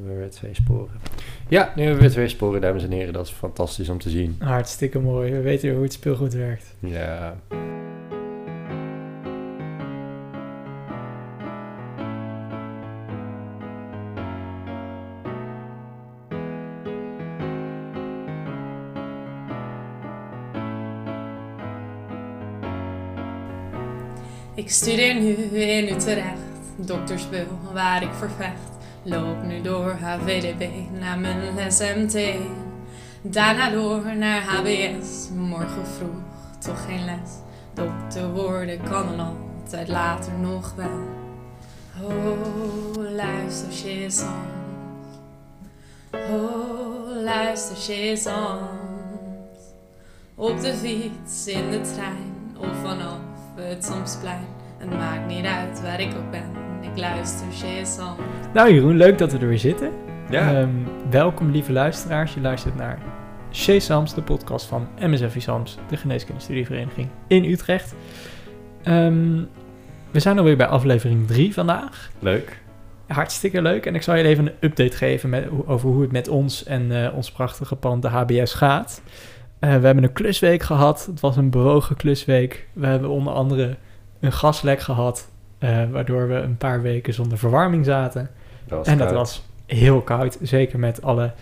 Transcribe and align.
hebben 0.00 0.18
we 0.18 0.28
weer 0.28 0.30
twee 0.30 0.54
sporen. 0.54 1.00
Ja, 1.48 1.72
nu 1.74 1.82
hebben 1.82 1.94
we 1.94 2.06
weer 2.06 2.10
twee 2.10 2.28
sporen, 2.28 2.60
dames 2.60 2.84
en 2.84 2.90
heren. 2.90 3.12
Dat 3.12 3.26
is 3.26 3.32
fantastisch 3.32 3.88
om 3.88 3.98
te 3.98 4.10
zien. 4.10 4.36
Hartstikke 4.38 4.98
mooi. 4.98 5.32
We 5.32 5.40
weten 5.40 5.64
weer 5.66 5.74
hoe 5.74 5.84
het 5.84 5.92
speelgoed 5.92 6.32
werkt. 6.32 6.74
Ja. 6.78 7.36
Ik 24.54 24.70
studeer 24.70 25.14
nu 25.14 25.34
in 25.60 25.94
Utrecht, 25.94 26.38
doktersbul 26.76 27.46
waar 27.72 28.02
ik 28.02 28.12
vervecht. 28.12 28.69
Loop 29.02 29.42
nu 29.42 29.62
door 29.62 29.90
HVDB 29.90 30.68
naar 31.00 31.18
mijn 31.18 31.72
SMT. 31.72 32.18
Daarna 33.22 33.70
door 33.70 34.16
naar 34.16 34.42
HBS, 34.42 35.28
morgen 35.36 35.86
vroeg 35.86 36.22
toch 36.58 36.84
geen 36.84 37.04
les. 37.04 37.30
Dokter 37.74 38.32
worden 38.32 38.82
kan 38.82 39.16
dan 39.16 39.36
altijd 39.60 39.88
later 39.88 40.32
nog 40.32 40.74
wel. 40.74 41.08
Oh, 42.02 42.96
luister 42.96 43.72
Shizans. 43.72 44.30
Oh, 46.12 47.22
luister. 47.22 48.58
Op 50.34 50.60
de 50.60 50.74
fiets, 50.74 51.46
in 51.46 51.70
de 51.70 51.80
trein 51.80 52.56
of 52.58 52.80
vanaf 52.82 53.18
het 53.54 53.84
Samsplein. 53.84 54.46
Het 54.78 54.90
maakt 54.90 55.26
niet 55.26 55.44
uit 55.44 55.82
waar 55.82 56.00
ik 56.00 56.14
ook 56.16 56.30
ben, 56.30 56.69
ik 56.80 56.98
luister 56.98 57.46
Shizans. 57.52 58.18
Nou 58.54 58.72
Jeroen, 58.74 58.96
leuk 58.96 59.18
dat 59.18 59.32
we 59.32 59.38
er 59.38 59.48
weer 59.48 59.58
zitten. 59.58 59.90
Ja. 60.30 60.54
Ehm, 60.54 60.70
welkom 61.10 61.50
lieve 61.50 61.72
luisteraars. 61.72 62.34
Je 62.34 62.40
luistert 62.40 62.76
naar 62.76 62.98
Chez 63.50 63.84
Sams, 63.84 64.14
de 64.14 64.22
podcast 64.22 64.66
van 64.66 64.88
MSF 64.98 65.34
Sams, 65.38 65.78
de 65.88 65.96
geneeskunde 65.96 66.40
studievereniging 66.40 67.08
in 67.26 67.44
Utrecht. 67.44 67.94
Ehm, 68.82 69.42
we 70.10 70.20
zijn 70.20 70.38
alweer 70.38 70.56
bij 70.56 70.66
aflevering 70.66 71.26
3 71.26 71.54
vandaag. 71.54 72.10
Leuk. 72.18 72.62
Hartstikke 73.06 73.62
leuk. 73.62 73.86
En 73.86 73.94
ik 73.94 74.02
zal 74.02 74.14
je 74.14 74.24
even 74.24 74.46
een 74.46 74.54
update 74.60 74.96
geven 74.96 75.30
met, 75.30 75.48
over 75.66 75.88
hoe 75.88 76.02
het 76.02 76.12
met 76.12 76.28
ons 76.28 76.64
en 76.64 77.04
eh, 77.04 77.16
ons 77.16 77.32
prachtige 77.32 77.76
pand, 77.76 78.02
de 78.02 78.08
HBS, 78.08 78.54
gaat. 78.54 79.02
Eh, 79.58 79.76
we 79.76 79.86
hebben 79.86 80.04
een 80.04 80.12
klusweek 80.12 80.62
gehad. 80.62 81.06
Het 81.06 81.20
was 81.20 81.36
een 81.36 81.50
bewogen 81.50 81.96
klusweek. 81.96 82.68
We 82.72 82.86
hebben 82.86 83.10
onder 83.10 83.32
andere 83.32 83.76
een 84.20 84.32
gaslek 84.32 84.80
gehad, 84.80 85.18
eh, 85.18 85.39
waardoor 85.90 86.28
we 86.28 86.34
een 86.34 86.56
paar 86.56 86.82
weken 86.82 87.14
zonder 87.14 87.38
verwarming 87.38 87.84
zaten. 87.84 88.30
Dat 88.66 88.86
en 88.86 88.98
dat 88.98 89.06
koud. 89.06 89.18
was 89.18 89.42
heel 89.66 90.00
koud, 90.00 90.38
zeker 90.42 90.78
met 90.78 91.02
alle 91.02 91.32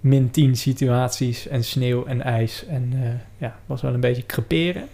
min 0.00 0.30
10 0.30 0.56
situaties 0.56 1.48
en 1.48 1.64
sneeuw 1.64 2.04
en 2.04 2.22
ijs. 2.22 2.66
En 2.66 2.90
eh 2.92 3.08
ja, 3.36 3.56
was 3.66 3.82
wel 3.82 3.94
een 3.94 4.00
beetje 4.00 4.26
creperen. 4.26 4.88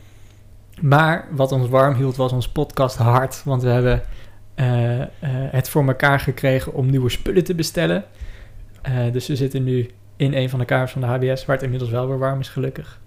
Maar 0.80 1.28
wat 1.30 1.52
ons 1.52 1.68
warm 1.68 1.94
hield 1.94 2.16
was 2.16 2.32
ons 2.32 2.48
podcast 2.48 2.96
hard, 2.96 3.42
want 3.44 3.62
we 3.62 3.68
hebben 3.68 4.02
eh, 4.54 5.00
eh, 5.00 5.08
het 5.30 5.68
voor 5.68 5.86
elkaar 5.86 6.20
gekregen 6.20 6.74
om 6.74 6.90
nieuwe 6.90 7.08
spullen 7.08 7.44
te 7.44 7.54
bestellen. 7.54 8.04
Eh, 8.82 9.12
dus 9.12 9.26
we 9.26 9.36
zitten 9.36 9.64
nu 9.64 9.90
in 10.16 10.34
een 10.34 10.50
van 10.50 10.58
de 10.58 10.64
kamers 10.64 10.92
van 10.92 11.00
de 11.00 11.06
HBS, 11.06 11.44
waar 11.44 11.54
het 11.54 11.64
inmiddels 11.64 11.90
wel 11.90 12.08
weer 12.08 12.18
warm 12.18 12.40
is 12.40 12.48
gelukkig. 12.48 13.00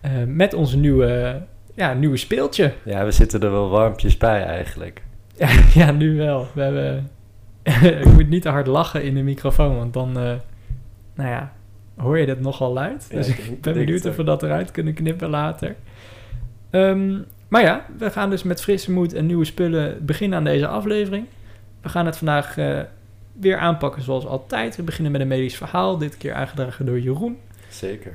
Eh, 0.00 0.10
met 0.26 0.54
onze 0.54 0.76
nieuwe, 0.76 1.40
ja, 1.74 1.92
nieuwe 1.92 2.16
speeltje. 2.16 2.72
Ja, 2.84 3.04
we 3.04 3.10
zitten 3.10 3.42
er 3.42 3.50
wel 3.50 3.68
warmpjes 3.68 4.16
bij 4.16 4.44
eigenlijk. 4.44 5.02
Ja, 5.36 5.48
ja, 5.74 5.90
nu 5.90 6.16
wel. 6.16 6.46
We 6.54 6.62
hebben. 6.62 7.10
ik 8.00 8.12
moet 8.12 8.28
niet 8.28 8.42
te 8.42 8.48
hard 8.48 8.66
lachen 8.66 9.02
in 9.02 9.14
de 9.14 9.22
microfoon, 9.22 9.76
want 9.76 9.92
dan. 9.92 10.18
eh, 10.18 10.34
nou 11.14 11.30
ja, 11.30 11.52
hoor 11.96 12.18
je 12.18 12.26
dat 12.26 12.40
nogal 12.40 12.72
luid. 12.72 13.06
Ja, 13.10 13.16
dus 13.16 13.28
ik 13.28 13.60
ben 13.60 13.74
benieuwd 13.74 14.06
of 14.06 14.16
we 14.16 14.24
dat 14.24 14.42
eruit 14.42 14.70
kunnen 14.70 14.94
knippen 14.94 15.30
later. 15.30 15.76
Ehm, 16.70 17.18
maar 17.48 17.62
ja, 17.62 17.86
we 17.98 18.10
gaan 18.10 18.30
dus 18.30 18.42
met 18.42 18.62
frisse 18.62 18.92
moed 18.92 19.14
en 19.14 19.26
nieuwe 19.26 19.44
spullen 19.44 20.04
beginnen 20.04 20.38
aan 20.38 20.44
deze 20.44 20.66
aflevering. 20.66 21.26
We 21.80 21.88
gaan 21.88 22.06
het 22.06 22.16
vandaag 22.16 22.58
eh, 22.58 22.80
weer 23.32 23.56
aanpakken 23.56 24.02
zoals 24.02 24.26
altijd. 24.26 24.76
We 24.76 24.82
beginnen 24.82 25.12
met 25.12 25.20
een 25.20 25.28
medisch 25.28 25.56
verhaal, 25.56 25.98
dit 25.98 26.16
keer 26.16 26.34
aangedragen 26.34 26.86
door 26.86 27.00
Jeroen. 27.00 27.36
Zeker. 27.68 28.12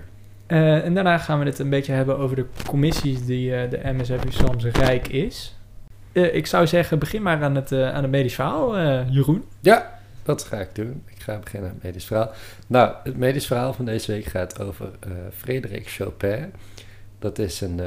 Eh, 0.48 0.86
en 0.86 0.94
daarna 0.94 1.18
gaan 1.18 1.40
we 1.40 1.46
het 1.46 1.60
een 1.60 1.70
beetje 1.70 1.92
hebben 1.92 2.18
over 2.18 2.36
de 2.36 2.46
commissies 2.68 3.26
die 3.26 3.56
eh, 3.56 3.70
de 3.70 3.80
MSF 3.84 4.22
Sams 4.30 4.66
rijk 4.66 5.08
is. 5.08 5.56
Eh, 6.12 6.36
ik 6.36 6.48
zou 6.48 6.68
zeggen, 6.68 7.00
begin 7.00 7.22
maar 7.22 7.44
aan 7.44 7.56
het, 7.56 7.72
aan 7.72 8.02
het 8.02 8.12
medisch 8.12 8.36
verhaal, 8.36 8.80
Jeroen. 9.10 9.44
Ja, 9.60 10.00
dat 10.24 10.44
ga 10.44 10.58
ik 10.58 10.76
doen. 10.76 11.04
Ik 11.06 11.22
ga 11.22 11.38
beginnen 11.38 11.70
met 11.70 11.78
het 11.78 11.84
medisch 11.84 12.06
verhaal. 12.06 12.32
Nou, 12.68 12.94
het 13.04 13.18
medisch 13.18 13.48
verhaal 13.48 13.74
van 13.74 13.86
deze 13.86 14.12
week 14.12 14.26
gaat 14.26 14.62
over 14.62 14.92
Frederik 15.38 15.90
Chopin. 15.90 16.54
Dat 17.20 17.40
is 17.40 17.62
een 17.62 17.82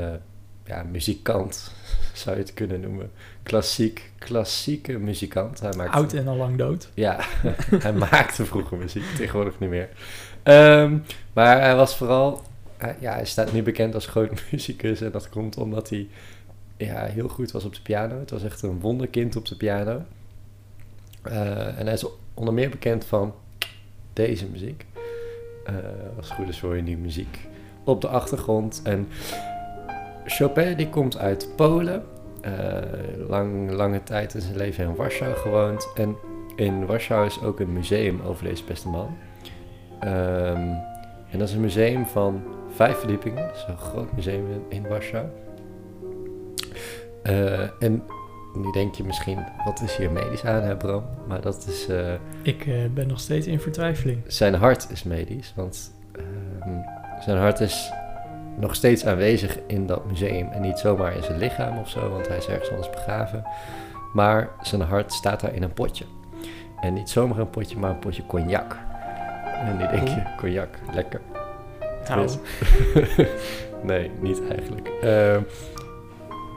ja, 0.64 0.82
muzikant, 0.90 1.72
zou 2.12 2.36
je 2.36 2.42
het 2.42 2.54
kunnen 2.54 2.80
noemen. 2.80 3.10
Klassiek, 3.42 4.10
klassieke 4.18 4.98
muzikant. 4.98 5.60
Hij 5.60 5.72
maakt, 5.76 5.94
Oud 5.94 6.12
en 6.12 6.28
al 6.28 6.36
lang 6.36 6.56
dood. 6.56 6.90
Ja, 6.94 7.18
hij 7.84 7.92
maakte 7.92 8.44
vroeger 8.44 8.76
muziek, 8.76 9.04
tegenwoordig 9.16 9.58
niet 9.58 9.70
meer. 9.70 9.88
Ehm, 10.42 10.98
maar 11.32 11.60
hij 11.60 11.76
was 11.76 11.96
vooral, 11.96 12.42
ja, 13.00 13.12
hij 13.12 13.24
staat 13.24 13.52
nu 13.52 13.62
bekend 13.62 13.94
als 13.94 14.06
groot 14.06 14.42
muzikus. 14.50 15.00
En 15.00 15.10
dat 15.10 15.28
komt 15.28 15.56
omdat 15.56 15.88
hij 15.88 16.08
ja, 16.76 17.04
heel 17.04 17.28
goed 17.28 17.50
was 17.50 17.64
op 17.64 17.74
de 17.74 17.82
piano. 17.82 18.18
Het 18.18 18.30
was 18.30 18.44
echt 18.44 18.62
een 18.62 18.80
wonderkind 18.80 19.36
op 19.36 19.46
de 19.46 19.56
piano. 19.56 20.02
Eh, 21.22 21.78
en 21.78 21.84
hij 21.84 21.92
is 21.92 22.06
onder 22.34 22.54
meer 22.54 22.70
bekend 22.70 23.04
van 23.04 23.34
deze 24.12 24.46
muziek. 24.46 24.86
Eh, 25.64 25.74
als 26.16 26.28
het 26.28 26.36
goed 26.36 26.48
is 26.48 26.60
je 26.60 26.96
muziek 26.96 27.38
op 27.84 28.00
de 28.00 28.08
achtergrond. 28.08 28.80
En 28.84 29.08
Chopin 30.24 30.76
die 30.76 30.88
komt 30.88 31.18
uit 31.18 31.48
Polen. 31.56 32.04
Eh, 32.40 32.52
lang, 33.28 33.70
lange 33.70 34.02
tijd 34.02 34.34
in 34.34 34.40
zijn 34.40 34.56
leven 34.56 34.84
in 34.84 34.94
Warschau 34.94 35.34
gewoond. 35.34 35.88
En 35.94 36.16
in 36.56 36.86
Warschau 36.86 37.26
is 37.26 37.42
ook 37.42 37.60
een 37.60 37.72
museum 37.72 38.20
over 38.20 38.44
deze 38.44 38.64
beste 38.64 38.88
man. 38.88 39.16
Ehm, 40.00 40.74
en 41.30 41.38
dat 41.38 41.48
is 41.48 41.54
een 41.54 41.60
museum 41.60 42.06
van 42.06 42.42
vijf 42.70 42.98
verdiepingen. 42.98 43.46
Dat 43.46 43.56
is 43.56 43.64
een 43.68 43.78
groot 43.78 44.12
museum 44.12 44.64
in, 44.68 44.88
Warschau. 44.88 45.26
Eh, 47.22 47.82
en 47.82 48.02
nu 48.54 48.72
denk 48.72 48.94
je 48.94 49.04
misschien, 49.04 49.38
wat 49.64 49.80
is 49.80 49.96
hier 49.96 50.10
medisch 50.10 50.44
aan, 50.44 50.62
hè 50.62 50.76
Bram? 50.76 51.04
Maar 51.26 51.40
dat 51.40 51.66
is, 51.68 51.88
eh, 51.88 52.12
Ik 52.42 52.66
eh, 52.66 52.74
ben 52.94 53.06
nog 53.06 53.20
steeds 53.20 53.46
in 53.46 53.60
vertwijfeling. 53.60 54.22
zijn 54.26 54.54
hart 54.54 54.90
is 54.90 55.02
medisch. 55.02 55.52
Want 55.56 55.92
ehm, 56.12 56.78
zijn 57.20 57.38
hart 57.38 57.60
is 57.60 57.92
nog 58.56 58.74
steeds 58.74 59.06
aanwezig 59.06 59.58
in 59.66 59.86
dat 59.86 60.06
museum. 60.06 60.48
En 60.48 60.60
niet 60.60 60.78
zomaar 60.78 61.16
in 61.16 61.22
zijn 61.22 61.38
lichaam 61.38 61.78
of 61.78 61.88
zo, 61.88 62.10
want 62.10 62.28
hij 62.28 62.36
is 62.36 62.46
ergens 62.46 62.70
anders 62.70 62.90
begraven. 62.90 63.44
Maar 64.12 64.50
zijn 64.60 64.80
hart 64.80 65.12
staat 65.12 65.40
daar 65.40 65.54
in 65.54 65.62
een 65.62 65.72
potje. 65.72 66.04
En 66.80 66.92
niet 66.92 67.10
zomaar 67.10 67.38
een 67.38 67.50
potje, 67.50 67.78
maar 67.78 67.90
een 67.90 67.98
potje 67.98 68.26
cognac. 68.26 68.76
En 69.64 69.76
nu 69.76 69.86
denk 69.88 70.08
je, 70.08 70.22
cognac, 70.36 70.68
lekker. 70.92 71.20
Yes. 72.16 72.38
nee, 73.82 74.10
niet 74.20 74.40
eigenlijk. 74.50 74.88
Ehm, 75.02 75.40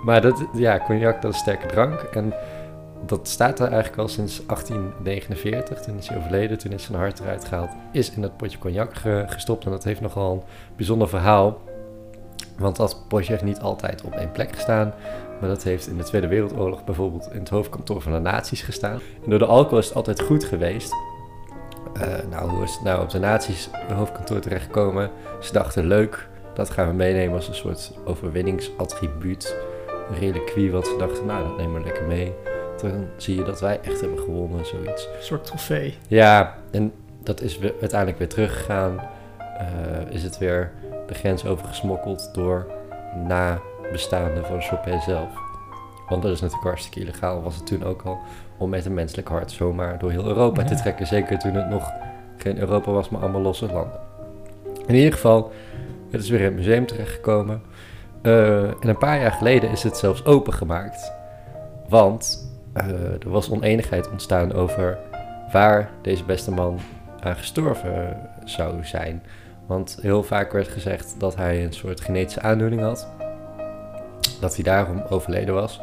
maar 0.06 0.22
dat, 0.22 0.44
ja, 0.54 0.78
cognac, 0.80 1.22
dat 1.22 1.34
is 1.34 1.40
sterke 1.40 1.68
drank. 1.68 2.00
En 2.02 2.34
dat 3.06 3.28
staat 3.28 3.60
er 3.60 3.68
eigenlijk 3.68 3.98
al 4.02 4.08
sinds 4.08 4.46
1849. 4.46 5.80
Toen 5.80 5.98
is 5.98 6.08
hij 6.08 6.18
overleden, 6.18 6.58
toen 6.58 6.72
is 6.72 6.84
zijn 6.84 6.98
hart 6.98 7.20
eruit 7.20 7.46
gehaald. 7.46 7.70
Is 7.92 8.12
in 8.12 8.22
dat 8.22 8.38
potje 8.38 8.58
cognac 8.58 8.96
ge- 8.96 9.24
gestopt. 9.28 9.66
En 9.66 9.72
dat 9.72 9.84
heeft 9.84 10.02
nogal 10.02 10.32
een 10.34 10.44
bijzonder 10.76 11.10
verhaal. 11.10 11.62
Want 12.58 12.76
dat 12.76 13.06
potje 13.08 13.32
heeft 13.32 13.44
niet 13.44 13.60
altijd 13.60 14.02
op 14.04 14.14
één 14.14 14.32
plek 14.32 14.54
gestaan. 14.56 14.94
Maar 15.40 15.50
dat 15.50 15.64
heeft 15.64 15.88
in 15.88 15.98
de 15.98 16.04
Tweede 16.04 16.28
Wereldoorlog 16.28 16.84
bijvoorbeeld 16.84 17.30
in 17.32 17.40
het 17.40 17.50
hoofdkantoor 17.50 18.02
van 18.02 18.12
de 18.12 18.20
nazi's 18.20 18.62
gestaan. 18.62 19.00
En 19.24 19.30
door 19.30 19.40
de 19.40 19.46
alcohol 19.46 19.78
is 19.80 19.86
het 19.86 19.96
altijd 19.96 20.22
goed 20.22 20.44
geweest. 20.44 20.94
Eh, 21.94 22.08
nou, 22.30 22.50
hoe 22.50 22.64
is 22.64 22.74
het 22.74 22.84
nou 22.84 23.02
op 23.02 23.10
de 23.10 23.20
nazi's 23.20 23.70
hoofdkantoor 23.94 24.40
terechtgekomen? 24.40 25.10
Ze 25.42 25.54
dachten, 25.54 25.86
leuk, 25.86 26.28
dat 26.54 26.70
gaan 26.70 26.88
we 26.88 26.94
meenemen 26.94 27.36
als 27.36 27.48
een 27.48 27.56
soort 27.56 27.92
overwinningsattribuut. 28.06 29.56
Een 30.10 30.20
reliquie 30.20 30.72
wat 30.72 30.88
ze 30.88 30.96
dachten, 30.98 31.26
nou, 31.26 31.48
dat 31.48 31.58
nemen 31.58 31.74
we 31.74 31.86
lekker 31.86 32.08
mee. 32.08 32.34
Dan 32.82 33.08
zie 33.18 33.36
je 33.36 33.44
dat 33.44 33.60
wij 33.60 33.80
echt 33.82 34.02
hebben 34.02 34.20
gewonnen, 34.20 34.66
zoiets. 34.66 35.08
een 35.18 35.24
soort 35.24 35.46
trofee. 35.46 35.98
Ja, 36.08 36.58
en 36.72 36.94
dat 37.24 37.42
is 37.42 37.58
weer, 37.58 37.74
uiteindelijk 37.80 38.20
weer 38.20 38.30
teruggegaan. 38.30 39.00
Eh, 39.58 40.16
is 40.16 40.24
het 40.24 40.38
weer 40.38 40.72
de 41.08 41.14
grens 41.14 41.46
overgesmokkeld 41.46 42.30
door 42.34 42.68
nabestaanden 43.28 44.46
van 44.46 44.62
Chopin 44.62 45.02
zelf. 45.02 45.30
Want 46.08 46.22
dat 46.22 46.32
is 46.32 46.42
natuurlijk 46.42 46.68
hartstikke 46.68 47.00
illegaal, 47.00 47.42
was 47.42 47.56
het 47.56 47.66
toen 47.66 47.84
ook 47.84 48.02
al, 48.02 48.20
om 48.64 48.70
met 48.70 48.86
een 48.86 48.94
menselijk 48.94 49.28
hart 49.28 49.52
zomaar 49.52 50.00
door 50.00 50.12
heel 50.12 50.26
Europa 50.26 50.64
te 50.64 50.76
trekken. 50.76 51.08
Zeker 51.08 51.40
toen 51.40 51.54
het 51.54 51.70
nog 51.70 51.92
geen 52.38 52.58
Europa 52.58 52.92
was, 52.92 53.10
maar 53.10 53.22
allemaal 53.22 53.42
losse 53.42 53.66
landen. 53.66 54.00
In 54.86 54.96
ieder 54.96 55.14
geval, 55.14 55.52
het 56.12 56.22
is 56.22 56.30
weer 56.30 56.40
in 56.40 56.46
het 56.46 56.56
museum 56.56 56.86
terechtgekomen. 56.86 57.62
Eh, 58.22 58.64
en 58.64 58.88
een 58.88 58.98
paar 58.98 59.20
jaar 59.20 59.32
geleden 59.32 59.70
is 59.70 59.84
het 59.84 59.98
zelfs 59.98 60.26
opengemaakt. 60.26 61.12
Want 61.90 62.52
eh, 62.74 62.86
er 63.22 63.30
was 63.30 63.52
oneenigheid 63.52 64.10
ontstaan 64.10 64.54
over 64.54 64.98
waar 65.52 65.90
deze 66.02 66.24
beste 66.24 66.52
man 66.52 66.80
aan 67.20 67.36
gestorven 67.36 68.18
zou 68.44 68.86
zijn. 68.86 69.24
Want 69.66 69.98
heel 70.02 70.24
vaak 70.24 70.52
werd 70.52 70.68
gezegd 70.68 71.16
dat 71.18 71.36
hij 71.36 71.64
een 71.64 71.74
soort 71.74 72.02
genetische 72.02 72.42
aandoening 72.42 72.82
had. 72.82 73.08
Dat 74.42 74.56
hij 74.56 74.64
daarom 74.64 75.04
overleden 75.10 75.54
was. 75.54 75.82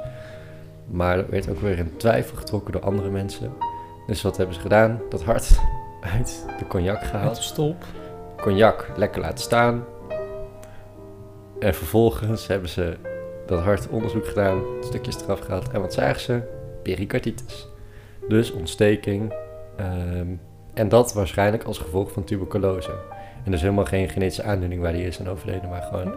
Maar 0.91 1.19
er 1.19 1.31
werd 1.31 1.51
ook 1.51 1.61
weer 1.61 1.79
in 1.79 1.97
twijfel 1.97 2.37
getrokken 2.37 2.73
door 2.73 2.83
andere 2.83 3.11
mensen. 3.11 3.53
Dus 4.07 4.23
wat 4.23 4.37
hebben 4.37 4.55
ze 4.55 4.61
gedaan? 4.61 5.01
Dat 5.09 5.23
hart 5.23 5.61
uit 6.15 6.47
de 6.59 6.67
cognac 6.67 7.03
gehaald. 7.03 7.37
de 7.37 7.43
stop. 7.43 7.85
Cognac 8.37 8.91
lekker 8.97 9.21
laten 9.21 9.39
staan. 9.39 9.85
En 11.59 11.75
vervolgens 11.75 12.47
hebben 12.47 12.69
ze 12.69 12.97
dat 13.47 13.63
hart 13.63 13.89
onderzoek 13.89 14.27
gedaan, 14.27 14.63
stukjes 14.81 15.23
eraf 15.23 15.41
gehaald. 15.41 15.71
En 15.71 15.81
wat 15.81 15.93
zagen 15.93 16.21
ze? 16.21 16.41
Pericarditis. 16.83 17.69
Dus 18.29 18.53
ontsteking. 18.53 19.35
ehm, 19.77 20.27
en 20.75 20.89
dat 20.89 21.13
waarschijnlijk 21.13 21.65
als 21.65 21.79
gevolg 21.79 22.13
van 22.13 22.25
tuberculose. 22.25 22.93
En 23.45 23.51
dus 23.51 23.61
helemaal 23.61 23.85
geen 23.85 24.09
genetische 24.09 24.43
aandoening 24.43 24.81
waar 24.83 24.93
die 24.93 25.07
is 25.07 25.21
aan 25.21 25.29
overleden, 25.29 25.69
maar 25.69 25.83
gewoon 25.83 26.15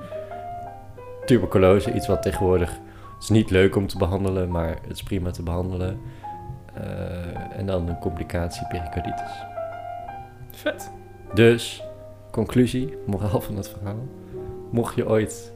tuberculose. 1.25 1.93
Iets 1.93 2.07
wat 2.07 2.21
tegenwoordig 2.21 2.79
is 3.23 3.29
niet 3.29 3.49
leuk 3.49 3.75
om 3.75 3.87
te 3.87 3.97
behandelen, 3.97 4.51
maar 4.51 4.69
het 4.69 4.91
is 4.91 5.03
prima 5.03 5.31
te 5.31 5.43
behandelen. 5.43 5.99
Eh, 6.73 7.57
en 7.57 7.65
dan 7.65 7.87
een 7.87 7.99
complicatie 7.99 8.67
pericarditis. 8.67 9.31
Vet. 10.51 10.91
Dus, 11.33 11.83
conclusie, 12.31 12.97
moraal 13.05 13.41
van 13.41 13.55
het 13.57 13.69
verhaal. 13.69 14.07
Mocht 14.71 14.95
je 14.95 15.07
ooit 15.07 15.51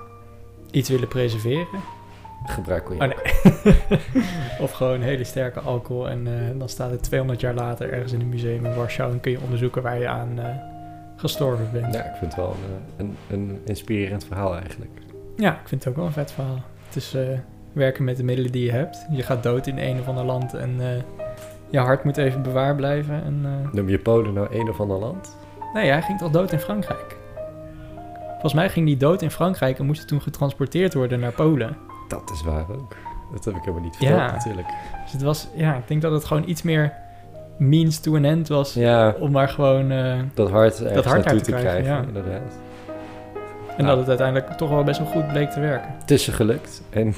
Iets 0.72 0.90
willen 0.90 1.08
preserveren. 1.08 1.68
gebruik 2.46 2.84
cognac. 2.84 3.12
Oh 3.12 3.24
nee. 3.24 4.02
of 4.66 4.72
gewoon 4.72 5.02
hele 5.02 5.24
sterke 5.24 5.60
alcohol. 5.60 6.10
En 6.10 6.28
eh, 6.28 6.60
dan 6.60 6.70
staat 6.70 6.92
het 6.92 7.04
200 7.04 7.42
jaar 7.42 7.54
later 7.54 7.94
ergens 7.94 8.12
in 8.12 8.20
een 8.22 8.30
museum 8.30 8.66
in 8.66 8.76
Warschau. 8.76 9.12
En 9.12 9.20
kun 9.20 9.32
je 9.32 9.42
onderzoeken 9.42 9.82
waar 9.82 10.00
je 10.00 10.08
aan 10.08 10.40
eh, 10.40 10.56
gestorven 11.16 11.70
bent. 11.72 11.94
Ja, 11.94 12.04
ik 12.04 12.16
vind 12.16 12.36
het 12.36 12.36
wel 12.36 12.56
een, 12.98 13.06
een, 13.06 13.40
een 13.50 13.62
inspirerend 13.66 14.26
verhaal 14.26 14.58
eigenlijk. 14.58 14.92
Ja, 15.36 15.54
ik 15.60 15.68
vind 15.68 15.84
het 15.84 15.90
ook 15.90 15.98
wel 16.00 16.06
een 16.06 16.12
vet 16.12 16.32
verhaal. 16.32 16.62
Het 16.86 16.96
is 16.96 17.16
werken 17.74 18.04
met 18.04 18.18
de 18.18 18.24
middelen 18.24 18.52
die 18.52 18.64
je 18.66 18.72
hebt. 18.72 19.06
Je 19.12 19.24
gaat 19.24 19.44
dood 19.44 19.68
in 19.68 19.78
een 19.78 20.00
of 20.00 20.08
ander 20.08 20.26
land 20.26 20.54
en 20.54 20.76
eh, 20.80 20.88
je 21.70 21.80
hart 21.80 22.04
moet 22.04 22.18
even 22.18 22.42
bewaard 22.42 22.76
blijven. 22.76 23.24
En, 23.24 23.40
eh, 23.44 23.72
Noem 23.74 23.90
je 23.90 24.00
Polen 24.00 24.34
nou 24.34 24.48
een 24.56 24.70
of 24.70 24.80
ander 24.80 24.98
land? 24.98 25.36
nee, 25.74 25.90
hij 25.90 26.02
ging 26.02 26.18
toch 26.20 26.32
dood 26.32 26.52
in 26.52 26.60
Frankrijk? 26.60 27.16
Volgens 28.32 28.54
mij 28.54 28.70
ging 28.70 28.88
hij 28.88 28.98
dood 28.98 29.22
in 29.22 29.32
Frankrijk 29.32 29.80
en 29.80 29.86
moest 29.86 30.00
hij 30.00 30.08
toen 30.08 30.22
getransporteerd 30.22 30.94
worden 30.94 31.20
naar 31.20 31.32
Polen. 31.32 31.78
Dat 32.08 32.32
is 32.34 32.44
waar 32.44 32.66
ook. 32.70 32.96
Dat 33.32 33.46
heb 33.46 33.54
ik 33.56 33.60
helemaal 33.60 33.84
niet 33.84 33.96
verteld 33.96 34.20
Ja. 34.20 34.32
natuurlijk. 34.32 34.68
Dus 35.04 35.12
het 35.12 35.22
was, 35.22 35.48
ja, 35.56 35.76
ik 35.76 35.88
denk 35.88 36.02
dat 36.02 36.12
het 36.12 36.26
gewoon 36.26 36.44
iets 36.50 36.62
meer 36.62 36.94
means 37.58 38.00
to 38.00 38.16
an 38.16 38.24
end 38.26 38.48
was. 38.48 38.74
Ja, 38.74 39.16
Om 39.20 39.32
maar 39.32 39.50
gewoon, 39.50 39.92
eh, 39.92 40.20
dat 40.34 40.50
hart 40.50 40.80
ergens 40.82 41.06
hart 41.06 41.06
naartoe 41.06 41.32
uit 41.32 41.44
te 41.44 41.52
te 41.52 41.58
krijgen, 41.58 41.82
krijgen, 41.84 42.02
ja. 42.02 42.08
inderdaad. 42.08 42.58
En 43.78 43.84
Nou. 43.84 43.88
dat 43.88 43.98
het 43.98 44.08
uiteindelijk 44.08 44.58
toch 44.58 44.70
wel 44.70 44.84
best 44.84 45.00
wel 45.00 45.08
goed 45.08 45.28
bleek 45.28 45.50
te 45.50 45.60
werken. 45.60 45.90
Het 46.00 46.12
is 46.12 46.28
gelukt. 46.28 46.82
En 46.90 47.16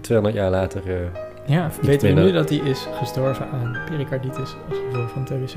200 0.00 0.36
jaar 0.36 0.50
later... 0.50 0.82
eh, 0.86 0.94
Ja, 1.46 1.70
weten 1.82 2.14
we 2.14 2.20
nu 2.20 2.32
dat 2.32 2.48
hij 2.48 2.58
is 2.58 2.86
gestorven 2.92 3.46
aan 3.52 3.76
pericarditis 3.90 4.38
als 4.68 4.78
gevolg 4.90 5.10
van 5.10 5.24
TBC. 5.24 5.56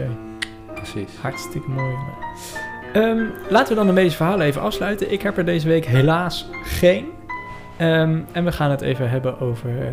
precies. 0.76 1.18
Hartstikke 1.22 1.70
mooi. 1.70 1.96
Ehm, 2.94 3.24
laten 3.50 3.70
we 3.70 3.76
dan 3.76 3.88
de 3.88 3.94
medische 3.94 4.18
verhalen 4.18 4.46
even 4.46 4.62
afsluiten. 4.62 5.12
Ik 5.12 5.22
heb 5.22 5.38
er 5.38 5.46
deze 5.46 5.68
week 5.68 5.86
helaas 5.86 6.50
geen. 6.64 7.06
Ehm, 7.78 8.20
en 8.32 8.44
we 8.44 8.52
gaan 8.52 8.72
het 8.72 8.82
even 8.82 9.10
hebben 9.10 9.40
over, 9.40 9.70
eh, 9.82 9.88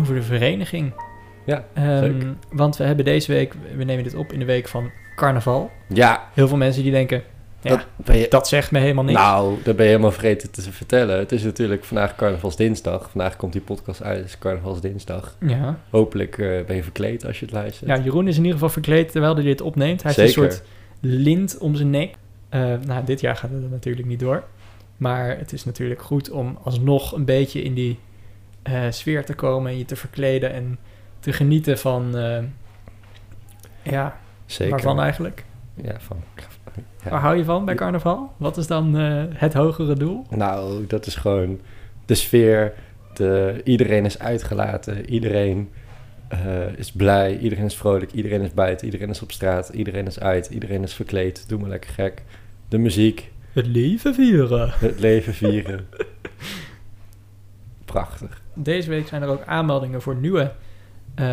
over 0.00 0.14
de 0.14 0.22
vereniging. 0.22 0.92
Ja, 1.44 1.64
leuk. 1.74 2.24
want 2.52 2.76
we 2.76 2.84
hebben 2.84 3.04
deze 3.04 3.32
week, 3.32 3.54
we 3.76 3.84
nemen 3.84 4.04
dit 4.04 4.14
op 4.14 4.32
in 4.32 4.38
de 4.38 4.44
week 4.44 4.68
van 4.68 4.90
carnaval. 5.16 5.70
Ja, 5.86 6.22
Heel 6.34 6.48
veel 6.48 6.56
mensen 6.56 6.82
die 6.82 6.92
denken, 6.92 7.22
ja, 7.60 7.70
dat 7.70 7.86
ben 7.96 8.16
je... 8.16 8.26
dat 8.28 8.48
zegt 8.48 8.70
me 8.70 8.78
helemaal 8.78 9.04
niks. 9.04 9.18
Nou, 9.18 9.54
dat 9.62 9.76
ben 9.76 9.84
je 9.84 9.90
helemaal 9.90 10.12
vergeten 10.12 10.50
te 10.50 10.72
vertellen. 10.72 11.18
Het 11.18 11.32
is 11.32 11.42
natuurlijk 11.42 11.84
vandaag 11.84 12.16
carnavalsdinsdag. 12.16 13.10
Vandaag 13.10 13.36
komt 13.36 13.52
die 13.52 13.62
podcast 13.62 14.02
uit, 14.02 14.16
het 14.16 14.26
is 14.26 14.38
carnavalsdinsdag. 14.38 15.36
Ja. 15.40 15.78
Hopelijk 15.90 16.38
eh, 16.38 16.64
ben 16.66 16.76
je 16.76 16.82
verkleed 16.82 17.26
als 17.26 17.38
je 17.38 17.44
het 17.44 17.54
luistert. 17.54 17.90
ja, 17.90 17.98
Jeroen 17.98 18.28
is 18.28 18.36
in 18.36 18.42
ieder 18.42 18.58
geval 18.58 18.70
verkleed 18.72 19.12
terwijl 19.12 19.34
hij 19.34 19.44
dit 19.44 19.60
opneemt. 19.60 20.02
Hij 20.02 20.12
heeft 20.12 20.36
een 20.36 20.42
soort 20.42 20.62
lint 21.00 21.58
om 21.58 21.74
zijn 21.74 21.90
nek. 21.90 22.14
Eh, 22.48 22.74
nou, 22.86 23.04
dit 23.04 23.20
jaar 23.20 23.36
gaat 23.36 23.50
het 23.50 23.70
natuurlijk 23.70 24.06
niet 24.06 24.20
door. 24.20 24.44
Maar 24.96 25.38
het 25.38 25.52
is 25.52 25.64
natuurlijk 25.64 26.02
goed 26.02 26.30
om 26.30 26.58
alsnog 26.62 27.12
een 27.12 27.24
beetje 27.24 27.62
in 27.62 27.74
die 27.74 27.98
eh, 28.62 28.82
sfeer 28.90 29.24
te 29.24 29.34
komen 29.34 29.70
en 29.70 29.78
je 29.78 29.84
te 29.84 29.96
verkleden 29.96 30.52
en 30.52 30.78
te 31.20 31.32
genieten 31.32 31.78
van, 31.78 32.16
eh, 32.16 32.42
ja, 33.82 34.20
Zeker. 34.46 34.70
waarvan 34.70 35.00
eigenlijk? 35.00 35.44
Ja, 35.74 36.00
van... 36.00 36.16
Waar 37.10 37.20
hou 37.20 37.36
je 37.36 37.44
van 37.44 37.64
bij 37.64 37.74
carnaval? 37.74 38.32
Wat 38.36 38.56
is 38.56 38.66
dan 38.66 38.96
eh, 38.98 39.22
het 39.28 39.54
hogere 39.54 39.94
doel? 39.94 40.26
Nou, 40.30 40.86
dat 40.86 41.06
is 41.06 41.14
gewoon 41.14 41.60
de 42.06 42.14
sfeer. 42.14 42.74
De, 43.14 43.60
iedereen 43.64 44.04
is 44.04 44.18
uitgelaten. 44.18 45.10
Iedereen 45.10 45.70
eh, 46.28 46.76
is 46.76 46.92
blij. 46.92 47.38
Iedereen 47.38 47.64
is 47.64 47.76
vrolijk. 47.76 48.12
Iedereen 48.12 48.42
is 48.42 48.54
buiten. 48.54 48.86
Iedereen 48.86 49.08
is 49.08 49.22
op 49.22 49.32
straat. 49.32 49.68
Iedereen 49.68 50.06
is 50.06 50.20
uit. 50.20 50.46
Iedereen 50.46 50.82
is 50.82 50.94
verkleed. 50.94 51.48
Doe 51.48 51.58
maar 51.58 51.68
lekker 51.68 51.90
gek. 51.90 52.22
De 52.68 52.78
muziek. 52.78 53.30
Het 53.52 53.66
leven 53.66 54.14
vieren. 54.14 54.70
Het 54.74 55.00
leven 55.00 55.34
vieren. 55.34 55.86
Prachtig. 57.84 58.42
Deze 58.54 58.90
week 58.90 59.08
zijn 59.08 59.22
er 59.22 59.28
ook 59.28 59.44
aanmeldingen 59.44 60.02
voor 60.02 60.16
nieuwe 60.16 60.52
eh, 61.14 61.24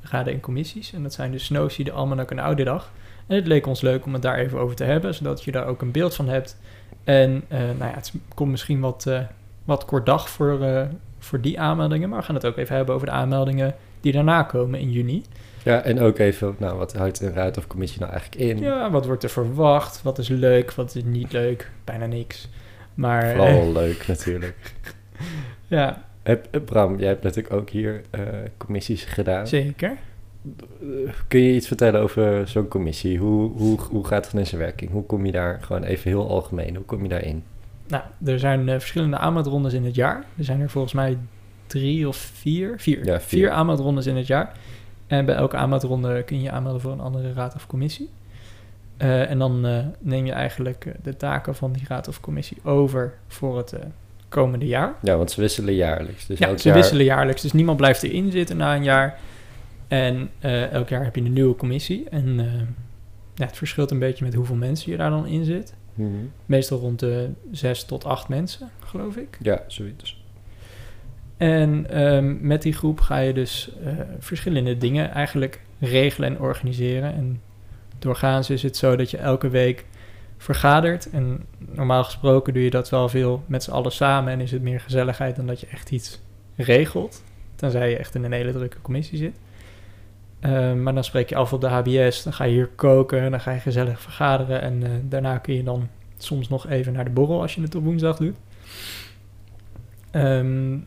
raden 0.00 0.32
en 0.32 0.40
commissies. 0.40 0.92
En 0.92 1.02
dat 1.02 1.12
zijn 1.12 1.32
dus 1.32 1.44
Snowsy, 1.44 1.82
de 1.82 1.92
Almanak 1.92 2.30
en 2.30 2.38
Oude 2.38 2.64
Dag. 2.64 2.92
En 3.26 3.36
het 3.36 3.46
leek 3.46 3.66
ons 3.66 3.80
leuk 3.80 4.04
om 4.04 4.12
het 4.12 4.22
daar 4.22 4.38
even 4.38 4.58
over 4.58 4.76
te 4.76 4.84
hebben, 4.84 5.14
zodat 5.14 5.44
je 5.44 5.52
daar 5.52 5.66
ook 5.66 5.82
een 5.82 5.90
beeld 5.90 6.14
van 6.14 6.28
hebt. 6.28 6.56
En 7.04 7.42
eh, 7.48 7.58
nou 7.58 7.78
ja, 7.78 7.94
het 7.94 8.12
komt 8.34 8.50
misschien 8.50 8.80
wat, 8.80 9.06
eh, 9.06 9.20
wat 9.64 9.84
kort 9.84 10.06
dag 10.06 10.28
voor, 10.30 10.62
eh, 10.62 10.82
voor 11.18 11.40
die 11.40 11.60
aanmeldingen. 11.60 12.08
Maar 12.08 12.18
we 12.18 12.24
gaan 12.24 12.34
het 12.34 12.46
ook 12.46 12.56
even 12.56 12.76
hebben 12.76 12.94
over 12.94 13.06
de 13.06 13.12
aanmeldingen 13.12 13.74
die 14.00 14.12
daarna 14.12 14.42
komen 14.42 14.80
in 14.80 14.90
juni. 14.92 15.22
Ja, 15.62 15.82
en 15.82 16.00
ook 16.00 16.18
even, 16.18 16.54
nou, 16.58 16.78
wat 16.78 16.94
houdt 16.94 17.20
een 17.20 17.32
raad 17.32 17.56
of 17.56 17.66
commissie 17.66 18.00
nou 18.00 18.12
eigenlijk 18.12 18.42
in? 18.42 18.58
Ja, 18.58 18.90
wat 18.90 19.06
wordt 19.06 19.22
er 19.22 19.30
verwacht? 19.30 20.02
Wat 20.02 20.18
is 20.18 20.28
leuk? 20.28 20.72
Wat 20.72 20.94
is 20.94 21.02
niet 21.04 21.32
leuk? 21.32 21.70
Bijna 21.84 22.06
niks. 22.06 22.48
Maar 22.94 23.30
Vooral 23.30 23.72
leuk 23.72 24.06
natuurlijk. 24.06 24.74
ja, 25.66 26.02
Heb, 26.22 26.60
Bram, 26.64 26.98
jij 26.98 27.08
hebt 27.08 27.22
natuurlijk 27.22 27.54
ook 27.54 27.70
hier 27.70 28.00
commissies 28.56 29.04
gedaan. 29.04 29.46
zeker. 29.46 29.96
Kun 31.28 31.40
je 31.40 31.54
iets 31.54 31.66
vertellen 31.66 32.00
over 32.00 32.48
zo'n 32.48 32.68
commissie? 32.68 33.18
Hoe, 33.18 33.50
hoe, 33.50 33.78
hoe 33.90 34.06
gaat 34.06 34.24
het 34.26 34.34
in 34.34 34.46
zijn 34.46 34.60
werking? 34.60 34.90
Hoe 34.90 35.04
kom 35.06 35.26
je 35.26 35.32
daar 35.32 35.58
gewoon 35.62 35.82
even 35.82 36.10
heel 36.10 36.28
algemeen? 36.28 36.76
Hoe 36.76 36.84
kom 36.84 37.02
je 37.02 37.08
daarin? 37.08 37.42
Nou, 37.88 38.02
er 38.24 38.38
zijn 38.38 38.68
eh, 38.68 38.74
verschillende 38.78 39.16
aanmeldrondes 39.18 39.72
in 39.72 39.84
het 39.84 39.94
jaar. 39.94 40.24
Er 40.38 40.44
zijn 40.44 40.60
er 40.60 40.70
volgens 40.70 40.92
mij 40.94 41.18
drie 41.66 42.08
of 42.08 42.16
vier. 42.16 42.74
Vier, 42.78 43.04
Ja, 43.06 43.20
vier. 43.20 43.50
aanmeldrondes 43.50 44.06
in 44.06 44.16
het 44.16 44.26
jaar. 44.26 44.52
En 45.06 45.24
bij 45.24 45.34
elke 45.34 45.56
aanmeldronde 45.56 46.22
kun 46.22 46.36
je 46.36 46.42
je 46.42 46.50
aanmelden 46.50 46.80
voor 46.80 46.92
een 46.92 47.00
andere 47.00 47.32
raad 47.32 47.54
of 47.54 47.66
commissie. 47.66 48.08
Eh, 48.96 49.30
en 49.30 49.38
dan 49.38 49.66
eh, 49.66 49.78
neem 50.00 50.26
je 50.26 50.32
eigenlijk 50.32 50.94
de 51.02 51.16
taken 51.16 51.54
van 51.54 51.72
die 51.72 51.82
raad 51.88 52.08
of 52.08 52.20
commissie 52.20 52.56
over 52.64 53.14
voor 53.28 53.56
het 53.56 53.74
komende 54.28 54.66
jaar. 54.66 54.94
Ja, 55.02 55.16
want 55.16 55.30
ze 55.30 55.40
wisselen 55.40 55.74
jaarlijks. 55.74 56.26
Dus 56.26 56.38
ja, 56.38 56.56
ze 56.56 56.68
jaar- 56.68 56.76
wisselen 56.76 57.04
jaarlijks, 57.04 57.42
dus 57.42 57.52
niemand 57.52 57.76
blijft 57.76 58.02
erin 58.02 58.30
zitten 58.30 58.56
na 58.56 58.76
een 58.76 58.82
jaar. 58.84 59.18
En 59.88 60.30
eh, 60.38 60.72
elk 60.72 60.88
jaar 60.88 61.04
heb 61.04 61.14
je 61.14 61.20
een 61.20 61.32
nieuwe 61.32 61.56
commissie. 61.56 62.08
En 62.08 62.40
eh, 62.40 62.46
ja, 63.34 63.46
het 63.46 63.56
verschilt 63.56 63.90
een 63.90 63.98
beetje 63.98 64.24
met 64.24 64.34
hoeveel 64.34 64.56
mensen 64.56 64.90
je 64.90 64.96
daar 64.96 65.10
dan 65.10 65.26
in 65.26 65.44
zit. 65.44 65.74
Mhm. 65.94 66.08
Meestal 66.46 66.78
rond 66.78 66.98
de 66.98 67.30
zes 67.50 67.84
tot 67.84 68.04
acht 68.04 68.28
mensen, 68.28 68.70
geloof 68.80 69.16
ik. 69.16 69.38
Ja, 69.42 69.64
zoiets. 69.66 70.22
En 71.36 71.90
ehm, 71.90 72.46
met 72.46 72.62
die 72.62 72.72
groep 72.72 73.00
ga 73.00 73.18
je 73.18 73.32
dus 73.32 73.70
eh, 73.84 73.92
verschillende 74.18 74.78
dingen 74.78 75.10
eigenlijk 75.10 75.60
regelen 75.78 76.28
en 76.28 76.40
organiseren. 76.40 77.14
En 77.14 77.40
doorgaans 77.98 78.50
is 78.50 78.62
het 78.62 78.76
zo 78.76 78.96
dat 78.96 79.10
je 79.10 79.16
elke 79.16 79.48
week 79.48 79.84
vergadert. 80.36 81.10
En 81.10 81.44
normaal 81.58 82.04
gesproken 82.04 82.52
doe 82.52 82.62
je 82.62 82.70
dat 82.70 82.90
wel 82.90 83.08
veel 83.08 83.42
met 83.46 83.62
z'n 83.62 83.70
allen 83.70 83.92
samen. 83.92 84.32
En 84.32 84.40
is 84.40 84.50
het 84.50 84.62
meer 84.62 84.80
gezelligheid 84.80 85.36
dan 85.36 85.46
dat 85.46 85.60
je 85.60 85.66
echt 85.66 85.90
iets 85.90 86.20
regelt. 86.56 87.22
Tenzij 87.54 87.90
je 87.90 87.96
echt 87.96 88.14
in 88.14 88.24
een 88.24 88.32
hele 88.32 88.52
drukke 88.52 88.80
commissie 88.80 89.18
zit. 89.18 89.36
Ehm, 90.44 90.82
maar 90.82 90.94
dan 90.94 91.04
spreek 91.04 91.28
je 91.28 91.36
af 91.36 91.52
op 91.52 91.60
de 91.60 91.66
HBS. 91.66 92.22
Dan 92.22 92.32
ga 92.32 92.44
je 92.44 92.52
hier 92.52 92.70
koken. 92.74 93.30
Dan 93.30 93.40
ga 93.40 93.50
je 93.50 93.60
gezellig 93.60 94.00
vergaderen. 94.00 94.60
En 94.60 94.82
eh, 94.82 94.90
daarna 95.02 95.38
kun 95.38 95.54
je 95.54 95.62
dan 95.62 95.88
soms 96.18 96.48
nog 96.48 96.68
even 96.68 96.92
naar 96.92 97.04
de 97.04 97.10
borrel 97.10 97.40
als 97.40 97.54
je 97.54 97.62
het 97.62 97.74
op 97.74 97.84
woensdag 97.84 98.16
doet. 98.16 98.36
Ehm, 100.10 100.78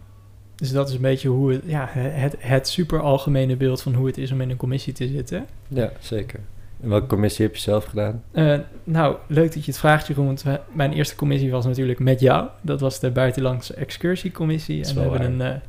dus 0.55 0.71
dat 0.71 0.89
is 0.89 0.95
een 0.95 1.01
beetje 1.01 1.29
hoe 1.29 1.51
het, 1.51 1.61
ja, 1.65 1.87
het, 1.91 2.35
het 2.39 2.67
super 2.67 3.01
algemene 3.01 3.55
beeld 3.55 3.81
van 3.81 3.93
hoe 3.93 4.07
het 4.07 4.17
is 4.17 4.31
om 4.31 4.41
in 4.41 4.49
een 4.49 4.57
commissie 4.57 4.93
te 4.93 5.07
zitten. 5.07 5.45
Ja, 5.67 5.91
zeker. 5.99 6.39
En 6.81 6.89
welke 6.89 7.07
commissie 7.07 7.45
heb 7.45 7.55
je 7.55 7.61
zelf 7.61 7.85
gedaan? 7.85 8.23
Eh, 8.31 8.59
nou, 8.83 9.15
leuk 9.27 9.53
dat 9.53 9.65
je 9.65 9.71
het 9.71 9.79
vraagt, 9.79 10.07
Jeroen. 10.07 10.25
Want 10.25 10.43
mijn 10.73 10.93
eerste 10.93 11.15
commissie 11.15 11.51
was 11.51 11.65
natuurlijk 11.65 11.99
met 11.99 12.19
jou. 12.19 12.47
Dat 12.61 12.79
was 12.79 12.99
de 12.99 13.11
buitenlandse 13.11 13.73
excursiecommissie. 13.73 14.85
En 14.85 14.95
we 14.95 15.01
hebben 15.01 15.21
een 15.21 15.41
eh, 15.41 15.59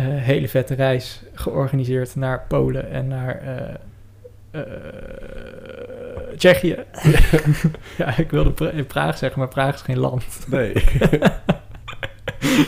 hele 0.00 0.48
vette 0.48 0.74
reis 0.74 1.22
georganiseerd 1.34 2.16
naar 2.16 2.44
Polen 2.48 2.90
en 2.90 3.08
naar 3.08 3.40
eh, 3.40 3.74
eh, 4.50 4.62
Tsjechië. 6.36 6.76
ja, 7.98 8.18
ik 8.18 8.30
wilde 8.30 8.50
pra- 8.50 8.72
Praag 8.86 9.18
zeggen, 9.18 9.38
maar 9.38 9.48
Praag 9.48 9.74
is 9.74 9.80
geen 9.80 9.98
land. 9.98 10.24
Nee. 10.48 10.72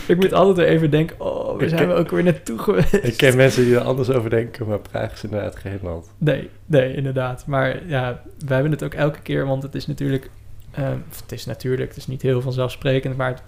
ik 0.09 0.17
moet 0.17 0.33
altijd 0.33 0.57
weer 0.57 0.67
even 0.67 0.91
denken, 0.91 1.21
oh, 1.21 1.59
waar 1.59 1.69
zijn 1.69 1.81
ken- 1.81 1.89
we 1.89 1.95
ook 1.95 2.11
weer 2.11 2.23
naartoe 2.23 2.59
geweest? 2.59 2.93
ik 2.95 3.17
ken 3.17 3.37
mensen 3.37 3.65
die 3.65 3.75
er 3.75 3.81
anders 3.81 4.11
over 4.11 4.31
denken, 4.31 4.67
maar 4.67 4.79
Praag 4.79 5.13
is 5.13 5.25
inderdaad 5.25 5.57
geen 5.57 5.79
land. 5.83 6.11
Nee, 6.19 6.51
nee, 6.67 6.95
inderdaad. 6.95 7.47
Maar 7.47 7.87
ja, 7.87 8.23
we 8.47 8.55
hebben 8.55 8.73
het 8.73 8.85
ook 8.85 8.95
elke 8.95 9.21
keer, 9.21 9.47
want 9.47 9.63
het 9.63 9.75
is 9.75 9.87
natuurlijk... 9.87 10.31
eh, 10.71 10.89
of 11.11 11.21
het 11.21 11.33
is 11.33 11.45
natuurlijk, 11.47 11.89
het 11.89 11.99
is 11.99 12.07
niet 12.07 12.23
heel 12.23 12.41
vanzelfsprekend, 12.41 13.17
maar 13.17 13.29
het, 13.31 13.43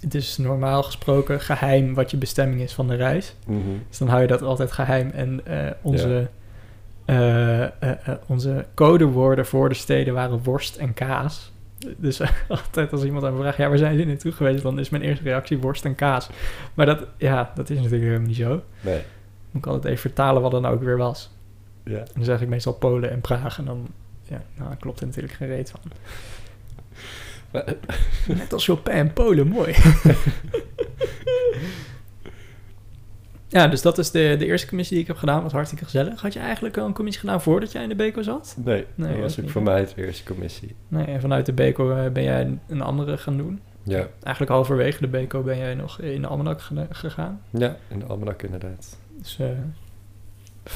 het 0.00 0.14
is 0.14 0.36
normaal 0.36 0.82
gesproken 0.82 1.40
geheim 1.40 1.94
wat 1.94 2.10
je 2.10 2.16
bestemming 2.16 2.60
is 2.60 2.72
van 2.72 2.88
de 2.88 2.94
reis. 2.94 3.34
Mhm. 3.46 3.58
Dus 3.88 3.98
dan 3.98 4.08
hou 4.08 4.20
je 4.20 4.26
dat 4.26 4.42
altijd 4.42 4.72
geheim. 4.72 5.10
En 5.10 5.46
eh, 5.46 5.70
onze, 5.82 6.28
eh, 7.04 7.62
eh, 7.64 7.70
onze 8.26 8.66
codewoorden 8.74 9.46
voor 9.46 9.68
de 9.68 9.74
steden 9.74 10.14
waren 10.14 10.42
worst 10.42 10.76
en 10.76 10.94
kaas. 10.94 11.52
Dus 11.96 12.20
altijd 12.48 12.92
als 12.92 13.04
iemand 13.04 13.24
aan 13.24 13.34
me 13.34 13.40
vraagt, 13.40 13.56
ja, 13.56 13.68
waar 13.68 13.78
zijn 13.78 13.92
jullie 13.92 14.06
naartoe 14.06 14.32
geweest? 14.32 14.62
Dan 14.62 14.78
is 14.78 14.88
mijn 14.88 15.02
eerste 15.02 15.24
reactie 15.24 15.58
worst 15.58 15.84
en 15.84 15.94
kaas. 15.94 16.30
Maar 16.74 16.86
dat, 16.86 17.06
ja, 17.16 17.52
dat 17.54 17.70
is 17.70 17.76
natuurlijk 17.76 18.02
helemaal 18.02 18.26
niet 18.26 18.36
zo. 18.36 18.62
Nee. 18.80 19.02
Moet 19.50 19.64
ik 19.64 19.66
altijd 19.66 19.84
even 19.84 20.00
vertalen 20.00 20.42
wat 20.42 20.50
dan 20.50 20.66
ook 20.66 20.82
weer 20.82 20.96
was. 20.96 21.30
Ja. 21.84 22.02
Dan 22.14 22.24
zeg 22.24 22.40
ik 22.40 22.48
meestal 22.48 22.72
Polen 22.72 23.10
en 23.10 23.20
Praag. 23.20 23.58
En 23.58 23.64
dan, 23.64 23.86
ja, 24.22 24.42
nou, 24.54 24.74
klopt 24.74 25.00
er 25.00 25.06
natuurlijk 25.06 25.34
geen 25.34 25.48
reet 25.48 25.70
van. 25.70 25.80
Maar, 27.54 27.64
Net 28.38 28.52
als 28.52 28.64
Chopin 28.64 28.92
en 28.94 29.12
Polen, 29.12 29.48
mooi. 29.48 29.74
ja, 33.48 33.68
dus 33.68 33.82
dat 33.82 33.98
is 33.98 34.10
de, 34.10 34.36
de 34.38 34.46
eerste 34.46 34.68
commissie 34.68 34.94
die 34.94 35.02
ik 35.04 35.10
heb 35.10 35.18
gedaan. 35.20 35.42
Was 35.42 35.52
hartstikke 35.52 35.84
gezellig. 35.84 36.20
Had 36.20 36.32
je 36.32 36.38
eigenlijk 36.38 36.76
al 36.76 36.86
een 36.86 36.92
commissie 36.92 37.20
gedaan 37.24 37.42
voordat 37.42 37.72
jij 37.72 37.82
in 37.82 37.88
de 37.88 37.94
Beco 37.94 38.22
zat? 38.22 38.56
nee, 38.64 38.84
Nee, 38.94 39.12
dat 39.12 39.20
was 39.20 39.40
ook 39.40 39.50
voor 39.50 39.62
mij 39.62 39.84
de 39.94 40.04
eerste 40.06 40.24
commissie. 40.24 40.74
Nee, 40.88 41.04
en 41.04 41.20
vanuit 41.20 41.46
de 41.46 41.52
Beco 41.52 41.90
eh, 41.96 42.10
ben 42.10 42.22
jij 42.22 42.58
een 42.68 42.82
andere 42.82 43.18
gaan 43.18 43.36
doen. 43.36 43.60
Ja. 43.82 44.08
Eigenlijk 44.22 44.52
halverwege 44.52 45.00
de 45.00 45.08
Beco 45.08 45.42
ben 45.42 45.58
jij 45.58 45.74
nog 45.74 46.00
in 46.00 46.20
de 46.20 46.26
Almanak 46.26 46.60
ge- 46.60 46.86
gegaan. 46.90 47.40
Ja, 47.50 47.76
in 47.88 47.98
de 47.98 48.04
almanak 48.04 48.42
inderdaad. 48.42 48.98
Dus 49.18 49.38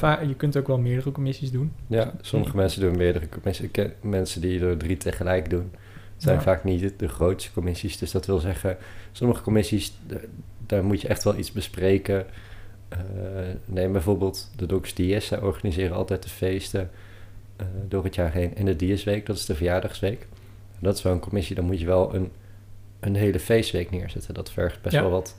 eh, 0.01 0.27
je 0.27 0.35
kunt 0.35 0.57
ook 0.57 0.67
wel 0.67 0.77
meerdere 0.77 1.11
commissies 1.11 1.51
doen. 1.51 1.71
Ja, 1.87 2.11
sommige 2.21 2.55
mensen 2.55 2.81
doen 2.81 2.97
meerdere 2.97 3.29
commissies. 3.29 3.65
Ik 3.65 3.71
ken 3.71 3.93
mensen 4.01 4.41
die 4.41 4.65
er 4.65 4.77
drie 4.77 4.97
tegelijk 4.97 5.49
doen. 5.49 5.71
Het 6.19 6.27
zijn 6.27 6.35
Ja. 6.37 6.41
vaak 6.43 6.63
niet 6.63 6.99
de, 6.99 7.07
grootste 7.07 7.51
commissies. 7.51 7.97
Dus 7.97 8.11
dat 8.11 8.25
wil 8.25 8.39
zeggen, 8.39 8.77
sommige 9.11 9.41
commissies, 9.41 9.93
daar 10.65 10.83
moet 10.83 11.01
je 11.01 11.07
echt 11.07 11.23
wel 11.23 11.37
iets 11.37 11.51
bespreken. 11.51 12.25
Eh, 12.89 12.99
neem 13.65 13.91
bijvoorbeeld 13.91 14.51
de 14.55 14.65
Docs 14.65 14.93
Dies. 14.93 15.25
Zij 15.27 15.41
organiseren 15.41 15.95
altijd 15.95 16.23
de 16.23 16.29
feesten 16.29 16.89
eh, 17.55 17.65
door 17.87 18.03
het 18.03 18.15
jaar 18.15 18.31
heen. 18.33 18.55
En 18.55 18.65
de 18.65 18.75
Diesweek, 18.75 19.25
dat 19.25 19.35
is 19.35 19.45
de 19.45 19.55
verjaardagsweek. 19.55 20.21
En 20.71 20.79
dat 20.79 20.97
is 20.97 21.01
wel 21.03 21.13
een 21.13 21.19
commissie, 21.19 21.55
dan 21.55 21.65
moet 21.65 21.79
je 21.79 21.85
wel 21.85 22.15
een, 22.15 22.31
een 22.99 23.15
hele 23.15 23.39
feestweek 23.39 23.91
neerzetten. 23.91 24.33
Dat 24.33 24.51
vergt 24.51 24.81
best 24.81 24.95
Ja. 24.95 25.01
wel 25.01 25.11
wat 25.11 25.35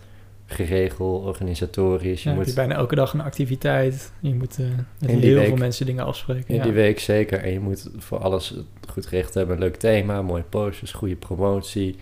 geregel, 0.51 1.07
organisatorisch. 1.07 2.23
Je 2.23 2.29
Ja, 2.29 2.35
moet 2.35 2.47
je 2.47 2.53
bijna 2.53 2.75
elke 2.75 2.95
dag 2.95 3.13
een 3.13 3.21
activiteit. 3.21 4.13
Je 4.21 4.35
moet 4.35 4.59
eh, 4.59 4.67
met 4.99 5.11
heel 5.11 5.45
veel 5.45 5.57
mensen 5.57 5.87
dingen 5.87 6.05
afspreken. 6.05 6.49
In 6.49 6.55
ja. 6.55 6.63
die 6.63 6.73
week 6.73 6.99
zeker. 6.99 7.39
En 7.39 7.53
je 7.53 7.61
moet 7.61 7.91
voor 7.97 8.19
alles 8.19 8.55
goed 8.89 9.07
geregeld 9.07 9.35
hebben. 9.35 9.57
Een 9.57 9.63
leuk 9.63 9.77
thema, 9.77 10.23
mooie 10.23 10.43
posters, 10.43 10.93
goede 10.93 11.17
promotie. 11.17 11.97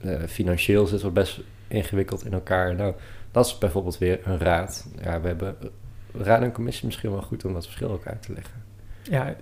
Eh, 0.00 0.22
financieel 0.26 0.86
zit 0.86 1.02
het 1.02 1.14
best 1.14 1.40
ingewikkeld 1.68 2.24
in 2.24 2.32
elkaar. 2.32 2.74
Nou, 2.74 2.94
dat 3.30 3.46
is 3.46 3.58
bijvoorbeeld 3.58 3.98
weer 3.98 4.20
een 4.24 4.38
raad. 4.38 4.88
Ja, 5.02 5.20
we 5.20 5.26
hebben 5.26 5.56
raad 6.12 6.42
en 6.42 6.52
commissie 6.52 6.86
misschien 6.86 7.10
wel 7.10 7.22
goed 7.22 7.44
om 7.44 7.52
dat 7.52 7.64
verschil 7.64 7.90
ook 7.90 8.06
uit 8.06 8.22
te 8.22 8.32
leggen. 8.32 8.62
Ja, 9.02 9.36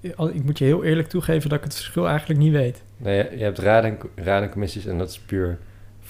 eh, 0.00 0.34
ik 0.34 0.44
moet 0.44 0.58
je 0.58 0.64
heel 0.64 0.84
eerlijk 0.84 1.08
toegeven 1.08 1.48
dat 1.48 1.58
ik 1.58 1.64
het 1.64 1.74
verschil 1.74 2.08
eigenlijk 2.08 2.40
niet 2.40 2.52
weet. 2.52 2.82
Nee, 2.96 3.16
je, 3.16 3.38
je 3.38 3.44
hebt 3.44 3.58
raad 3.58 3.84
en, 3.84 3.98
raad 4.14 4.42
en 4.42 4.50
commissies 4.50 4.86
en 4.86 4.98
dat 4.98 5.08
is 5.08 5.18
puur 5.18 5.58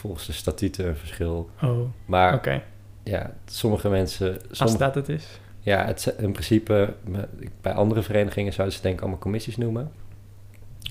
volgens 0.04 0.26
de 0.26 0.32
statuten 0.32 0.86
een 0.88 0.96
verschil. 0.96 1.50
Oh. 1.62 1.78
Maar 2.06 2.62
ja, 3.02 3.34
sommige 3.44 3.88
mensen... 3.88 4.36
Als 4.58 4.78
dat 4.78 4.94
het 4.94 5.08
is. 5.08 5.40
Ja, 5.60 5.84
het, 5.86 6.14
in 6.18 6.32
principe, 6.32 6.94
bij 7.60 7.72
andere 7.72 8.02
verenigingen 8.02 8.52
zouden 8.52 8.76
ze 8.76 8.82
denk 8.82 8.94
ik 8.94 9.00
allemaal 9.00 9.18
commissies 9.18 9.56
noemen. 9.56 9.92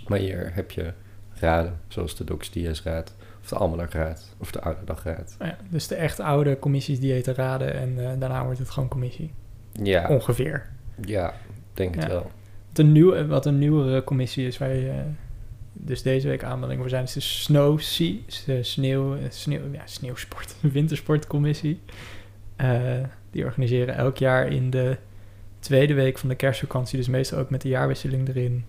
Maar 0.07 0.19
hier 0.19 0.51
heb 0.53 0.71
je 0.71 0.93
raden, 1.33 1.79
zoals 1.87 2.15
de 2.15 2.23
Docs 2.23 2.49
DS-raad, 2.49 3.15
of 3.41 3.47
de 3.49 3.55
Almanakraad, 3.55 4.35
of 4.37 4.51
de 4.51 4.61
Ouderdagraad. 4.61 5.35
Oh 5.41 5.47
Ja, 5.47 5.57
dus 5.69 5.87
de 5.87 5.95
echt 5.95 6.19
oude 6.19 6.59
commissies 6.59 6.99
die 6.99 7.11
heten 7.11 7.35
raden 7.35 7.73
en 7.73 8.05
eh, 8.11 8.19
daarna 8.19 8.43
wordt 8.43 8.59
het 8.59 8.69
gewoon 8.69 8.89
commissie. 8.89 9.31
Ja, 9.71 10.07
Ongeveer. 10.09 10.69
ja, 11.05 11.33
denk 11.73 11.95
het 11.95 12.03
Ja. 12.03 12.09
wel. 12.09 12.31
Wat 12.67 12.77
een, 12.85 12.91
nieuw, 12.91 13.25
wat 13.27 13.45
een 13.45 13.57
nieuwere 13.57 14.03
commissie 14.03 14.47
is 14.47 14.57
waar 14.57 14.73
je 14.73 14.89
eh, 14.89 14.95
dus 15.73 16.01
deze 16.01 16.27
week 16.27 16.43
aanmeldingen 16.43 16.81
voor 16.81 16.89
zijn, 16.89 17.03
is 17.03 17.13
de 17.13 17.19
Snow 17.19 17.79
Sea, 17.79 18.13
de 18.45 18.63
sneeuw, 18.63 19.13
eh, 19.15 19.19
sneeuw, 19.29 19.61
ja, 19.71 19.81
sneeuwsport, 19.85 20.55
wintersportcommissie. 20.77 21.79
Eh, 22.55 22.81
die 23.31 23.43
organiseren 23.43 23.95
elk 23.95 24.17
jaar 24.17 24.47
in 24.47 24.69
de 24.69 24.97
tweede 25.59 25.93
week 25.93 26.17
van 26.17 26.29
de 26.29 26.35
kerstvakantie, 26.35 26.97
dus 26.97 27.07
meestal 27.07 27.39
ook 27.39 27.49
met 27.49 27.61
de 27.61 27.69
jaarwisseling 27.69 28.27
erin, 28.29 28.65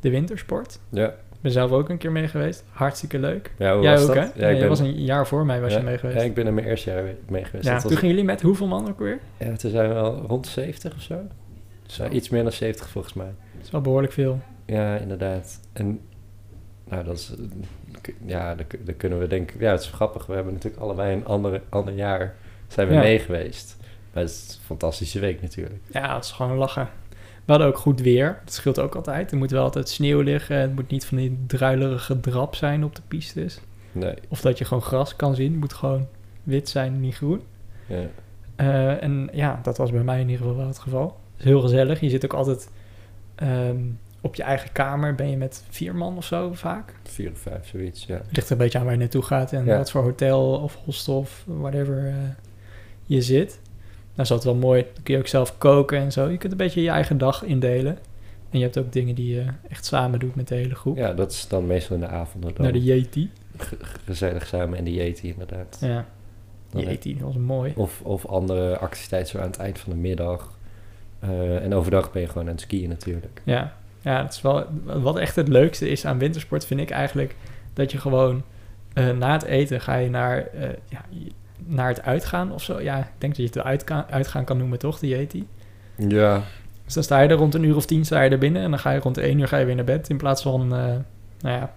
de 0.00 0.10
wintersport. 0.10 0.78
Ja, 0.88 1.06
Ik 1.08 1.46
ben 1.46 1.52
zelf 1.52 1.70
ook 1.70 1.88
een 1.88 1.98
keer 1.98 2.12
mee 2.12 2.28
geweest. 2.28 2.64
Hartstikke 2.70 3.18
leuk. 3.18 3.52
ja 3.58 3.74
hoe 3.74 3.82
Jij 3.82 3.92
was 3.92 4.08
ook, 4.08 4.14
dat? 4.14 4.34
hè? 4.34 4.40
Ja, 4.40 4.48
ik 4.48 4.58
ben, 4.58 4.68
was 4.68 4.78
een 4.80 5.04
jaar 5.04 5.26
voor 5.26 5.46
mij 5.46 5.60
was 5.60 5.72
ja, 5.72 5.78
je 5.78 5.84
mee 5.84 5.98
geweest. 5.98 6.18
Ja, 6.18 6.24
ik 6.24 6.34
ben 6.34 6.46
er 6.46 6.52
mijn 6.52 6.66
eerste 6.66 6.90
jaar 6.90 7.04
mee 7.28 7.44
geweest. 7.44 7.64
Ja, 7.64 7.72
Dat 7.72 7.80
toen 7.80 7.90
was- 7.90 7.98
gingen 8.00 8.14
jullie 8.14 8.30
met 8.30 8.42
hoeveel 8.42 8.66
man 8.66 8.88
ook 8.88 8.98
weer? 8.98 9.18
ja, 9.36 9.56
toen 9.56 9.70
zijn 9.70 9.88
we 9.88 9.94
al 9.94 10.14
rond 10.28 10.46
70 10.46 10.94
of 10.94 11.02
zo. 11.02 11.18
Zo, 11.86 12.04
Ja, 12.04 12.10
iets 12.10 12.28
meer 12.28 12.42
dan 12.42 12.52
70 12.52 12.88
volgens 12.88 13.14
mij. 13.14 13.26
dat 13.56 13.64
is 13.64 13.70
wel 13.70 13.80
behoorlijk 13.80 14.12
veel. 14.12 14.40
Ja, 14.66 14.96
inderdaad. 14.96 15.60
En 15.72 16.00
nou, 16.90 17.04
dat 17.04 17.16
is, 17.18 17.34
eh, 18.02 18.14
ja, 18.26 18.54
daar, 18.54 18.66
daar 18.84 18.94
kunnen 18.94 19.18
we 19.18 19.26
denken, 19.26 19.60
ja, 19.60 19.70
het 19.70 19.80
is 19.80 19.86
grappig. 19.90 20.26
We 20.26 20.34
hebben 20.34 20.52
natuurlijk 20.52 20.82
allebei 20.82 21.14
een 21.14 21.24
andere, 21.26 21.60
ander 21.68 21.94
jaar 21.94 22.34
zijn 22.68 22.88
we 22.88 22.94
Ja. 22.94 23.00
mee 23.00 23.18
geweest. 23.18 23.76
Maar 24.12 24.22
het 24.22 24.32
is 24.32 24.54
een 24.58 24.64
fantastische 24.64 25.18
week 25.20 25.42
natuurlijk. 25.42 25.80
Ja, 25.92 26.14
dat 26.14 26.24
is 26.24 26.30
gewoon 26.30 26.56
lachen. 26.56 26.88
We 27.44 27.56
hadden 27.56 27.66
ook 27.66 27.78
goed 27.78 28.00
weer. 28.00 28.40
Dat 28.44 28.54
scheelt 28.54 28.78
ook 28.78 28.94
altijd. 28.94 29.30
Er 29.30 29.36
moet 29.36 29.50
wel 29.50 29.62
altijd 29.62 29.88
sneeuw 29.88 30.20
liggen. 30.20 30.56
Het 30.56 30.74
moet 30.74 30.90
niet 30.90 31.04
van 31.04 31.16
die 31.16 31.38
druilerige 31.46 32.20
drap 32.20 32.54
zijn 32.54 32.84
op 32.84 32.94
de 32.96 33.02
pistes. 33.08 33.60
Nee, 33.92 34.14
Of 34.28 34.40
dat 34.40 34.58
je 34.58 34.64
gewoon 34.64 34.82
gras 34.82 35.16
kan 35.16 35.34
zien. 35.34 35.50
Het 35.50 35.60
moet 35.60 35.72
gewoon 35.72 36.06
wit 36.42 36.68
zijn, 36.68 37.00
niet 37.00 37.14
groen. 37.14 37.42
ja. 37.86 37.96
Eh, 38.56 39.02
en 39.02 39.28
ja, 39.32 39.60
dat 39.62 39.76
was 39.76 39.90
bij 39.90 40.02
mij 40.02 40.20
in 40.20 40.28
ieder 40.28 40.40
geval 40.46 40.56
wel 40.56 40.66
het 40.66 40.78
geval. 40.78 41.06
Het 41.06 41.38
is 41.38 41.44
heel 41.44 41.60
gezellig. 41.60 42.00
Je 42.00 42.08
zit 42.08 42.24
ook 42.24 42.32
altijd 42.34 42.70
ehm, 43.34 43.76
op 44.20 44.34
je 44.34 44.42
eigen 44.42 44.72
kamer. 44.72 45.14
Ben 45.14 45.30
je 45.30 45.36
met 45.36 45.64
vier 45.68 45.94
man 45.94 46.16
of 46.16 46.24
zo 46.24 46.52
vaak. 46.52 46.94
vier 47.02 47.30
of 47.30 47.38
vijf, 47.38 47.68
zoiets, 47.68 48.04
ja. 48.06 48.20
ligt 48.30 48.46
er 48.46 48.52
een 48.52 48.58
beetje 48.58 48.78
aan 48.78 48.84
waar 48.84 48.92
je 48.94 48.98
naartoe 49.00 49.22
gaat 49.22 49.52
en 49.52 49.64
Ja. 49.64 49.76
wat 49.76 49.90
voor 49.90 50.02
hotel 50.02 50.52
of 50.58 50.78
hostel 50.84 51.18
of 51.18 51.44
whatever 51.46 52.06
eh, 52.08 52.14
je 53.04 53.22
zit. 53.22 53.58
Nou 54.14 54.22
is 54.22 54.28
dat 54.28 54.44
wel 54.44 54.54
mooi. 54.54 54.82
Dan 54.94 55.02
kun 55.02 55.14
je 55.14 55.20
ook 55.20 55.26
zelf 55.26 55.58
koken 55.58 55.98
en 55.98 56.12
zo. 56.12 56.28
Je 56.28 56.36
kunt 56.36 56.52
een 56.52 56.58
beetje 56.58 56.82
je 56.82 56.90
eigen 56.90 57.18
dag 57.18 57.42
indelen. 57.42 57.98
En 58.50 58.58
je 58.58 58.64
hebt 58.64 58.78
ook 58.78 58.92
dingen 58.92 59.14
die 59.14 59.34
je 59.34 59.44
echt 59.68 59.84
samen 59.84 60.18
doet 60.18 60.34
met 60.34 60.48
de 60.48 60.54
hele 60.54 60.74
groep. 60.74 60.96
Ja, 60.96 61.12
dat 61.12 61.30
is 61.32 61.48
dan 61.48 61.66
meestal 61.66 61.94
in 61.96 62.02
de 62.02 62.08
avonden 62.08 62.54
dan 62.54 62.62
Naar 62.62 62.72
de 62.72 62.82
Yeti. 62.82 63.30
ge- 63.56 63.76
gezellig 64.04 64.46
samen 64.46 64.78
in 64.78 64.84
de 64.84 64.92
Yeti 64.92 65.28
inderdaad. 65.28 65.78
Ja, 65.80 66.06
Dan 66.70 66.82
Yeti, 66.82 67.12
dat 67.14 67.22
was 67.22 67.36
mooi. 67.36 67.72
Of, 67.76 68.00
of 68.02 68.26
andere 68.26 68.78
activiteiten 68.78 69.30
zo 69.30 69.38
aan 69.38 69.46
het 69.50 69.58
eind 69.58 69.78
van 69.78 69.92
de 69.92 69.98
middag. 69.98 70.58
Eh, 71.18 71.64
en 71.64 71.74
overdag 71.74 72.12
ben 72.12 72.22
je 72.22 72.28
gewoon 72.28 72.46
aan 72.46 72.52
het 72.52 72.60
skiën 72.60 72.88
natuurlijk. 72.88 73.42
Ja. 73.44 73.76
Ja, 74.00 74.22
dat 74.22 74.32
is 74.32 74.40
wel 74.42 74.64
wat 74.84 75.18
echt 75.18 75.36
het 75.36 75.48
leukste 75.48 75.88
is 75.88 76.04
aan 76.06 76.18
wintersport 76.18 76.66
vind 76.66 76.80
ik 76.80 76.90
eigenlijk 76.90 77.34
dat 77.72 77.92
je 77.92 77.98
gewoon 77.98 78.42
eh, 78.92 79.10
na 79.10 79.32
het 79.32 79.42
eten 79.42 79.80
ga 79.80 79.94
je 79.96 80.10
naar, 80.10 80.36
eh, 80.46 80.68
ja, 80.88 81.04
naar 81.66 81.88
het 81.88 82.02
uitgaan 82.02 82.52
of 82.52 82.62
zo. 82.62 82.80
Ja, 82.80 82.98
ik 82.98 83.04
denk 83.18 83.36
dat 83.36 83.42
je 83.54 83.58
het 83.58 83.66
uitka- 83.66 84.06
uitgaan 84.10 84.44
kan 84.44 84.56
noemen 84.56 84.78
toch, 84.78 84.98
de 84.98 85.08
Yeti. 85.08 85.46
Ja. 85.96 86.42
Dus 86.84 86.94
dan 86.94 87.02
sta 87.02 87.20
je 87.20 87.28
er 87.28 87.36
rond 87.36 87.54
een 87.54 87.62
uur 87.64 87.76
of 87.76 87.86
tien 87.86 88.04
sta 88.04 88.20
je 88.22 88.30
er 88.30 88.38
binnen 88.38 88.62
en 88.62 88.70
dan 88.70 88.78
ga 88.78 88.90
je 88.90 89.00
rond 89.00 89.18
één 89.18 89.38
uur 89.38 89.48
ga 89.48 89.56
je 89.56 89.64
weer 89.64 89.74
naar 89.74 89.84
bed 89.84 90.08
in 90.08 90.16
plaats 90.16 90.42
van, 90.42 90.60
eh, 90.62 90.68
nou 91.40 91.58
ja, 91.58 91.72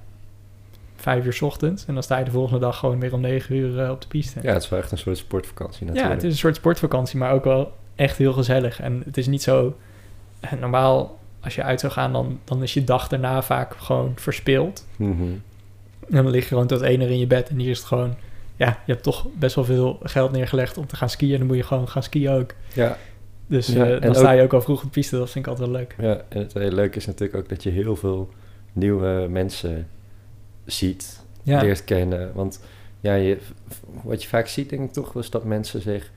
vijf 0.96 1.26
uur 1.26 1.34
's 1.34 1.42
ochtends. 1.42 1.86
En 1.86 1.94
dan 1.94 2.04
sta 2.04 2.18
je 2.18 2.26
de 2.26 2.32
volgende 2.32 2.60
dag 2.60 2.78
gewoon 2.78 3.00
weer 3.00 3.14
om 3.14 3.22
negen 3.22 3.56
uur 3.56 3.92
op 3.92 4.02
de 4.02 4.08
piste. 4.08 4.40
ja, 4.42 4.54
het 4.54 4.64
is 4.64 4.70
wel 4.70 4.80
echt 4.80 4.92
een 4.92 4.98
soort 4.98 5.18
sportvakantie 5.18 5.80
Ja, 5.80 5.86
natuurlijk. 5.86 6.14
het 6.16 6.24
is 6.24 6.32
een 6.32 6.38
soort 6.40 6.56
sportvakantie, 6.56 7.18
maar 7.20 7.32
ook 7.32 7.44
wel 7.44 7.74
echt 7.96 8.18
heel 8.18 8.34
gezellig. 8.34 8.80
En 8.82 9.02
het 9.06 9.18
is 9.18 9.28
niet 9.28 9.44
zo... 9.44 9.76
Normaal, 10.60 11.20
als 11.44 11.56
je 11.56 11.64
uit 11.64 11.80
zou 11.80 11.94
gaan, 11.94 12.14
dan, 12.14 12.40
dan 12.44 12.64
is 12.64 12.74
je 12.74 12.84
dag 12.84 13.08
daarna 13.08 13.42
vaak 13.42 13.76
gewoon 13.78 14.12
verspeeld. 14.16 14.88
Mhm. 14.96 15.24
En 16.10 16.24
dan 16.24 16.30
lig 16.30 16.42
je 16.42 16.48
gewoon 16.48 16.68
tot 16.68 16.82
één 16.82 17.02
uur 17.02 17.10
in 17.10 17.20
je 17.20 17.28
bed. 17.28 17.50
En 17.50 17.60
hier 17.60 17.70
is 17.70 17.78
het 17.78 17.88
gewoon... 17.88 18.16
Ja, 18.56 18.68
je 18.86 18.92
hebt 18.92 19.04
toch 19.04 19.28
best 19.34 19.56
wel 19.56 19.66
veel 19.66 20.00
geld 20.04 20.32
neergelegd 20.32 20.78
om 20.78 20.88
te 20.88 20.96
gaan 20.96 21.10
skiën. 21.10 21.38
Dan 21.38 21.48
moet 21.48 21.56
je 21.56 21.64
gewoon 21.64 21.90
gaan 21.90 22.04
skiën 22.04 22.30
ook. 22.30 22.54
Ja, 22.74 22.98
Dus 23.48 23.68
Ja, 23.68 23.86
eh, 23.86 24.02
dan 24.02 24.16
sta 24.16 24.32
je 24.32 24.42
ook 24.42 24.54
al 24.54 24.62
vroeg 24.62 24.78
op 24.78 24.84
de 24.84 24.90
piste. 24.90 25.18
Dat 25.18 25.30
vind 25.30 25.46
ik 25.46 25.52
altijd 25.52 25.70
wel 25.70 25.80
leuk. 25.80 25.96
ja, 26.00 26.22
en 26.30 26.40
het 26.40 26.54
hele 26.54 26.76
leuke 26.76 26.98
is 26.98 27.06
natuurlijk 27.06 27.40
ook 27.40 27.50
dat 27.50 27.64
je 27.64 27.70
heel 27.70 27.96
veel 27.96 28.30
nieuwe 28.74 29.28
mensen 29.30 29.88
ziet, 30.66 31.24
Ja, 31.44 31.62
leert 31.62 31.84
kennen. 31.84 32.32
Want 32.34 32.60
ja, 33.00 33.14
je, 33.14 33.38
wat 34.04 34.24
je 34.24 34.30
vaak 34.30 34.48
ziet 34.48 34.70
denk 34.70 34.82
ik 34.84 34.92
toch, 34.92 35.16
is 35.16 35.30
dat 35.30 35.44
mensen 35.44 35.82
zich 35.82 36.12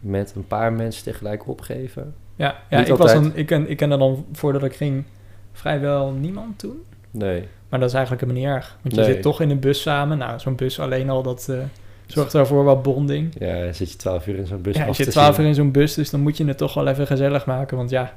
met 0.00 0.32
een 0.36 0.46
paar 0.46 0.72
mensen 0.72 1.04
tegelijk 1.04 1.48
opgeven. 1.48 2.14
Ja, 2.40 2.56
ja 2.70 2.78
Niet 2.78 2.88
ik, 2.88 2.94
was 2.96 3.12
ik, 3.34 3.46
ken, 3.46 3.70
ik 3.70 3.76
kende 3.76 3.96
dan 3.98 4.26
voordat 4.32 4.64
ik 4.64 4.74
ging 4.76 5.04
vrijwel 5.52 6.10
niemand 6.12 6.58
toen. 6.58 6.82
Nee. 7.10 7.48
Maar 7.68 7.80
dat 7.80 7.88
is 7.88 7.94
eigenlijk 7.94 8.24
helemaal 8.24 8.42
niet 8.42 8.52
erg. 8.56 8.76
Want 8.82 8.94
je 8.94 9.00
Nee. 9.00 9.12
zit 9.12 9.22
toch 9.22 9.40
in 9.40 9.50
een 9.50 9.60
bus 9.60 9.80
samen. 9.82 10.18
Nou, 10.18 10.38
zo'n 10.40 10.56
bus 10.56 10.80
alleen 10.80 11.10
al, 11.10 11.22
dat 11.22 11.48
eh, 11.48 11.58
zorgt 12.06 12.32
daarvoor 12.32 12.64
wat 12.64 12.82
bonding. 12.82 13.34
Ja, 13.38 13.64
dan 13.64 13.74
zit 13.74 13.90
je 13.90 13.96
twaalf 13.96 14.26
uur 14.26 14.36
in 14.36 14.46
zo'n 14.46 14.62
bus 14.62 14.76
Ja, 14.76 14.86
je 14.86 14.92
zit 14.92 15.10
twaalf 15.10 15.38
uur 15.38 15.46
in 15.46 15.54
zo'n 15.54 15.70
bus, 15.70 15.94
dus 15.94 16.10
dan 16.10 16.20
moet 16.20 16.36
je 16.36 16.44
het 16.44 16.58
toch 16.58 16.74
wel 16.74 16.86
even 16.86 17.06
gezellig 17.06 17.46
maken. 17.46 17.76
Want 17.76 17.90
ja, 17.90 18.12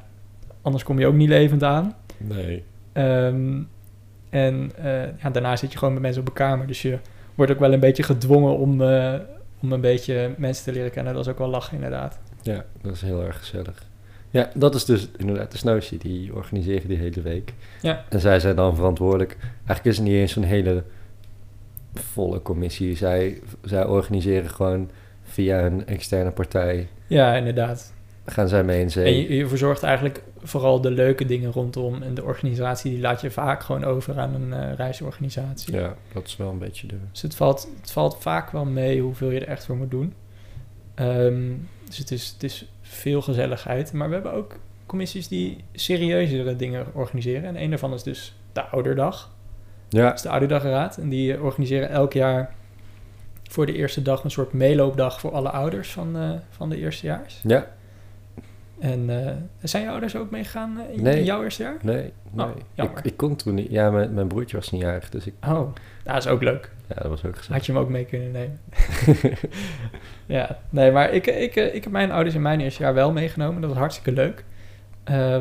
anders 0.62 0.84
kom 0.84 1.00
je 1.00 1.08
ook 1.08 1.14
niet 1.14 1.30
levend 1.30 1.64
aan. 1.64 1.96
Nee. 2.18 2.64
Ehm, 2.94 3.62
en 4.30 4.72
eh, 4.78 5.22
ja, 5.22 5.30
daarna 5.32 5.56
zit 5.56 5.72
je 5.72 5.78
gewoon 5.78 5.94
met 5.94 6.02
mensen 6.04 6.22
op 6.22 6.28
een 6.28 6.34
kamer. 6.34 6.68
Dus 6.68 6.82
je 6.82 6.98
wordt 7.36 7.52
ook 7.52 7.60
wel 7.60 7.74
een 7.74 7.80
beetje 7.80 8.04
gedwongen 8.04 8.58
om, 8.58 8.82
eh, 8.82 9.14
om 9.62 9.72
een 9.72 9.82
beetje 9.82 10.34
mensen 10.38 10.64
te 10.64 10.72
leren 10.72 10.92
kennen. 10.92 11.14
Dat 11.14 11.26
is 11.26 11.32
ook 11.32 11.38
wel 11.38 11.50
lachen, 11.50 11.76
inderdaad. 11.76 12.20
Ja, 12.42 12.64
dat 12.82 12.94
is 12.94 13.02
heel 13.02 13.24
erg 13.26 13.38
gezellig. 13.38 13.92
Ja, 14.34 14.50
dat 14.54 14.76
is 14.76 14.86
dus 14.86 15.08
inderdaad 15.18 15.52
de 15.52 15.58
Snowshoe. 15.58 15.98
Die 15.98 16.36
organiseren 16.36 16.88
die 16.88 16.98
hele 16.98 17.22
week. 17.22 17.54
Ja. 17.82 18.06
En 18.10 18.20
zij 18.20 18.40
zijn 18.40 18.56
dan 18.56 18.76
verantwoordelijk. 18.76 19.38
Eigenlijk 19.40 19.86
is 19.86 19.98
het 19.98 20.06
niet 20.06 20.16
eens 20.16 20.32
zo'n 20.32 20.44
hele 20.44 20.84
volle 21.94 22.42
commissie. 22.42 22.96
Zij, 22.96 23.42
zij 23.62 23.86
organiseren 23.86 24.50
gewoon 24.50 24.90
via 25.24 25.66
een 25.66 25.88
externe 25.88 26.32
partij. 26.32 26.88
Ja, 27.08 27.36
inderdaad. 27.36 27.94
Gaan 28.26 28.48
zij 28.48 28.64
mee 28.64 28.82
in 28.82 28.92
zee. 28.92 29.06
En 29.06 29.16
je, 29.16 29.36
je 29.36 29.48
verzorgt 29.48 29.84
eigenlijk 29.84 30.24
vooral 30.44 30.82
de 30.82 30.92
leuke 30.92 31.26
dingen 31.26 31.52
rondom. 31.52 32.02
En 32.02 32.14
de 32.14 32.24
organisatie 32.24 32.92
die 32.92 33.02
laat 33.02 33.22
je 33.22 33.32
vaak 33.32 33.64
gewoon 33.64 33.84
over 33.84 34.20
aan 34.20 34.34
een 34.34 34.54
eh, 34.54 34.76
reisorganisatie. 34.76 35.74
Ja, 35.74 35.96
dat 36.14 36.28
is 36.28 36.38
wel 36.38 36.50
een 36.50 36.60
beetje 36.60 36.88
de... 36.88 36.96
Dus 37.12 37.22
het 37.22 37.36
valt, 37.36 37.70
het 37.82 37.92
valt 37.92 38.18
vaak 38.20 38.52
wel 38.52 38.66
mee 38.66 39.02
hoeveel 39.02 39.30
je 39.30 39.40
er 39.40 39.48
echt 39.48 39.66
voor 39.66 39.78
moet 39.78 39.92
doen. 39.92 40.14
Ehm, 40.96 41.52
dus 41.86 41.98
het 41.98 42.12
is, 42.12 42.28
het 42.28 42.44
is 42.44 42.68
veel 42.94 43.22
gezelligheid. 43.22 43.94
Maar 43.94 44.08
we 44.08 44.14
hebben 44.14 44.34
ook 44.34 44.56
commissies 44.86 45.28
die 45.28 45.64
serieuzere 45.74 46.56
dingen 46.56 46.86
organiseren. 46.94 47.44
En 47.44 47.62
een 47.62 47.70
daarvan 47.70 47.94
is 47.94 48.04
dus 48.04 48.36
de 48.54 48.62
Ouderdag. 48.62 49.32
Ja, 49.90 50.06
Dat 50.06 50.16
is 50.16 50.22
de 50.22 50.30
Ouderdageraad. 50.30 50.98
En 50.98 51.10
die 51.10 51.42
organiseren 51.42 51.90
elk 51.90 52.14
jaar 52.14 52.54
voor 53.50 53.66
de 53.66 53.74
eerste 53.74 54.02
dag 54.02 54.24
een 54.24 54.32
soort 54.32 54.54
meeloopdag 54.54 55.20
voor 55.20 55.32
alle 55.32 55.50
ouders 55.50 55.92
van, 55.92 56.18
eh, 56.18 56.32
van 56.50 56.70
de 56.70 56.78
eerstejaars. 56.78 57.40
ja, 57.44 57.68
En 58.84 59.26
eh, 59.26 59.32
zijn 59.62 59.84
je 59.84 59.90
ouders 59.90 60.16
ook 60.16 60.30
meegegaan 60.30 60.80
eh, 60.80 60.94
in, 60.98 61.04
Nee. 61.04 61.18
in 61.18 61.24
jouw 61.24 61.44
eerste 61.44 61.64
jaar? 61.64 61.78
nee, 61.82 62.14
nee. 62.32 62.46
Oh, 62.46 62.52
jammer. 62.74 62.98
ik, 62.98 63.06
ik 63.06 63.18
kon 63.18 63.36
toen 63.36 63.56
niet... 63.56 63.72
Ja, 63.72 63.92
mijn, 63.92 64.14
mijn 64.14 64.28
broertje 64.28 64.58
was 64.58 64.72
niet 64.72 64.82
jarig, 64.82 65.10
dus 65.10 65.26
ik... 65.26 65.34
Oh, 65.48 65.74
dat 66.04 66.16
is 66.16 66.28
ook 66.28 66.42
leuk. 66.42 66.72
Ja, 66.88 66.96
dat 66.96 67.08
was 67.08 67.26
ook 67.26 67.36
gezellig. 67.36 67.58
Had 67.58 67.66
je 67.66 67.72
hem 67.72 67.82
ook 67.82 67.90
mee 67.90 68.06
kunnen 68.06 68.32
nemen. 68.32 68.60
ja, 70.26 70.58
nee, 70.70 70.92
maar 70.92 71.12
ik, 71.12 71.28
ik, 71.28 71.56
eh, 71.56 71.76
ik 71.76 71.84
heb 71.84 71.94
mijn 71.94 72.12
ouders 72.12 72.36
in 72.36 72.42
mijn 72.42 72.60
eerste 72.60 72.84
jaar 72.84 72.94
wel 72.94 73.12
meegenomen. 73.12 73.62
Dat 73.62 73.70
was 73.70 73.80
hartstikke 73.80 74.12
leuk. 74.12 74.44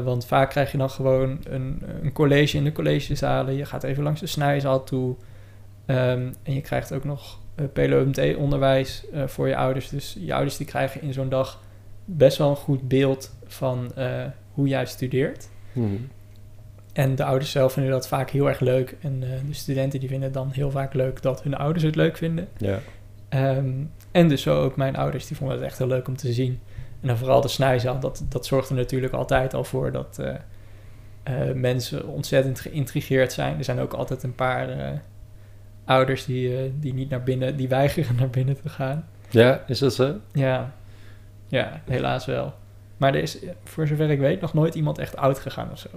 Want 0.04 0.26
vaak 0.26 0.50
krijg 0.50 0.72
je 0.72 0.78
dan 0.78 0.90
gewoon 0.90 1.38
een, 1.44 1.82
een 2.02 2.12
college 2.12 2.56
in 2.56 2.64
de 2.64 2.72
collegezalen. 2.72 3.54
Je 3.54 3.64
gaat 3.64 3.82
even 3.82 4.02
langs 4.02 4.20
de 4.20 4.26
snijzaal 4.26 4.84
toe. 4.84 5.16
Ehm, 5.86 6.32
en 6.42 6.54
je 6.54 6.60
krijgt 6.60 6.92
ook 6.92 7.04
nog 7.04 7.38
uh, 7.56 7.66
PLOMT-onderwijs 7.72 9.04
voor 9.26 9.48
je 9.48 9.56
ouders. 9.56 9.88
Dus 9.88 10.16
je 10.20 10.34
ouders 10.34 10.56
die 10.56 10.66
krijgen 10.66 11.02
in 11.02 11.12
zo'n 11.12 11.28
dag 11.28 11.60
best 12.04 12.38
wel 12.38 12.50
een 12.50 12.56
goed 12.56 12.88
beeld 12.88 13.36
van 13.46 13.92
eh, 13.94 14.24
hoe 14.52 14.68
jij 14.68 14.86
studeert. 14.86 15.48
Mhm. 15.72 15.96
En 16.92 17.14
de 17.14 17.24
ouders 17.24 17.50
zelf 17.50 17.72
vinden 17.72 17.92
dat 17.92 18.08
vaak 18.08 18.30
heel 18.30 18.48
erg 18.48 18.60
leuk. 18.60 18.96
En 19.00 19.22
eh, 19.22 19.28
de 19.46 19.54
studenten 19.54 20.00
die 20.00 20.08
vinden 20.08 20.26
het 20.26 20.36
dan 20.36 20.50
heel 20.50 20.70
vaak 20.70 20.94
leuk 20.94 21.22
dat 21.22 21.42
hun 21.42 21.54
ouders 21.54 21.84
het 21.84 21.96
leuk 21.96 22.16
vinden. 22.16 22.48
Ja, 22.56 22.78
Ehm, 23.32 23.72
en 24.10 24.28
dus 24.28 24.42
zo 24.42 24.62
ook 24.62 24.76
mijn 24.76 24.96
ouders, 24.96 25.26
die 25.26 25.36
vonden 25.36 25.56
het 25.56 25.66
echt 25.66 25.78
heel 25.78 25.86
leuk 25.86 26.08
om 26.08 26.16
te 26.16 26.32
zien. 26.32 26.60
En 27.00 27.08
dan 27.08 27.16
vooral 27.16 27.40
de 27.40 27.48
snijzaal, 27.48 28.00
dat, 28.00 28.24
dat 28.28 28.46
zorgt 28.46 28.68
er 28.68 28.74
natuurlijk 28.74 29.12
altijd 29.12 29.54
al 29.54 29.64
voor 29.64 29.92
dat 29.92 30.18
eh, 30.18 31.52
mensen 31.54 32.08
ontzettend 32.08 32.60
geïntrigeerd 32.60 33.32
zijn. 33.32 33.58
Er 33.58 33.64
zijn 33.64 33.78
ook 33.78 33.92
altijd 33.92 34.22
een 34.22 34.34
paar 34.34 34.68
ouders 35.84 36.24
die, 36.24 36.78
die 36.78 36.94
niet 36.94 37.10
naar 37.10 37.22
binnen, 37.22 37.56
die 37.56 37.68
weigeren 37.68 38.16
naar 38.20 38.30
binnen 38.30 38.60
te 38.62 38.68
gaan. 38.68 39.08
ja 39.30 39.62
is 39.66 39.78
dat 39.78 39.94
zo? 39.94 40.14
Ja, 40.32 40.72
ja 41.58 41.80
helaas 41.84 42.24
wel. 42.26 42.54
Maar 42.96 43.14
er 43.14 43.22
is, 43.22 43.38
voor 43.64 43.86
zover 43.86 44.10
ik 44.10 44.18
weet, 44.18 44.40
nog 44.40 44.54
nooit 44.54 44.74
iemand 44.74 44.98
echt 44.98 45.16
oud 45.16 45.38
gegaan 45.38 45.70
of 45.70 45.78
zo. 45.78 45.88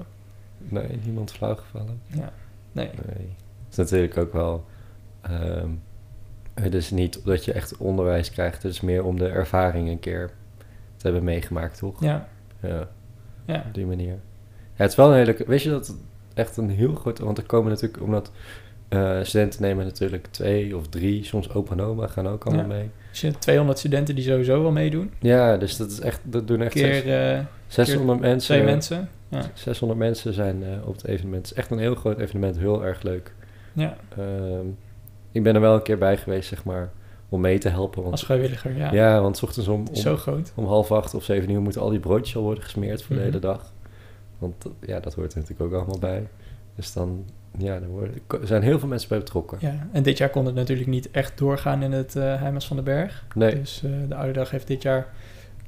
Nee, 0.57 0.99
niemand 1.03 1.31
flauw 1.31 1.55
gevallen. 1.55 2.01
Ja, 2.07 2.31
nee. 2.71 2.89
Nee. 3.05 3.27
Het 3.63 3.71
is 3.71 3.75
natuurlijk 3.77 4.17
ook 4.17 4.33
wel... 4.33 4.65
ehm, 5.21 5.69
het 6.53 6.73
is 6.73 6.91
niet 6.91 7.25
dat 7.25 7.45
je 7.45 7.53
echt 7.53 7.77
onderwijs 7.77 8.31
krijgt. 8.31 8.63
Het 8.63 8.71
is 8.71 8.81
meer 8.81 9.03
om 9.03 9.17
de 9.17 9.27
ervaring 9.27 9.89
een 9.89 9.99
keer 9.99 10.31
te 10.97 11.03
hebben 11.03 11.23
meegemaakt, 11.23 11.77
toch? 11.77 12.01
Ja, 12.01 12.27
Ja, 12.61 12.87
ja. 13.45 13.63
op 13.67 13.73
die 13.73 13.85
manier. 13.85 14.13
Ja, 14.73 14.81
het 14.83 14.89
is 14.91 14.95
wel 14.97 15.09
een 15.09 15.15
hele... 15.17 15.37
Weet 15.47 15.61
je 15.61 15.69
dat 15.69 15.95
echt 16.33 16.57
een 16.57 16.69
heel 16.69 16.95
groot... 16.95 17.19
Want 17.19 17.37
er 17.37 17.45
komen 17.45 17.71
natuurlijk... 17.71 18.03
Omdat 18.03 18.31
eh, 18.95 19.23
studenten 19.23 19.61
nemen 19.61 19.85
natuurlijk 19.85 20.27
twee 20.31 20.77
of 20.77 20.87
drie, 20.87 21.23
soms 21.23 21.53
opa 21.53 21.71
en 21.71 21.81
oma 21.81 22.07
gaan 22.07 22.27
ook 22.27 22.45
allemaal 22.45 22.65
Ja. 22.69 22.73
mee. 22.73 22.89
Dus 23.11 23.21
je 23.21 23.27
hebt 23.27 23.41
200 23.41 23.79
studenten 23.79 24.15
die 24.15 24.23
sowieso 24.23 24.61
wel 24.61 24.71
meedoen. 24.71 25.11
Ja, 25.19 25.57
dus 25.57 25.77
dat 25.77 25.91
is 25.91 25.99
echt... 25.99 26.19
Dat 26.23 26.47
doen 26.47 26.61
echt 26.61 26.73
Keer 26.73 26.93
zes- 26.93 27.03
eh, 27.05 27.39
600 27.67 28.19
mensen. 28.19 28.55
twee 28.55 28.65
mensen. 28.65 29.09
Ja. 29.29 29.41
600 29.53 29.99
mensen 29.99 30.33
zijn 30.33 30.63
eh, 30.63 30.87
op 30.87 30.93
het 30.95 31.05
evenement. 31.05 31.41
Het 31.47 31.51
is 31.51 31.57
echt 31.63 31.71
een 31.71 31.79
heel 31.79 31.95
groot 31.95 32.19
evenement, 32.19 32.57
heel 32.57 32.85
erg 32.85 33.01
leuk. 33.01 33.33
ja, 33.73 33.97
Ehm, 34.17 34.65
ik 35.31 35.43
ben 35.43 35.55
er 35.55 35.61
wel 35.61 35.75
een 35.75 35.81
keer 35.81 35.97
bij 35.97 36.17
geweest, 36.17 36.49
zeg 36.49 36.63
maar, 36.63 36.91
om 37.29 37.41
mee 37.41 37.57
te 37.57 37.69
helpen. 37.69 37.99
Want, 38.01 38.11
als 38.11 38.25
vrijwilliger, 38.25 38.77
ja. 38.77 38.93
ja. 38.93 39.21
want 39.21 39.37
's 39.37 39.41
ochtends 39.43 39.67
om, 39.69 39.79
om, 39.87 39.95
zo 39.95 40.17
groot. 40.17 40.51
om 40.55 40.65
half 40.65 40.91
acht 40.91 41.13
of 41.13 41.23
zeven 41.23 41.49
uur 41.49 41.61
moeten 41.61 41.81
al 41.81 41.89
die 41.89 41.99
broodjes 41.99 42.35
al 42.35 42.41
worden 42.43 42.63
gesmeerd 42.63 43.01
voor 43.03 43.15
Mhm. 43.15 43.23
de 43.25 43.29
hele 43.31 43.39
dag. 43.41 43.73
Want 44.37 44.65
ja, 44.81 44.99
dat 44.99 45.13
hoort 45.13 45.33
er 45.33 45.39
natuurlijk 45.39 45.73
ook 45.73 45.79
allemaal 45.79 45.99
bij. 45.99 46.27
Dus 46.75 46.93
dan, 46.93 47.25
ja, 47.57 47.73
er, 47.73 47.87
worden, 47.87 48.13
er 48.41 48.47
zijn 48.47 48.61
heel 48.61 48.79
veel 48.79 48.87
mensen 48.87 49.09
bij 49.09 49.17
betrokken. 49.17 49.57
Ja, 49.61 49.87
en 49.91 50.03
dit 50.03 50.17
jaar 50.17 50.29
kon 50.29 50.45
het 50.45 50.55
natuurlijk 50.55 50.87
niet 50.89 51.11
echt 51.11 51.37
doorgaan 51.37 51.81
in 51.83 51.91
het 51.91 52.13
Heimans 52.13 52.67
van 52.67 52.75
den 52.75 52.85
Berg. 52.85 53.25
Nee, 53.35 53.55
Dus 53.59 53.81
eh, 53.83 53.89
de 54.09 54.15
Ouderdag 54.15 54.49
heeft 54.51 54.67
dit 54.67 54.81
jaar 54.81 55.07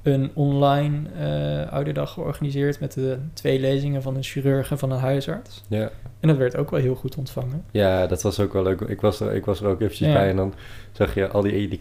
een 0.03 0.31
online 0.33 0.97
eh 1.19 1.73
Ouderdag 1.73 2.13
georganiseerd 2.13 2.79
met 2.79 2.93
de 2.93 3.17
twee 3.33 3.59
lezingen 3.59 4.01
van 4.01 4.15
een 4.15 4.23
chirurg 4.23 4.71
en 4.71 4.77
van 4.77 4.91
een 4.91 4.99
huisarts. 4.99 5.63
ja. 5.67 5.89
En 6.19 6.27
dat 6.27 6.37
werd 6.37 6.55
ook 6.57 6.69
wel 6.71 6.79
heel 6.79 6.95
goed 6.95 7.15
ontvangen. 7.17 7.63
ja, 7.71 8.07
dat 8.07 8.21
was 8.21 8.39
ook 8.39 8.53
wel 8.53 8.63
leuk. 8.63 8.81
Ik 8.81 9.01
was 9.01 9.19
er, 9.19 9.33
ik 9.33 9.45
was 9.45 9.61
er 9.61 9.67
ook 9.67 9.81
eventjes 9.81 10.07
Ja. 10.07 10.13
bij 10.13 10.29
en 10.29 10.35
dan 10.35 10.53
zag 10.91 11.13
je 11.13 11.27
al 11.27 11.41
die, 11.41 11.67
die, 11.67 11.79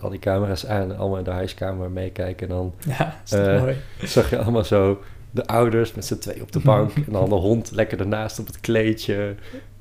al 0.00 0.10
die 0.10 0.18
camera's 0.18 0.66
aan, 0.66 0.96
allemaal 0.96 1.18
in 1.18 1.24
de 1.24 1.30
huiskamer 1.30 1.90
meekijken. 1.90 2.48
En 2.48 2.54
dan 2.54 2.74
Ja, 2.98 3.14
is 3.24 3.32
Eh, 3.32 3.60
mooi. 3.60 3.76
zag 4.02 4.30
je 4.30 4.38
allemaal 4.38 4.64
zo 4.64 5.02
de 5.34 5.46
ouders 5.46 5.94
met 5.94 6.04
z'n 6.04 6.18
twee 6.18 6.42
op 6.42 6.52
de 6.52 6.60
bank 6.60 6.90
en 7.06 7.12
dan 7.12 7.28
de 7.28 7.34
hond 7.34 7.70
lekker 7.70 8.00
ernaast 8.00 8.38
op 8.38 8.46
het 8.46 8.60
kleedje. 8.60 9.34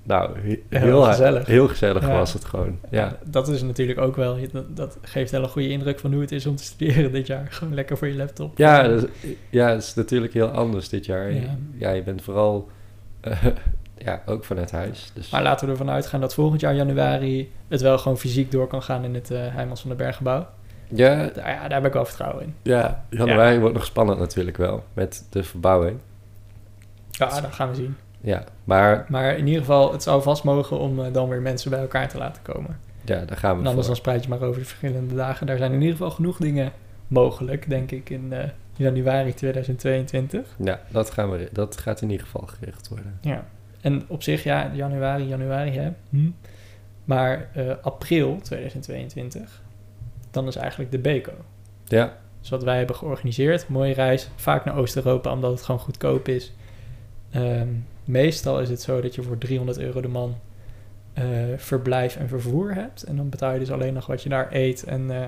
Nou, 0.04 0.40
he- 0.40 0.62
Heel 0.70 0.82
heel, 0.82 1.02
gezellig. 1.04 1.46
Heel 1.46 1.68
gezellig 1.68 2.02
Ja. 2.08 2.14
was 2.18 2.34
het 2.34 2.46
gewoon. 2.46 2.80
Ja, 2.90 3.18
Dat 3.26 3.48
is 3.48 3.62
natuurlijk 3.62 4.00
ook 4.00 4.16
wel, 4.16 4.38
dat, 4.68 4.98
geeft 5.02 5.32
wel 5.32 5.44
een 5.44 5.50
goede 5.50 5.70
indruk 5.70 6.00
van 6.00 6.12
hoe 6.12 6.22
het 6.22 6.32
is 6.32 6.46
om 6.46 6.56
te 6.56 6.64
studeren 6.64 7.12
dit 7.12 7.28
jaar. 7.28 7.48
Gewoon 7.52 7.74
lekker 7.74 7.98
voor 7.98 8.08
je 8.08 8.16
laptop. 8.16 8.58
ja, 8.58 8.84
dat 8.88 9.04
is, 9.04 9.30
ja, 9.50 9.70
het 9.70 9.84
is 9.84 9.94
natuurlijk 9.94 10.34
heel 10.34 10.48
anders 10.48 10.90
dit 10.90 11.06
jaar. 11.06 11.32
Ja. 11.34 11.58
Ja, 11.78 11.90
je 11.90 12.04
bent 12.04 12.22
vooral 12.22 12.70
eh, 13.22 13.46
ja, 13.98 14.22
ook 14.26 14.44
vanuit 14.46 14.72
huis. 14.72 15.12
Dus, 15.14 15.30
Maar 15.30 15.44
laten 15.44 15.66
we 15.66 15.72
ervan 15.72 15.90
uitgaan 15.90 16.22
dat 16.22 16.34
volgend 16.34 16.62
jaar 16.62 16.76
januari 16.76 17.52
het 17.68 17.82
wel 17.82 17.98
gewoon 17.98 18.18
fysiek 18.18 18.52
door 18.52 18.68
kan 18.68 18.84
gaan 18.84 19.04
in 19.04 19.14
het 19.14 19.30
Heimans 19.30 19.80
van 19.82 19.90
den 19.90 19.98
Berggebouw. 20.00 20.48
Ja, 20.96 21.16
Daar, 21.16 21.50
ja, 21.52 21.62
daar 21.62 21.78
heb 21.78 21.86
ik 21.86 21.94
wel 21.94 22.06
vertrouwen 22.06 22.44
in. 22.44 22.56
ja, 22.62 23.06
januari 23.10 23.60
wordt 23.60 23.76
nog 23.76 23.86
spannend 23.86 24.20
natuurlijk 24.20 24.58
wel 24.58 24.84
met 24.94 25.26
de 25.30 25.44
verbouwing. 25.44 26.00
Ja, 27.12 27.42
dat 27.42 27.54
gaan 27.54 27.70
we 27.70 27.76
zien. 27.76 27.96
Ja, 28.22 28.44
maar 28.64 29.06
Maar 29.10 29.38
in 29.38 29.46
ieder 29.48 29.62
geval, 29.62 29.92
het 29.92 30.04
zou 30.04 30.22
vast 30.22 30.44
mogen 30.44 30.80
om 30.80 31.00
eh, 31.04 31.14
dan 31.14 31.30
weer 31.30 31.42
mensen 31.42 31.70
bij 31.70 31.80
elkaar 31.80 32.10
te 32.10 32.18
laten 32.18 32.42
komen. 32.42 32.80
ja, 33.06 33.26
daar 33.26 33.38
gaan 33.38 33.56
we 33.56 33.62
En 33.62 33.68
anders 33.68 33.88
dan 33.88 33.96
spreid 33.96 34.24
je 34.24 34.30
maar 34.30 34.42
over 34.42 34.60
de 34.60 34.68
verschillende 34.68 35.16
dagen. 35.16 35.48
Daar 35.48 35.58
zijn 35.58 35.72
in 35.72 35.82
ieder 35.82 35.96
geval 35.96 36.12
genoeg 36.12 36.38
dingen 36.38 36.72
mogelijk, 37.08 37.70
denk 37.70 37.92
ik, 37.92 38.10
in 38.10 38.34
eh, 38.34 38.50
januari 38.76 39.34
2022. 39.34 40.56
Ja, 40.58 40.80
dat, 40.90 41.10
gaan 41.12 41.32
we, 41.32 41.50
dat 41.52 41.78
gaat 41.78 42.02
in 42.02 42.10
ieder 42.10 42.26
geval 42.26 42.48
geregeld 42.48 42.88
worden. 42.88 43.18
Ja. 43.22 43.46
En 43.82 44.04
op 44.08 44.24
zich, 44.24 44.44
ja, 44.44 44.72
januari, 44.74 45.28
januari, 45.28 45.72
hè. 45.72 45.92
Hm. 46.10 46.30
Maar 47.04 47.50
eh, 47.54 47.72
april 47.82 48.40
2022, 48.42 49.62
dan 50.34 50.48
is 50.48 50.56
eigenlijk 50.56 50.92
de 50.92 51.00
BECO. 51.00 51.32
Ja, 51.86 52.18
Dus 52.42 52.50
wat 52.50 52.64
wij 52.64 52.78
hebben 52.78 52.96
georganiseerd, 52.96 53.68
mooie 53.70 53.94
reis, 53.94 54.30
vaak 54.36 54.66
naar 54.66 54.76
Oost-Europa, 54.78 55.32
omdat 55.32 55.52
het 55.52 55.62
gewoon 55.62 55.82
goedkoop 55.82 56.28
is. 56.28 56.54
Ehm, 57.32 57.68
meestal 58.06 58.60
is 58.62 58.70
het 58.70 58.82
zo 58.82 59.02
dat 59.02 59.16
je 59.16 59.22
voor 59.24 59.38
300 59.38 59.78
euro 59.80 60.02
de 60.02 60.08
man 60.08 60.36
eh, 61.14 61.24
verblijf 61.58 62.16
en 62.16 62.28
vervoer 62.28 62.74
hebt. 62.74 63.04
En 63.04 63.16
dan 63.16 63.30
betaal 63.30 63.54
je 63.54 63.60
dus 63.60 63.72
alleen 63.72 63.94
nog 63.94 64.06
wat 64.06 64.24
je 64.24 64.30
daar 64.30 64.48
eet 64.52 64.84
en, 64.84 65.12
eh, 65.12 65.26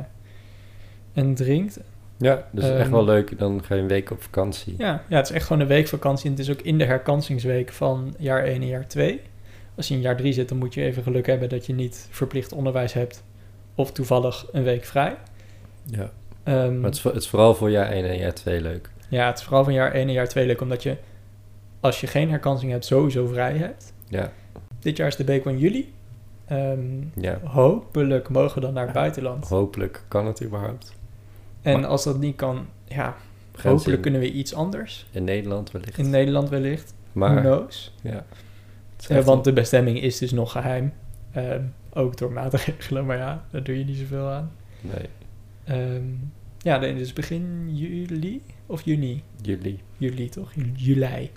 en 1.13 1.35
drinkt. 1.35 1.79
ja 2.17 2.47
dus 2.51 2.63
echt 2.63 2.79
Ehm, 2.81 2.91
wel 2.91 3.05
leuk. 3.05 3.39
Dan 3.39 3.63
ga 3.63 3.75
je 3.75 3.81
een 3.81 3.87
week 3.87 4.11
op 4.11 4.21
vakantie. 4.23 4.75
Ja, 4.77 5.03
ja, 5.09 5.17
het 5.17 5.29
is 5.29 5.35
echt 5.35 5.45
gewoon 5.47 5.61
een 5.61 5.67
week 5.67 5.87
vakantie. 5.87 6.25
En 6.25 6.31
het 6.31 6.39
is 6.39 6.51
ook 6.51 6.61
in 6.61 6.77
de 6.77 6.85
herkansingsweek 6.85 7.71
van 7.71 8.15
jaar 8.17 8.43
1 8.43 8.61
en 8.61 8.67
jaar 8.67 8.87
2. 8.87 9.21
Als 9.75 9.87
je 9.87 9.93
in 9.93 10.01
jaar 10.01 10.17
3 10.17 10.33
zit, 10.33 10.49
dan 10.49 10.57
moet 10.57 10.73
je 10.73 10.83
even 10.83 11.03
geluk 11.03 11.25
hebben 11.25 11.49
dat 11.49 11.65
je 11.65 11.73
niet 11.73 12.07
verplicht 12.11 12.51
onderwijs 12.53 12.93
hebt. 12.93 13.23
Of 13.75 13.91
toevallig 13.91 14.45
een 14.51 14.63
week 14.63 14.85
vrij. 14.85 15.15
Ja. 15.85 16.11
Ehm, 16.43 16.75
Maar 16.79 16.89
het 16.89 16.95
is, 16.97 17.03
het 17.03 17.15
is 17.15 17.27
vooral 17.27 17.55
voor 17.55 17.69
jaar 17.71 17.91
1 17.91 18.05
en 18.09 18.17
jaar 18.17 18.33
2 18.33 18.61
leuk. 18.61 18.89
Ja, 19.09 19.27
het 19.27 19.37
is 19.39 19.43
vooral 19.43 19.63
van 19.63 19.73
jaar 19.73 19.91
1 19.93 20.07
en 20.07 20.13
jaar 20.13 20.27
2 20.27 20.45
leuk, 20.45 20.61
omdat 20.61 20.83
je, 20.83 20.97
als 21.79 22.01
je 22.01 22.07
geen 22.07 22.29
herkansing 22.29 22.71
hebt, 22.71 22.85
sowieso 22.85 23.27
vrij 23.27 23.53
hebt. 23.57 23.93
Ja, 24.07 24.31
Dit 24.79 24.97
jaar 24.97 25.07
is 25.07 25.15
de 25.15 25.23
Beco 25.23 25.49
in 25.49 25.57
juli. 25.59 25.93
Ehm, 26.45 26.79
ja. 27.15 27.39
hopelijk 27.43 28.29
mogen 28.29 28.55
we 28.55 28.61
dan 28.61 28.73
naar 28.73 28.83
het 28.83 28.93
buitenland. 28.93 29.47
Hopelijk 29.47 30.03
kan 30.07 30.25
het 30.25 30.43
überhaupt. 30.43 30.93
En 31.61 31.79
Maar- 31.79 31.89
als 31.89 32.03
dat 32.03 32.19
niet 32.19 32.35
kan, 32.35 32.67
ja, 32.87 33.15
hopelijk 33.61 34.01
kunnen 34.01 34.21
we 34.21 34.31
iets 34.31 34.53
anders. 34.53 35.05
In 35.11 35.23
Nederland 35.23 35.71
wellicht. 35.71 35.97
In 35.97 36.09
Nederland 36.09 36.49
wellicht. 36.49 36.93
Who 37.11 37.19
maar, 37.19 37.41
knows? 37.41 37.93
ja. 38.01 38.25
Eh, 39.07 39.23
want 39.23 39.43
de 39.43 39.53
bestemming 39.53 40.01
is 40.01 40.17
dus 40.17 40.31
nog 40.31 40.51
geheim. 40.51 40.93
Ehm, 41.35 41.61
ook 41.93 42.17
door 42.17 42.31
maatregelen, 42.31 43.05
maar 43.07 43.17
ja, 43.17 43.45
daar 43.51 43.63
doe 43.63 43.77
je 43.77 43.85
niet 43.85 43.97
zoveel 43.97 44.27
aan. 44.27 44.51
Nee, 44.81 45.05
Ehm, 45.63 46.03
ja, 46.57 46.79
dan 46.79 46.95
dus 46.95 47.13
begin 47.13 47.75
juli 47.75 48.41
of 48.65 48.81
juni? 48.81 49.23
juli. 49.41 49.79
Juli 49.97 50.29
toch? 50.29 50.53
Ju- 50.53 50.71
Juli. 50.75 51.31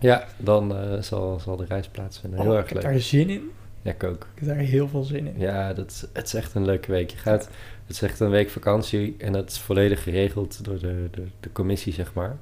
Ja, 0.00 0.24
dan 0.36 0.76
eh, 0.76 1.00
zal, 1.02 1.40
zal 1.40 1.56
de 1.56 1.64
reis 1.64 1.88
plaatsvinden. 1.88 2.40
Heel 2.40 2.50
Oh, 2.50 2.54
erg 2.56 2.64
ik 2.68 2.72
heb 2.72 2.82
leuk. 2.82 2.92
daar 2.92 3.00
zin 3.00 3.30
in. 3.30 3.50
Ja, 3.82 3.90
ik 3.92 4.04
ook. 4.04 4.28
Ik 4.34 4.38
heb 4.38 4.48
daar 4.48 4.56
heel 4.56 4.88
veel 4.88 5.02
zin 5.02 5.26
in. 5.26 5.34
Ja, 5.38 5.72
dat 5.72 5.90
is, 5.90 6.04
het 6.12 6.26
is 6.26 6.34
echt 6.34 6.54
een 6.54 6.64
leuke 6.64 6.90
week. 6.90 7.10
Je 7.10 7.16
gaat, 7.16 7.44
het 7.86 7.94
is 7.96 8.02
echt 8.02 8.20
een 8.20 8.30
week 8.30 8.50
vakantie 8.50 9.14
en 9.18 9.32
dat 9.32 9.50
is 9.50 9.58
volledig 9.58 10.02
geregeld 10.02 10.64
door 10.64 10.78
de, 10.78 11.08
de, 11.10 11.22
de 11.40 11.52
commissie, 11.52 11.92
zeg 11.92 12.14
maar. 12.14 12.36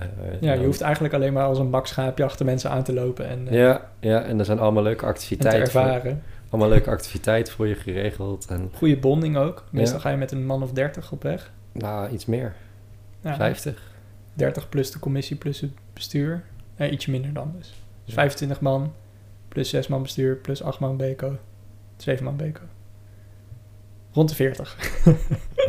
Eh, 0.00 0.06
Ja, 0.40 0.50
je 0.50 0.56
dan- 0.56 0.64
hoeft 0.66 0.80
eigenlijk 0.80 1.14
alleen 1.14 1.32
maar 1.32 1.44
als 1.44 1.58
een 1.58 1.70
bakschaapje 1.70 2.24
achter 2.24 2.44
mensen 2.46 2.70
aan 2.70 2.82
te 2.82 2.92
lopen 2.92 3.28
en, 3.28 3.48
eh, 3.48 3.54
Ja, 3.58 3.90
ja, 4.00 4.22
en 4.22 4.38
er 4.38 4.44
zijn 4.44 4.58
allemaal 4.58 4.82
leuke 4.82 5.00
en 5.00 5.06
te 5.06 5.18
activiteiten. 5.18 5.72
Voor, 5.72 6.16
allemaal 6.50 6.68
leuke 6.68 6.90
activiteiten 6.90 7.52
voor 7.52 7.66
je 7.66 7.74
geregeld. 7.74 8.46
En 8.46 8.70
Goede 8.74 8.96
bonding 8.96 9.36
ook. 9.36 9.64
Meestal 9.70 9.96
Ja. 9.96 10.02
ga 10.02 10.10
je 10.10 10.16
met 10.16 10.32
een 10.32 10.46
man 10.46 10.62
of 10.62 10.72
30 10.72 11.12
op 11.12 11.22
weg. 11.22 11.50
nou, 11.72 12.10
iets 12.10 12.26
meer. 12.26 12.54
Ja, 13.20 13.34
50. 13.36 13.82
30 14.34 14.68
plus 14.68 14.90
de 14.90 14.98
commissie 14.98 15.36
plus 15.36 15.60
het 15.60 15.70
bestuur. 15.92 16.42
Eh, 16.76 16.92
ietsje 16.92 17.10
minder 17.10 17.32
dan 17.32 17.52
dus. 17.56 17.68
Dus 17.68 17.74
Ja. 18.04 18.12
25 18.14 18.60
man 18.60 18.92
plus 19.48 19.68
6 19.68 19.88
man 19.88 20.02
bestuur 20.02 20.36
plus 20.36 20.62
8 20.62 20.78
man 20.80 20.96
beco. 20.96 21.36
7 21.96 22.24
man 22.24 22.36
beco. 22.36 22.60
Rond 24.12 24.28
de 24.28 24.34
40. 24.34 24.76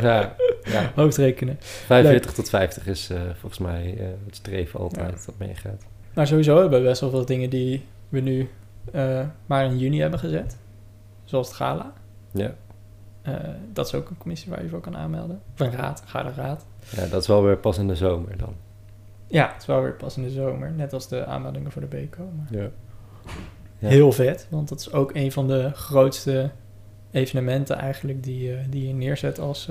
Ja, 0.00 0.34
ja. 0.72 0.92
Hoofdrekenen. 1.02 1.56
45 1.60 2.32
tot 2.32 2.48
50 2.48 2.86
is 2.86 3.10
eh, 3.10 3.20
volgens 3.38 3.60
mij 3.60 3.96
eh, 3.98 4.06
het 4.26 4.36
streven 4.36 4.80
altijd 4.80 5.26
dat 5.26 5.34
meegaat. 5.38 5.82
Maar 6.14 6.26
sowieso 6.26 6.60
hebben 6.60 6.82
we 6.82 6.88
best 6.88 7.00
wel 7.00 7.10
veel 7.10 7.24
dingen 7.26 7.50
die 7.50 7.84
we 8.08 8.20
nu 8.20 8.48
eh, 8.90 9.20
maar 9.46 9.64
in 9.64 9.78
juni 9.78 10.00
hebben 10.00 10.18
gezet. 10.18 10.56
Zoals 11.24 11.46
het 11.46 11.56
gala. 11.56 11.92
Ja. 12.30 12.54
Eh, 13.22 13.34
dat 13.72 13.86
is 13.86 13.94
ook 13.94 14.10
een 14.10 14.18
commissie 14.18 14.50
waar 14.50 14.62
je 14.62 14.68
voor 14.68 14.80
kan 14.80 14.96
aanmelden. 14.96 15.40
Of 15.54 15.60
een 15.60 15.72
raad, 15.72 16.02
ga 16.06 16.22
de 16.22 16.32
raad. 16.36 16.66
ja, 16.90 17.06
dat 17.06 17.20
is 17.20 17.26
wel 17.26 17.42
weer 17.42 17.56
pas 17.56 17.78
in 17.78 17.88
de 17.88 17.96
zomer 17.96 18.36
dan. 18.36 18.54
Ja, 19.26 19.52
het 19.52 19.60
is 19.60 19.66
wel 19.66 19.82
weer 19.82 19.92
pas 19.92 20.16
in 20.16 20.22
de 20.22 20.30
zomer. 20.30 20.70
Net 20.72 20.92
als 20.92 21.08
de 21.08 21.24
aanmeldingen 21.24 21.72
voor 21.72 21.82
de 21.82 21.88
BECO. 21.88 22.28
Maar 22.36 22.60
Ja. 22.60 22.68
Ja. 23.78 23.88
Heel 23.88 24.12
vet, 24.12 24.46
want 24.50 24.68
dat 24.68 24.80
is 24.80 24.92
ook 24.92 25.14
een 25.14 25.32
van 25.32 25.48
de 25.48 25.70
grootste 25.74 26.50
evenementen 27.10 27.76
eigenlijk 27.78 28.22
die, 28.22 28.68
die 28.68 28.86
je 28.86 28.94
neerzet 28.94 29.38
als, 29.38 29.68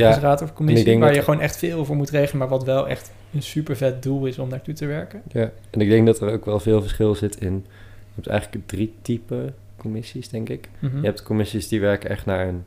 eh 0.00 0.06
als 0.06 0.16
Ja, 0.16 0.22
raad 0.22 0.42
of 0.42 0.52
commissie. 0.52 0.98
Waar 0.98 1.14
je 1.14 1.22
gewoon 1.22 1.40
echt 1.40 1.56
veel 1.56 1.84
voor 1.84 1.96
moet 1.96 2.10
regelen, 2.10 2.38
maar 2.38 2.48
wat 2.48 2.64
wel 2.64 2.88
echt 2.88 3.12
een 3.34 3.42
super 3.42 3.76
vet 3.76 4.02
doel 4.02 4.26
is 4.26 4.38
om 4.38 4.48
naartoe 4.48 4.74
te 4.74 4.86
werken. 4.86 5.22
ja, 5.28 5.50
en 5.70 5.80
ik 5.80 5.88
denk 5.88 6.06
dat 6.06 6.20
er 6.20 6.32
ook 6.32 6.44
wel 6.44 6.60
veel 6.60 6.80
verschil 6.80 7.14
zit 7.14 7.40
in... 7.40 7.66
Je 8.08 8.24
hebt 8.24 8.26
eigenlijk 8.26 8.66
drie 8.66 8.94
typen 9.02 9.54
commissies, 9.76 10.28
denk 10.28 10.48
ik. 10.48 10.68
Mhm. 10.78 10.98
Je 11.00 11.04
hebt 11.04 11.22
commissies 11.22 11.68
die 11.68 11.80
werken 11.80 12.10
echt 12.10 12.26
naar 12.26 12.48
een 12.48 12.64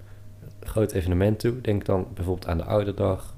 groot 0.59 0.91
evenement 0.91 1.39
toe. 1.39 1.61
Denk 1.61 1.85
dan 1.85 2.07
bijvoorbeeld 2.13 2.47
aan 2.47 2.57
de 2.57 2.63
Ouderdag, 2.63 3.35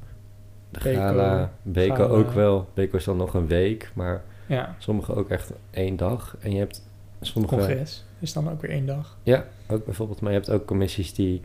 de 0.69 0.79
Beco, 0.83 0.99
Gala, 0.99 1.51
Gala. 1.67 2.03
ook 2.03 2.31
wel. 2.31 2.67
Beco 2.73 2.97
is 2.97 3.03
dan 3.03 3.17
nog 3.17 3.33
een 3.33 3.47
week, 3.47 3.91
maar 3.93 4.21
Ja, 4.45 4.75
sommige 4.77 5.15
ook 5.15 5.29
echt 5.29 5.51
één 5.71 5.95
dag. 5.95 6.37
En 6.39 6.51
je 6.51 6.57
hebt 6.57 6.83
sommige... 7.21 7.55
congres 7.55 8.05
is 8.19 8.33
dan 8.33 8.49
ook 8.49 8.61
weer 8.61 8.71
één 8.71 8.85
dag. 8.85 9.17
Ja, 9.23 9.45
ook 9.67 9.85
bijvoorbeeld. 9.85 10.21
Maar 10.21 10.31
je 10.31 10.37
hebt 10.37 10.49
ook 10.51 10.65
commissies 10.65 11.13
die... 11.13 11.41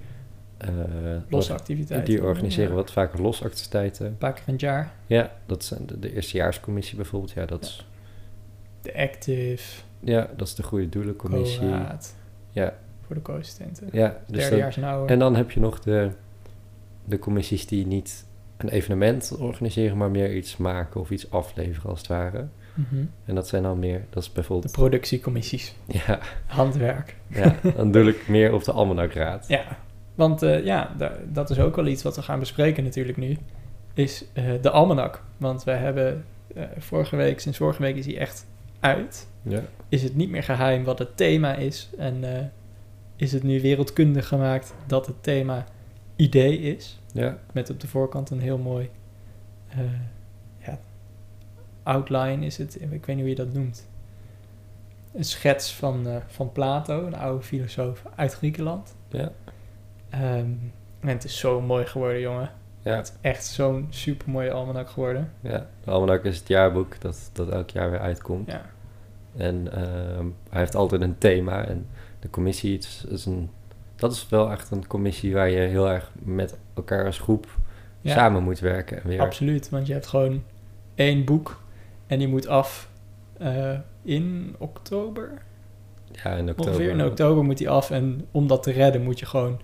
eh, 0.59 0.69
Losse 1.29 1.53
activiteiten. 1.53 2.11
Die 2.15 2.25
organiseren 2.25 2.69
Ja. 2.71 2.75
wat 2.77 2.93
vaker 2.93 3.23
losactiviteiten. 3.23 4.07
Een 4.07 4.19
paar 4.19 4.33
keer 4.33 4.43
in 4.47 4.53
het 4.53 4.63
jaar. 4.63 4.93
Ja, 5.07 5.33
dat 5.47 5.65
zijn 5.65 5.87
de, 5.87 5.99
de 5.99 6.15
eerstejaarscommissie 6.15 6.97
bijvoorbeeld. 6.97 7.33
Ja, 7.33 7.47
dat 7.47 7.63
is, 7.65 7.87
De 8.83 8.95
Active, 8.97 9.81
ja, 10.01 10.29
dat 10.37 10.47
is 10.47 10.55
de 10.55 10.63
goede 10.63 10.89
doelencommissie. 10.89 11.59
co-raad 11.61 12.15
Ja, 12.51 12.75
voor 13.07 13.15
de 13.17 13.23
co-assistenten. 13.23 13.89
ja 13.93 14.17
dus 14.27 14.39
Derdejaars 14.49 14.77
en 15.07 15.19
dan 15.19 15.37
heb 15.37 15.51
je 15.51 15.61
nog 15.61 15.81
de, 15.81 16.11
de 17.05 17.19
commissies 17.19 17.67
die 17.67 17.87
niet 17.87 18.25
een 18.57 18.69
evenement 18.69 19.37
organiseren, 19.39 19.97
maar 19.97 20.11
meer 20.11 20.35
iets 20.37 20.57
maken 20.57 21.01
of 21.01 21.11
iets 21.11 21.31
afleveren 21.31 21.91
als 21.91 21.99
het 21.99 22.09
ware. 22.09 22.47
Mhm. 22.75 23.05
En 23.25 23.35
dat 23.35 23.49
zijn 23.49 23.63
dan 23.63 23.79
meer, 23.79 24.05
dat 24.11 24.23
is 24.23 24.29
De 24.29 24.35
bijvoorbeeld, 24.35 24.73
productiecommissies. 24.73 25.75
ja, 25.87 26.19
Handwerk. 26.47 27.17
ja 27.27 27.55
dan 27.77 27.91
doe 27.93 28.09
ik 28.09 28.29
meer 28.29 28.53
op 28.53 28.65
de 28.65 28.73
almanakraad. 28.73 29.49
Ja, 29.49 29.65
want 30.19 30.43
eh, 30.43 30.65
ja, 30.65 30.95
da- 30.97 31.17
dat 31.33 31.51
is 31.51 31.59
ook 31.59 31.77
wel 31.77 31.87
iets 31.87 32.03
wat 32.03 32.17
we 32.17 32.23
gaan 32.23 32.39
bespreken 32.39 32.85
natuurlijk 32.85 33.19
nu. 33.19 33.37
Is 33.95 34.25
eh, 34.33 34.45
de 34.61 34.71
almanak. 34.71 35.23
Want 35.37 35.65
we 35.65 35.71
hebben 35.71 36.25
eh, 36.55 36.65
vorige 36.79 37.17
week, 37.17 37.41
sinds 37.41 37.59
vorige 37.59 37.83
week 37.83 37.97
is 37.97 38.07
hij 38.07 38.19
echt 38.19 38.47
uit. 38.81 39.29
Ja, 39.43 39.61
Is 39.89 40.03
het 40.03 40.15
niet 40.17 40.31
meer 40.31 40.43
geheim 40.43 40.85
wat 40.85 40.99
het 40.99 41.17
thema 41.17 41.55
is. 41.55 41.91
En 41.99 42.51
is 43.17 43.33
het 43.33 43.43
nu 43.43 43.61
wereldkundig 43.61 44.29
gemaakt 44.29 44.75
dat 44.87 45.07
het 45.07 45.23
thema 45.23 45.65
idee 46.17 46.59
is. 46.59 47.01
ja, 47.13 47.39
Met 47.53 47.71
op 47.71 47.81
de 47.81 47.87
voorkant 47.87 48.31
een 48.31 48.41
heel 48.41 48.59
mooi 48.59 48.91
ja, 50.59 50.79
outline 51.83 52.47
is 52.47 52.57
het. 52.59 52.81
Ik 52.81 52.89
weet 52.91 53.07
niet 53.07 53.19
hoe 53.19 53.29
je 53.29 53.35
dat 53.35 53.53
noemt. 53.53 53.89
Een 55.15 55.25
schets 55.25 55.75
van, 55.75 56.07
van 56.27 56.53
Plato, 56.53 57.07
een 57.07 57.17
oude 57.17 57.43
filosoof 57.45 58.03
uit 58.17 58.35
Griekenland. 58.35 58.95
ja, 59.11 59.33
Ehm, 60.11 60.51
en 61.01 61.09
het 61.09 61.25
is 61.25 61.39
zo 61.39 61.61
mooi 61.61 61.87
geworden, 61.87 62.21
jongen. 62.21 62.51
ja, 62.83 62.97
Het 62.97 63.07
is 63.07 63.13
echt 63.31 63.45
zo'n 63.45 63.87
super 63.91 64.31
mooie 64.31 64.51
almanak 64.51 64.89
geworden. 64.91 65.33
ja. 65.41 65.67
De 65.85 65.91
almanak 65.91 66.25
is 66.25 66.39
het 66.39 66.49
jaarboek 66.49 67.01
dat, 67.01 67.31
dat 67.33 67.49
elk 67.49 67.71
jaar 67.71 67.91
weer 67.91 68.01
uitkomt. 68.01 68.51
Ja, 68.51 68.63
En 69.37 69.73
ehm, 69.73 70.27
hij 70.51 70.61
heeft 70.61 70.75
altijd 70.75 71.01
een 71.03 71.19
thema. 71.19 71.65
En 71.65 71.87
de 72.21 72.31
commissie 72.31 72.75
het 72.75 72.85
is, 72.85 73.05
is 73.09 73.27
een. 73.27 73.51
Dat 73.97 74.13
is 74.13 74.29
wel 74.29 74.51
echt 74.51 74.71
een 74.71 74.87
commissie 74.87 75.35
waar 75.35 75.51
je 75.51 75.59
heel 75.61 75.89
erg 75.91 76.11
met 76.19 76.59
elkaar 76.75 77.05
als 77.07 77.19
groep 77.19 77.47
ja 78.01 78.15
samen 78.15 78.43
moet 78.43 78.59
werken. 78.59 79.03
En 79.03 79.09
weer. 79.09 79.21
absoluut. 79.21 79.69
Want 79.69 79.87
je 79.87 79.93
hebt 79.93 80.07
gewoon 80.07 80.43
één 80.95 81.25
boek 81.25 81.63
en 82.07 82.19
die 82.19 82.29
moet 82.29 82.47
af 82.47 82.89
eh, 83.39 83.79
in 84.03 84.55
oktober. 84.59 85.31
Ja, 86.13 86.31
in 86.31 86.49
oktober. 86.49 86.73
Ongeveer 86.73 86.91
in 86.91 87.05
oktober 87.05 87.45
moet 87.45 87.59
die 87.59 87.71
af. 87.71 87.91
En 87.91 88.27
om 88.31 88.47
dat 88.47 88.63
te 88.63 88.71
redden 88.71 89.03
moet 89.03 89.19
je 89.19 89.27
gewoon 89.27 89.61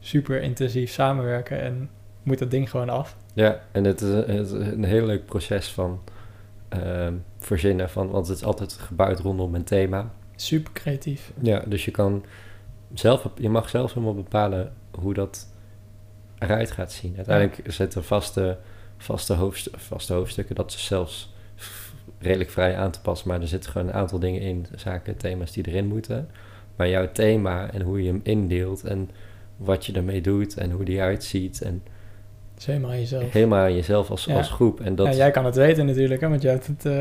super 0.00 0.42
intensief 0.42 0.90
samenwerken 0.90 1.60
en 1.60 1.90
moet 2.22 2.38
dat 2.38 2.50
ding 2.50 2.70
gewoon 2.70 2.88
af. 2.88 3.16
Ja, 3.34 3.60
en 3.72 3.84
het 3.84 4.00
is, 4.00 4.08
een- 4.08 4.36
het 4.36 4.46
is 4.46 4.52
een 4.52 4.84
heel 4.84 5.06
leuk 5.06 5.24
proces 5.26 5.68
van 5.72 6.00
ehm, 6.68 7.14
verzinnen. 7.38 7.90
Van, 7.90 8.10
want 8.10 8.26
het 8.28 8.36
is 8.36 8.44
altijd 8.44 8.72
gebouwd 8.72 9.18
rondom 9.20 9.54
een 9.54 9.64
thema. 9.64 10.10
Super 10.36 10.72
creatief. 10.72 11.32
Ja, 11.40 11.62
dus 11.66 11.84
je 11.84 11.90
kan 11.90 12.24
zelf, 12.94 13.28
je 13.36 13.48
mag 13.48 13.68
zelf 13.68 13.94
helemaal 13.94 14.14
bepalen 14.14 14.72
hoe 14.90 15.14
dat 15.14 15.48
eruit 16.38 16.70
gaat 16.70 16.92
zien. 16.92 17.16
Uiteindelijk 17.16 17.72
zitten 17.72 18.04
vaste, 18.04 18.58
vaste, 18.96 19.32
hoofdstu- 19.34 19.70
vaste 19.76 20.12
hoofdstukken, 20.14 20.54
dat 20.54 20.72
is 20.72 20.84
zelfs 20.86 21.34
redelijk 22.18 22.50
vrij 22.50 22.76
aan 22.76 22.90
te 22.90 23.00
passen, 23.00 23.28
maar 23.28 23.40
er 23.40 23.48
zitten 23.48 23.70
gewoon 23.70 23.86
een 23.88 23.94
aantal 23.94 24.18
dingen 24.18 24.40
in, 24.40 24.66
zaken, 24.76 25.16
thema's 25.16 25.52
die 25.52 25.66
erin 25.68 25.86
moeten. 25.86 26.28
Maar 26.76 26.88
jouw 26.88 27.12
thema 27.12 27.70
en 27.70 27.82
hoe 27.82 28.02
je 28.02 28.08
hem 28.08 28.20
indeelt 28.22 28.84
en 28.84 29.10
wat 29.58 29.86
je 29.86 29.92
ermee 29.92 30.20
doet 30.20 30.56
en 30.56 30.70
hoe 30.70 30.84
die 30.84 31.00
uitziet 31.00 31.62
en 31.62 31.82
is 32.58 32.66
helemaal 32.66 32.90
aan 32.90 32.98
jezelf. 32.98 33.32
helemaal 33.32 33.64
aan 33.64 33.74
jezelf 33.74 34.10
als, 34.10 34.24
Ja. 34.24 34.36
als 34.36 34.50
groep. 34.50 34.80
En 34.80 34.94
dat, 34.94 35.06
Ja, 35.06 35.12
jij 35.12 35.30
kan 35.30 35.44
het 35.44 35.56
weten 35.56 35.86
natuurlijk, 35.86 36.20
hè, 36.20 36.28
want 36.28 36.42
jij 36.42 36.52
hebt, 36.52 36.66
het, 36.66 36.84
eh, 36.86 36.92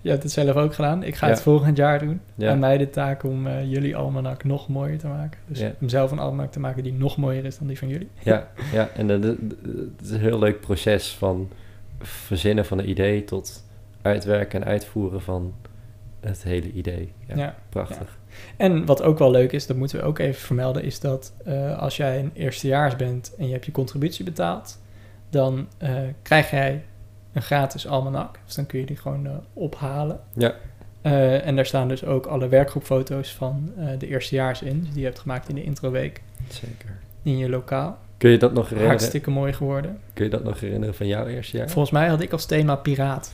jij 0.00 0.10
hebt 0.12 0.22
het 0.22 0.32
zelf 0.32 0.56
ook 0.56 0.74
gedaan. 0.74 1.02
Ik 1.02 1.14
ga 1.14 1.26
Ja. 1.26 1.32
het 1.32 1.42
volgend 1.42 1.76
jaar 1.76 1.98
doen. 1.98 2.20
Aan 2.40 2.58
mij 2.58 2.78
de 2.78 2.90
taak 2.90 3.22
om 3.24 3.46
eh, 3.46 3.70
jullie 3.70 3.96
almanak 3.96 4.44
nog 4.44 4.68
mooier 4.68 4.98
te 4.98 5.06
maken. 5.06 5.38
Dus 5.46 5.62
om 5.80 5.88
zelf 5.88 6.10
een 6.10 6.18
almanak 6.18 6.52
te 6.52 6.60
maken 6.60 6.82
die 6.82 6.92
nog 6.92 7.16
mooier 7.16 7.44
is 7.44 7.58
dan 7.58 7.66
die 7.66 7.78
van 7.78 7.88
jullie. 7.88 8.08
Ja, 8.22 8.48
ja 8.72 8.88
en 8.96 9.08
het 9.08 9.24
is 10.02 10.10
een 10.10 10.20
heel 10.20 10.38
leuk 10.38 10.60
proces 10.60 11.08
van 11.14 11.48
verzinnen 12.00 12.64
van 12.64 12.78
een 12.78 12.88
idee 12.88 13.24
tot 13.24 13.64
uitwerken 14.02 14.60
en 14.62 14.66
uitvoeren 14.68 15.20
van 15.22 15.52
het 16.28 16.42
hele 16.42 16.72
idee. 16.72 17.12
Ja, 17.28 17.36
Ja. 17.36 17.54
prachtig. 17.68 18.18
En 18.56 18.84
wat 18.86 19.02
ook 19.02 19.18
wel 19.18 19.30
leuk 19.30 19.52
is, 19.52 19.66
dat 19.66 19.76
moeten 19.76 19.98
we 19.98 20.04
ook 20.04 20.18
even 20.18 20.40
vermelden, 20.40 20.82
is 20.82 21.00
dat 21.00 21.32
eh, 21.44 21.78
als 21.78 21.96
jij 21.96 22.18
een 22.18 22.30
eerstejaars 22.34 22.96
bent 22.96 23.34
en 23.38 23.46
je 23.46 23.52
hebt 23.52 23.64
je 23.64 23.72
contributie 23.72 24.24
betaald, 24.24 24.78
dan 25.30 25.68
eh, 25.78 25.90
krijg 26.22 26.50
jij 26.50 26.84
een 27.32 27.42
gratis 27.42 27.86
almanak. 27.86 28.38
Dus 28.44 28.54
dan 28.54 28.66
kun 28.66 28.78
je 28.78 28.86
die 28.86 28.96
gewoon 28.96 29.26
eh, 29.26 29.32
ophalen. 29.52 30.20
Ja. 30.32 30.54
En 31.42 31.56
daar 31.56 31.66
staan 31.66 31.88
dus 31.88 32.04
ook 32.04 32.26
alle 32.26 32.48
werkgroepfoto's 32.48 33.32
van 33.34 33.72
de 33.98 34.06
eerstejaars 34.06 34.62
in, 34.62 34.80
dus 34.80 34.88
die 34.90 34.98
je 34.98 35.04
hebt 35.04 35.18
gemaakt 35.18 35.48
in 35.48 35.54
de 35.54 35.62
introweek 35.62 36.22
Zeker. 36.48 36.98
in 37.22 37.38
je 37.38 37.48
lokaal. 37.48 37.98
Kun 38.18 38.30
je 38.30 38.38
dat 38.38 38.52
nog 38.52 38.62
herinneren? 38.64 38.96
Hartstikke 38.96 39.30
mooi 39.30 39.52
geworden. 39.52 39.98
Kun 40.12 40.24
je 40.24 40.30
dat 40.30 40.44
nog 40.44 40.60
herinneren 40.60 40.94
van 40.94 41.06
jouw 41.06 41.26
eerste 41.26 41.56
jaar? 41.56 41.70
Volgens 41.70 41.92
mij 41.94 42.08
had 42.08 42.20
ik 42.20 42.32
als 42.32 42.46
thema 42.46 42.76
piraat. 42.76 43.32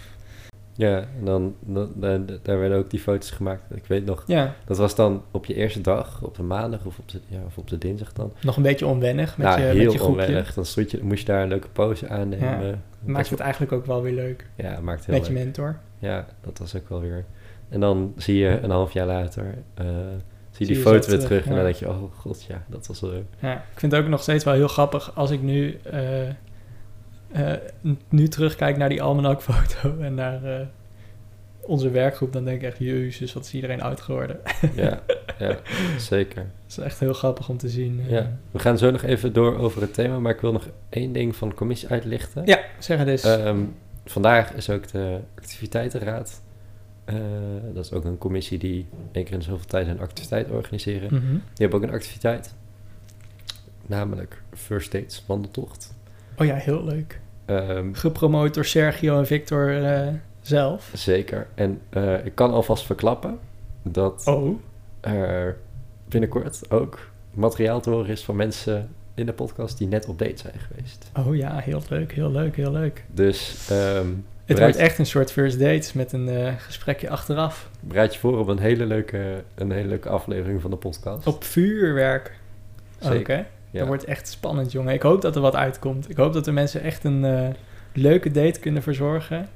Ja, 0.80 0.98
en 1.18 1.24
dan, 1.24 1.54
dan, 1.60 1.90
dan- 1.94 2.26
daar 2.42 2.58
werden 2.58 2.78
ook 2.78 2.90
die 2.90 3.00
foto's 3.00 3.30
gemaakt. 3.30 3.62
Ik 3.74 3.84
weet 3.86 4.04
nog, 4.04 4.24
Ja, 4.26 4.54
dat 4.64 4.76
was 4.78 4.94
dan 4.94 5.22
op 5.30 5.44
je 5.46 5.54
eerste 5.54 5.80
dag, 5.80 6.22
op 6.22 6.34
de 6.36 6.42
maandag 6.42 6.84
of 6.84 6.98
op 6.98 7.08
de, 7.08 7.20
ja, 7.28 7.38
of 7.46 7.58
op 7.58 7.68
de 7.68 7.78
dinsdag 7.78 8.12
dan. 8.12 8.32
nog 8.42 8.56
een 8.56 8.62
beetje 8.62 8.86
onwennig 8.86 9.36
met, 9.36 9.46
nou, 9.46 9.60
je, 9.60 9.66
heel 9.66 9.84
met 9.84 9.92
je 9.92 10.02
onwennig. 10.04 10.54
Dan 10.54 10.64
stond 10.66 10.90
je, 10.90 10.98
moest 11.02 11.20
je 11.20 11.26
daar 11.26 11.42
een 11.42 11.48
leuke 11.48 11.68
pose 11.68 12.08
aannemen. 12.08 12.48
Ja, 12.48 12.60
Dat 12.60 12.76
Maakt 13.04 13.30
het 13.30 13.40
eigenlijk 13.40 13.72
ook 13.72 13.86
wel 13.86 14.02
weer 14.02 14.12
leuk. 14.14 14.46
Ja, 14.54 14.80
maakt 14.80 15.06
heel 15.06 15.14
Met 15.16 15.26
je 15.26 15.32
leuk. 15.32 15.42
mentor. 15.44 15.78
Ja, 15.98 16.26
dat 16.40 16.58
was 16.58 16.76
ook 16.76 16.88
wel 16.88 17.00
weer. 17.00 17.24
En 17.68 17.80
dan 17.80 18.12
zie 18.16 18.36
je 18.36 18.58
een 18.62 18.70
half 18.70 18.92
jaar 18.92 19.06
later, 19.06 19.44
eh, 19.74 19.84
zie 20.50 20.66
je 20.66 20.66
die 20.66 20.76
je 20.76 20.80
foto 20.82 21.10
weer 21.10 21.18
terug. 21.20 21.46
En 21.46 21.54
dan 21.54 21.64
denk 21.64 21.76
je, 21.76 21.88
oh 21.88 22.02
god, 22.16 22.42
ja, 22.42 22.62
dat 22.66 22.86
was 22.86 23.00
leuk. 23.00 23.24
Ja, 23.38 23.52
ik 23.54 23.78
vind 23.78 23.92
het 23.92 24.00
ook 24.02 24.08
nog 24.08 24.22
steeds 24.22 24.44
wel 24.44 24.54
heel 24.54 24.68
grappig 24.68 25.16
als 25.16 25.30
ik 25.30 25.42
nu, 25.42 25.78
eh, 25.82 26.00
nu 28.08 28.28
terugkijk 28.28 28.76
naar 28.76 28.88
die 28.88 29.02
almanakfoto 29.02 29.96
en 30.00 30.14
naar 30.14 30.44
eh, 30.44 30.66
onze 31.60 31.90
werkgroep. 31.90 32.32
Dan 32.32 32.44
denk 32.44 32.60
ik 32.60 32.66
echt, 32.68 32.78
jezus, 32.78 33.32
wat 33.32 33.44
is 33.44 33.54
iedereen 33.54 33.82
oud 33.82 34.00
geworden. 34.00 34.38
Ja, 34.74 35.02
ja 35.38 35.58
zeker. 35.98 36.38
Het 36.42 36.70
is 36.70 36.78
echt 36.78 37.00
heel 37.00 37.12
grappig 37.12 37.48
om 37.48 37.56
te 37.56 37.68
zien. 37.68 38.00
eh. 38.00 38.10
Ja. 38.10 38.36
We 38.50 38.58
gaan 38.58 38.78
zo 38.78 38.90
nog 38.90 39.02
even 39.02 39.32
door 39.32 39.58
over 39.58 39.80
het 39.80 39.94
thema, 39.94 40.18
maar 40.18 40.32
ik 40.34 40.40
wil 40.40 40.52
nog 40.52 40.68
één 40.88 41.12
ding 41.12 41.36
van 41.36 41.48
de 41.48 41.54
commissie 41.54 41.88
uitlichten. 41.88 42.42
ja 42.46 42.60
zeg 42.78 42.98
het 42.98 43.08
eens. 43.08 43.22
Ehm, 43.24 43.58
vandaag 44.04 44.52
is 44.54 44.70
ook 44.70 44.88
de 44.88 45.18
activiteitenraad. 45.38 46.42
Eh, 47.04 47.16
dat 47.74 47.84
is 47.84 47.92
ook 47.92 48.04
een 48.04 48.18
commissie 48.18 48.58
die 48.58 48.86
één 49.12 49.24
keer 49.24 49.34
in 49.34 49.42
zoveel 49.42 49.66
tijd 49.66 49.86
een 49.86 50.00
activiteit 50.00 50.50
organiseren. 50.50 51.14
Mhm. 51.14 51.32
Die 51.32 51.40
hebben 51.54 51.78
ook 51.78 51.84
een 51.86 51.94
activiteit, 51.94 52.54
namelijk 53.86 54.42
First 54.54 54.92
Dates 54.92 55.24
wandeltocht. 55.26 55.94
Oh 56.40 56.46
ja, 56.46 56.54
heel 56.54 56.84
leuk. 56.84 57.20
Ehm, 57.44 57.92
Gepromoot 57.92 58.54
door 58.54 58.64
Sergio 58.64 59.18
en 59.18 59.26
Victor 59.26 59.84
eh, 59.84 60.08
zelf. 60.40 60.90
zeker. 60.94 61.46
En 61.54 61.80
eh, 61.90 62.24
ik 62.26 62.34
kan 62.34 62.50
alvast 62.50 62.84
verklappen 62.86 63.38
dat 63.82 64.22
Oh, 64.26 64.58
er 65.00 65.56
binnenkort 66.08 66.70
ook 66.70 67.10
materiaal 67.30 67.80
te 67.80 67.90
horen 67.90 68.10
is 68.10 68.24
van 68.24 68.36
mensen 68.36 68.88
in 69.14 69.26
de 69.26 69.32
podcast 69.32 69.78
die 69.78 69.88
net 69.88 70.06
op 70.06 70.18
date 70.18 70.36
zijn 70.38 70.54
geweest. 70.68 71.10
oh 71.26 71.36
ja, 71.36 71.58
heel 71.58 71.82
leuk, 71.88 72.12
heel 72.12 72.30
leuk, 72.30 72.56
heel 72.56 72.72
leuk. 72.72 73.04
Dus 73.06 73.66
ehm, 73.70 74.06
Het 74.44 74.58
wordt 74.58 74.76
echt 74.76 74.98
een 74.98 75.06
soort 75.06 75.32
first 75.32 75.58
date 75.58 75.90
met 75.94 76.12
een 76.12 76.28
eh, 76.28 76.52
gesprekje 76.58 77.10
achteraf. 77.10 77.70
bereid 77.80 78.12
je 78.14 78.20
voor 78.20 78.38
op 78.38 78.48
een 78.48 78.58
hele, 78.58 78.86
leuke, 78.86 79.42
een 79.54 79.70
hele 79.70 79.88
leuke 79.88 80.08
aflevering 80.08 80.60
van 80.60 80.70
de 80.70 80.76
podcast. 80.76 81.26
Op 81.26 81.44
vuurwerk. 81.44 82.38
Zeker, 82.98 83.36
hè? 83.36 83.42
Ja. 83.70 83.78
Dat 83.78 83.88
wordt 83.88 84.04
echt 84.04 84.28
spannend, 84.28 84.72
jongen. 84.72 84.94
Ik 84.94 85.02
hoop 85.02 85.22
dat 85.22 85.34
er 85.34 85.40
wat 85.40 85.54
uitkomt. 85.56 86.10
Ik 86.10 86.16
hoop 86.16 86.32
dat 86.32 86.44
de 86.44 86.52
mensen 86.52 86.82
echt 86.82 87.04
een 87.04 87.24
eh, 87.24 87.48
leuke 87.92 88.30
date 88.30 88.60
kunnen 88.60 88.82
verzorgen. 88.82 89.48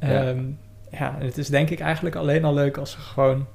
Ja. 0.00 0.26
Ehm, 0.26 0.44
ja, 0.90 1.16
het 1.18 1.38
is 1.38 1.48
denk 1.48 1.70
ik 1.70 1.80
eigenlijk 1.80 2.16
alleen 2.16 2.44
al 2.44 2.54
leuk 2.54 2.76
als 2.76 2.90
ze 2.90 2.98
gewoon 2.98 3.46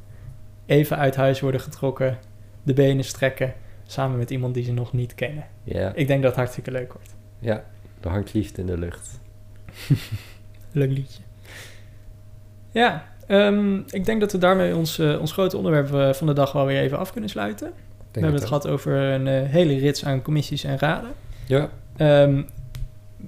even 0.65 0.97
uit 0.97 1.15
huis 1.15 1.39
worden 1.39 1.61
getrokken, 1.61 2.17
de 2.63 2.73
benen 2.73 3.03
strekken, 3.03 3.53
samen 3.85 4.17
met 4.17 4.29
iemand 4.29 4.53
die 4.53 4.63
ze 4.63 4.73
nog 4.73 4.93
niet 4.93 5.15
kennen. 5.15 5.47
Ja, 5.63 5.91
Ik 5.95 6.07
denk 6.07 6.21
dat 6.21 6.29
het 6.31 6.39
hartstikke 6.39 6.71
leuk 6.71 6.93
wordt. 6.93 7.15
ja, 7.39 7.63
er 8.01 8.09
hangt 8.09 8.33
liefde 8.33 8.61
in 8.61 8.67
de 8.67 8.77
lucht. 8.77 9.19
Leuk 10.71 10.91
liedje. 10.91 11.21
Ja, 12.71 13.07
ehm, 13.27 13.77
ik 13.77 14.05
denk 14.05 14.19
dat 14.19 14.31
we 14.31 14.37
daarmee 14.37 14.75
ons, 14.75 14.99
eh, 14.99 15.19
ons 15.19 15.31
grote 15.31 15.57
onderwerp 15.57 15.93
eh, 15.93 16.13
van 16.13 16.27
de 16.27 16.33
dag 16.33 16.51
wel 16.51 16.65
weer 16.65 16.81
even 16.81 16.97
af 16.97 17.11
kunnen 17.11 17.29
sluiten. 17.29 17.71
We 18.13 18.19
hebben 18.19 18.39
het 18.39 18.47
gehad 18.47 18.67
over 18.67 18.95
een 18.97 19.27
eh, 19.27 19.49
hele 19.49 19.77
rits 19.77 20.05
aan 20.05 20.21
commissies 20.21 20.63
en 20.63 20.79
raden. 20.79 21.11
Ja, 21.47 21.69
Ehm, 21.97 22.41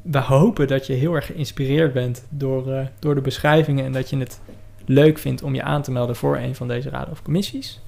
we 0.02 0.20
hopen 0.20 0.68
dat 0.68 0.88
je 0.88 0.94
heel 0.94 1.14
erg 1.14 1.26
geïnspireerd 1.26 1.94
bent 1.94 2.26
door, 2.30 2.72
eh, 2.72 2.86
door 3.00 3.16
de 3.16 3.22
beschrijvingen 3.22 3.86
en 3.86 3.92
dat 3.92 4.10
je 4.10 4.18
het 4.18 4.40
leuk 4.86 5.18
vindt 5.18 5.44
om 5.44 5.56
je 5.56 5.64
aan 5.64 5.82
te 5.82 5.92
melden 5.92 6.16
voor 6.16 6.38
een 6.38 6.56
van 6.56 6.68
deze 6.68 6.90
raden 6.90 7.12
of 7.12 7.22
commissies. 7.22 7.82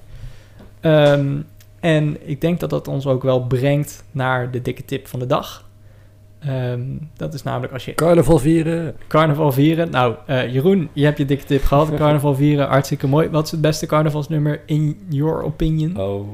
Ehm, 0.80 1.40
en 1.80 2.28
ik 2.28 2.40
denk 2.40 2.60
dat 2.60 2.70
dat 2.70 2.88
ons 2.88 3.06
ook 3.06 3.22
wel 3.22 3.46
brengt 3.46 4.04
naar 4.10 4.50
de 4.50 4.62
dikke 4.62 4.84
tip 4.84 5.06
van 5.06 5.18
de 5.18 5.26
dag. 5.26 5.67
Ehm, 6.38 6.80
dat 7.16 7.34
is 7.34 7.42
namelijk 7.42 7.72
als 7.72 7.84
je 7.84 7.94
carnaval 7.94 8.38
vieren. 8.38 8.96
carnaval 9.08 9.52
vieren. 9.52 9.90
Nou, 9.90 10.14
eh, 10.26 10.52
Jeroen, 10.52 10.88
je 10.92 11.04
hebt 11.04 11.18
je 11.18 11.24
dikke 11.24 11.44
tip 11.44 11.62
gehad. 11.64 11.94
Carnaval 11.94 12.34
vieren, 12.34 12.68
hartstikke 12.68 13.06
mooi. 13.06 13.28
Wat 13.28 13.44
is 13.44 13.50
het 13.50 13.60
beste 13.60 13.86
carnavalsnummer 13.86 14.60
in 14.66 14.98
your 15.08 15.42
opinion? 15.42 15.96
Oh, 16.00 16.28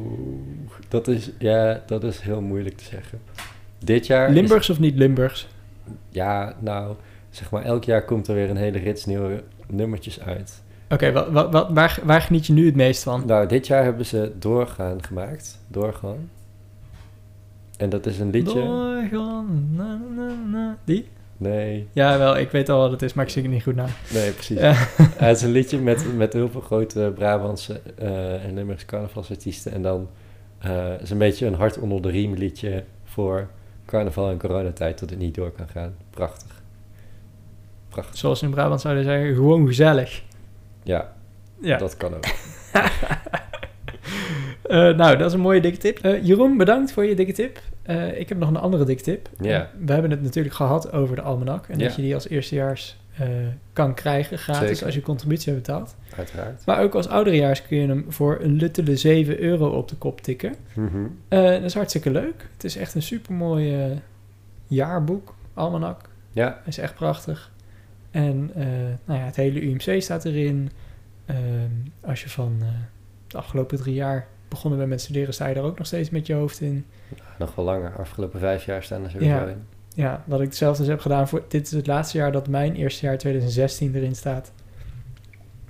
dat 0.89 1.09
is, 1.09 1.31
ja, 1.39 1.83
dat 1.87 2.05
is 2.05 2.21
heel 2.21 2.41
moeilijk 2.41 2.77
te 2.77 2.85
zeggen. 2.85 3.19
Dit 3.79 4.07
jaar... 4.07 4.29
is- 4.29 4.35
Limburgs 4.35 4.71
of 4.71 4.79
niet 4.81 4.95
Limburgs? 4.97 5.49
ja, 6.09 6.55
nou, 6.61 6.95
zeg 7.31 7.51
maar, 7.51 7.63
elk 7.63 7.85
jaar 7.85 8.05
komt 8.05 8.29
er 8.29 8.35
weer 8.35 8.51
een 8.51 8.57
hele 8.57 8.79
rits 8.79 9.05
nieuwe 9.05 9.43
nummertjes 9.67 10.21
uit. 10.21 10.63
Oké, 10.89 11.13
wat, 11.13 11.51
waar, 11.71 11.99
waar 12.05 12.21
geniet 12.21 12.47
je 12.47 12.53
nu 12.53 12.67
het 12.67 12.75
meest 12.77 13.03
van? 13.03 13.23
Nou, 13.27 13.47
dit 13.49 13.67
jaar 13.67 13.85
hebben 13.85 14.07
ze 14.07 14.33
Doorgaan 14.39 15.03
gemaakt. 15.05 15.59
Doorgaan. 15.69 16.31
En 17.77 17.89
dat 17.89 18.07
is 18.07 18.19
een 18.19 18.31
liedje... 18.31 18.55
Doorgaan, 18.65 19.69
na, 19.73 20.01
na, 20.17 20.33
na. 20.51 20.77
Die? 20.85 21.09
Nee, 21.37 21.89
Ja, 21.93 22.19
wel, 22.19 22.37
ik 22.39 22.51
weet 22.51 22.69
al 22.69 22.79
wat 22.79 22.91
het 22.91 23.03
is, 23.03 23.13
maar 23.15 23.25
ik 23.25 23.31
zing 23.31 23.45
het 23.45 23.55
niet 23.55 23.63
goed 23.63 23.75
na. 23.75 23.87
nee, 24.13 24.31
precies. 24.33 24.59
Ja. 24.67 24.73
het 25.17 25.37
is 25.37 25.43
een 25.43 25.51
liedje 25.51 25.79
met, 25.79 26.17
met 26.17 26.33
heel 26.33 26.49
veel 26.49 26.61
grote 26.61 27.13
Brabantse 27.15 27.81
eh, 27.99 28.45
en 28.45 28.55
Limburgse 28.55 28.87
carnavalsartiesten. 28.87 29.73
En 29.73 29.83
dan 29.83 30.09
eh 30.59 31.01
is 31.01 31.11
een 31.11 31.19
beetje 31.19 31.47
een 31.47 31.55
hart 31.55 31.79
onder 31.79 32.03
de 32.03 32.11
riem 32.11 32.35
liedje 32.35 32.85
voor 33.05 33.49
carnaval 33.87 34.31
en 34.31 34.39
coronatijd, 34.39 34.99
dat 34.99 35.11
het 35.11 35.19
niet 35.19 35.35
door 35.35 35.51
kan 35.51 35.69
gaan. 35.69 35.95
Prachtig. 36.11 36.63
Prachtig. 37.89 38.17
Zoals 38.19 38.43
in 38.43 38.51
Brabant 38.51 38.81
zouden 38.81 39.05
zeggen, 39.05 39.35
gewoon 39.35 39.67
gezellig. 39.67 40.23
Ja, 40.83 41.13
Ja. 41.61 41.77
dat 41.79 41.97
kan 41.97 42.15
ook. 42.15 42.25
Eh, 44.75 44.97
nou, 44.97 45.17
dat 45.17 45.27
is 45.27 45.33
een 45.33 45.41
mooie 45.41 45.61
dikke 45.61 45.79
tip. 45.79 45.99
Eh, 45.99 46.25
Jeroen, 46.25 46.57
bedankt 46.57 46.93
voor 46.93 47.05
je 47.05 47.15
dikke 47.15 47.33
tip. 47.33 47.61
Eh, 47.83 48.21
ik 48.21 48.29
heb 48.29 48.39
nog 48.39 48.49
een 48.49 48.57
andere 48.57 48.85
dikke 48.85 49.03
tip. 49.03 49.29
Ja. 49.41 49.71
We 49.85 49.93
hebben 49.93 50.11
het 50.11 50.23
natuurlijk 50.23 50.55
gehad 50.55 50.93
over 50.93 51.17
de 51.17 51.23
almanak. 51.23 51.67
En 51.69 51.79
Ja. 51.79 51.85
dat 51.87 51.97
je 51.97 52.03
die 52.03 52.15
als 52.15 52.29
eerstejaars 52.29 53.03
kan 53.73 53.95
krijgen, 53.95 54.39
gratis, 54.39 54.69
Zeker. 54.69 54.85
als 54.85 54.95
je 54.95 55.01
contributie 55.01 55.53
hebt 55.53 55.67
betaald. 55.67 55.97
Uiteraard. 56.17 56.67
Maar 56.67 56.83
ook 56.83 56.95
als 56.95 57.09
ouderejaars 57.09 57.63
kun 57.67 57.77
je 57.77 57.87
hem 57.89 58.05
voor 58.09 58.39
een 58.41 58.53
luttele 58.53 58.97
7 58.97 59.41
euro 59.41 59.69
op 59.69 59.89
de 59.89 59.97
kop 59.97 60.21
tikken. 60.21 60.55
Mhm. 60.75 61.07
Dat 61.29 61.63
is 61.63 61.75
hartstikke 61.75 62.11
leuk. 62.11 62.49
Het 62.53 62.65
is 62.65 62.77
echt 62.77 62.95
een 62.95 63.03
supermooi 63.03 63.75
eh, 63.75 63.91
jaarboek, 64.67 65.35
almanak. 65.55 66.09
Ja, 66.31 66.61
is 66.67 66.79
echt 66.79 66.95
prachtig. 66.95 67.51
En 68.11 68.51
nou 69.05 69.19
ja, 69.21 69.25
het 69.25 69.37
hele 69.37 69.61
UMC 69.63 70.03
staat 70.03 70.25
erin. 70.25 70.71
Ehm, 71.27 71.39
als 72.01 72.23
je 72.23 72.29
van 72.29 72.63
de 73.27 73.37
afgelopen 73.37 73.79
drie 73.79 73.95
jaar 73.95 74.27
begonnen 74.55 74.79
bent 74.79 74.91
met 74.91 75.01
studeren, 75.01 75.35
sta 75.35 75.47
je 75.47 75.55
daar 75.55 75.65
ook 75.65 75.79
nog 75.79 75.87
steeds 75.87 76.11
met 76.11 76.27
je 76.27 76.35
hoofd 76.35 76.61
in. 76.61 76.85
nog 77.39 77.55
wel 77.55 77.65
langer. 77.65 77.93
Afgelopen 77.99 78.41
vijf 78.41 78.65
jaar 78.65 78.83
staan 78.83 79.05
er 79.05 79.11
sowieso 79.11 79.35
Ja. 79.35 79.47
in. 79.47 79.65
Ja, 79.95 80.23
wat 80.27 80.41
ik 80.41 80.53
zelf 80.53 80.77
dus 80.77 80.87
heb 80.87 81.01
gedaan 81.01 81.29
voor... 81.29 81.43
Dit 81.49 81.67
is 81.67 81.73
het 81.73 81.87
laatste 81.87 82.19
jaar 82.19 82.33
dat 82.33 82.49
mijn 82.49 82.75
eerste 82.75 83.07
jaar 83.07 83.19
2016 83.19 83.95
erin 83.95 84.15
staat. 84.15 84.53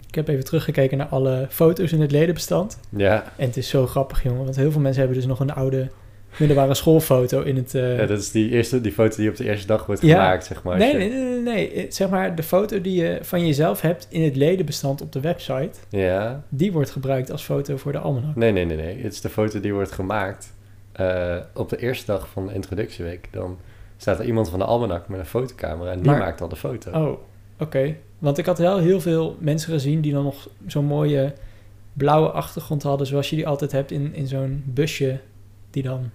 Ik 0.08 0.14
heb 0.14 0.28
even 0.28 0.44
teruggekeken 0.44 0.98
naar 0.98 1.06
alle 1.06 1.46
foto's 1.50 1.92
in 1.92 2.00
het 2.00 2.10
ledenbestand. 2.10 2.78
Ja, 2.88 3.24
En 3.36 3.46
het 3.46 3.56
is 3.56 3.68
zo 3.68 3.86
grappig, 3.86 4.22
jongen. 4.22 4.44
Want 4.44 4.56
heel 4.56 4.70
veel 4.70 4.80
mensen 4.80 5.00
hebben 5.02 5.18
dus 5.18 5.28
nog 5.28 5.40
een 5.40 5.52
oude 5.52 5.90
middelbare 6.38 6.74
schoolfoto 6.74 7.40
in 7.42 7.56
het... 7.56 7.74
eh, 7.74 7.98
ja, 7.98 8.06
dat 8.06 8.18
is 8.18 8.30
die, 8.30 8.50
eerste, 8.50 8.80
die 8.80 8.92
foto 8.92 9.16
die 9.16 9.28
op 9.28 9.36
de 9.36 9.44
eerste 9.44 9.66
dag 9.66 9.86
wordt 9.86 10.02
Ja. 10.02 10.08
gemaakt, 10.22 10.44
zeg 10.44 10.62
maar. 10.62 10.78
nee, 10.78 10.92
je- 10.92 10.98
nee, 10.98 11.08
nee, 11.08 11.40
nee, 11.40 11.70
nee. 11.74 11.86
Zeg 11.88 12.08
maar, 12.08 12.34
de 12.34 12.42
foto 12.42 12.80
die 12.80 13.02
je 13.02 13.18
van 13.22 13.46
jezelf 13.46 13.80
hebt 13.80 14.06
in 14.10 14.22
het 14.22 14.36
ledenbestand 14.36 15.02
op 15.02 15.12
de 15.12 15.20
website... 15.20 15.70
Ja, 15.88 16.44
die 16.48 16.72
wordt 16.72 16.90
gebruikt 16.90 17.30
als 17.30 17.42
foto 17.44 17.76
voor 17.76 17.92
de 17.92 17.98
almanak. 17.98 18.36
nee, 18.36 18.52
nee, 18.52 18.64
nee, 18.64 18.76
nee. 18.76 19.02
Het 19.02 19.12
is 19.12 19.20
de 19.20 19.28
foto 19.28 19.60
die 19.60 19.72
wordt 19.74 19.92
gemaakt 19.92 20.52
eh, 20.92 21.36
op 21.54 21.68
de 21.68 21.76
eerste 21.78 22.06
dag 22.06 22.28
van 22.28 22.46
de 22.46 22.54
introductieweek. 22.54 23.28
Dan 23.30 23.58
staat 23.96 24.18
er 24.18 24.24
iemand 24.24 24.48
van 24.50 24.58
de 24.58 24.64
almanak 24.64 25.08
met 25.08 25.18
een 25.18 25.26
fotocamera 25.26 25.90
en 25.90 25.96
die 26.00 26.10
Maar- 26.10 26.18
maakt 26.18 26.40
al 26.40 26.48
de 26.48 26.56
foto. 26.56 26.90
Oh, 26.90 27.18
oké. 27.58 27.94
Want 28.18 28.38
ik 28.38 28.46
had 28.46 28.58
wel 28.58 28.78
heel 28.78 29.00
veel 29.00 29.36
mensen 29.40 29.72
gezien 29.72 30.00
die 30.00 30.12
dan 30.12 30.24
nog 30.24 30.48
zo'n 30.66 30.84
mooie 30.84 31.32
blauwe 31.92 32.28
achtergrond 32.28 32.82
hadden... 32.82 33.06
zoals 33.06 33.30
je 33.30 33.36
die 33.36 33.46
altijd 33.46 33.72
hebt 33.72 33.90
in, 33.90 34.14
in 34.14 34.26
zo'n 34.26 34.62
busje 34.66 35.18
die 35.70 35.82
dan... 35.82 36.10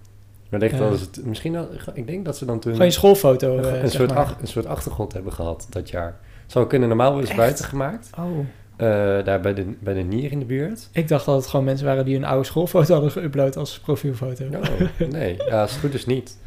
Maar 0.50 0.64
ik 0.64 0.70
denk 0.70 0.82
Ja. 0.84 0.90
dat 0.90 1.00
het 1.00 1.26
misschien 1.26 1.56
al, 1.56 1.68
ik 1.94 2.08
denk 2.08 2.26
dat 2.26 2.38
ze 2.38 2.46
dan 2.46 2.60
toen 2.60 2.72
Gewoon 2.72 2.88
je 2.88 2.94
schoolfoto, 2.94 3.58
een, 3.58 3.64
eh, 3.66 3.82
een 3.84 3.90
soort 3.90 4.12
ach- 4.12 4.38
een 4.42 4.48
soort 4.48 4.66
achtergrond 4.66 5.14
hebben 5.14 5.34
gehad 5.34 5.68
dat 5.70 5.90
jaar. 5.90 6.20
Zou 6.48 6.68
kunnen 6.68 6.88
normaal 6.88 7.12
worden 7.12 7.30
Echt? 7.30 7.38
buiten 7.40 7.66
gemaakt. 7.66 8.10
Oh, 8.20 8.40
eh, 8.76 8.88
daar 9.26 9.40
bij 9.42 9.54
de, 9.54 9.66
bij 9.80 9.94
de 9.94 10.00
Nier 10.02 10.32
in 10.32 10.40
de 10.40 10.46
buurt. 10.46 10.90
ik 10.92 11.08
dacht 11.08 11.26
dat 11.26 11.36
het 11.36 11.48
gewoon 11.48 11.66
mensen 11.66 11.86
waren 11.86 12.06
die 12.06 12.16
een 12.16 12.26
oude 12.26 12.46
schoolfoto 12.46 12.94
hadden 13.02 13.12
geüpload 13.24 13.58
als 13.58 13.80
profielfoto. 13.80 14.46
Oh, 14.46 15.08
nee, 15.10 15.36
ja, 15.48 15.62
als 15.62 15.72
het 15.72 15.80
goed 15.80 15.94
is 15.94 16.06
niet. 16.06 16.38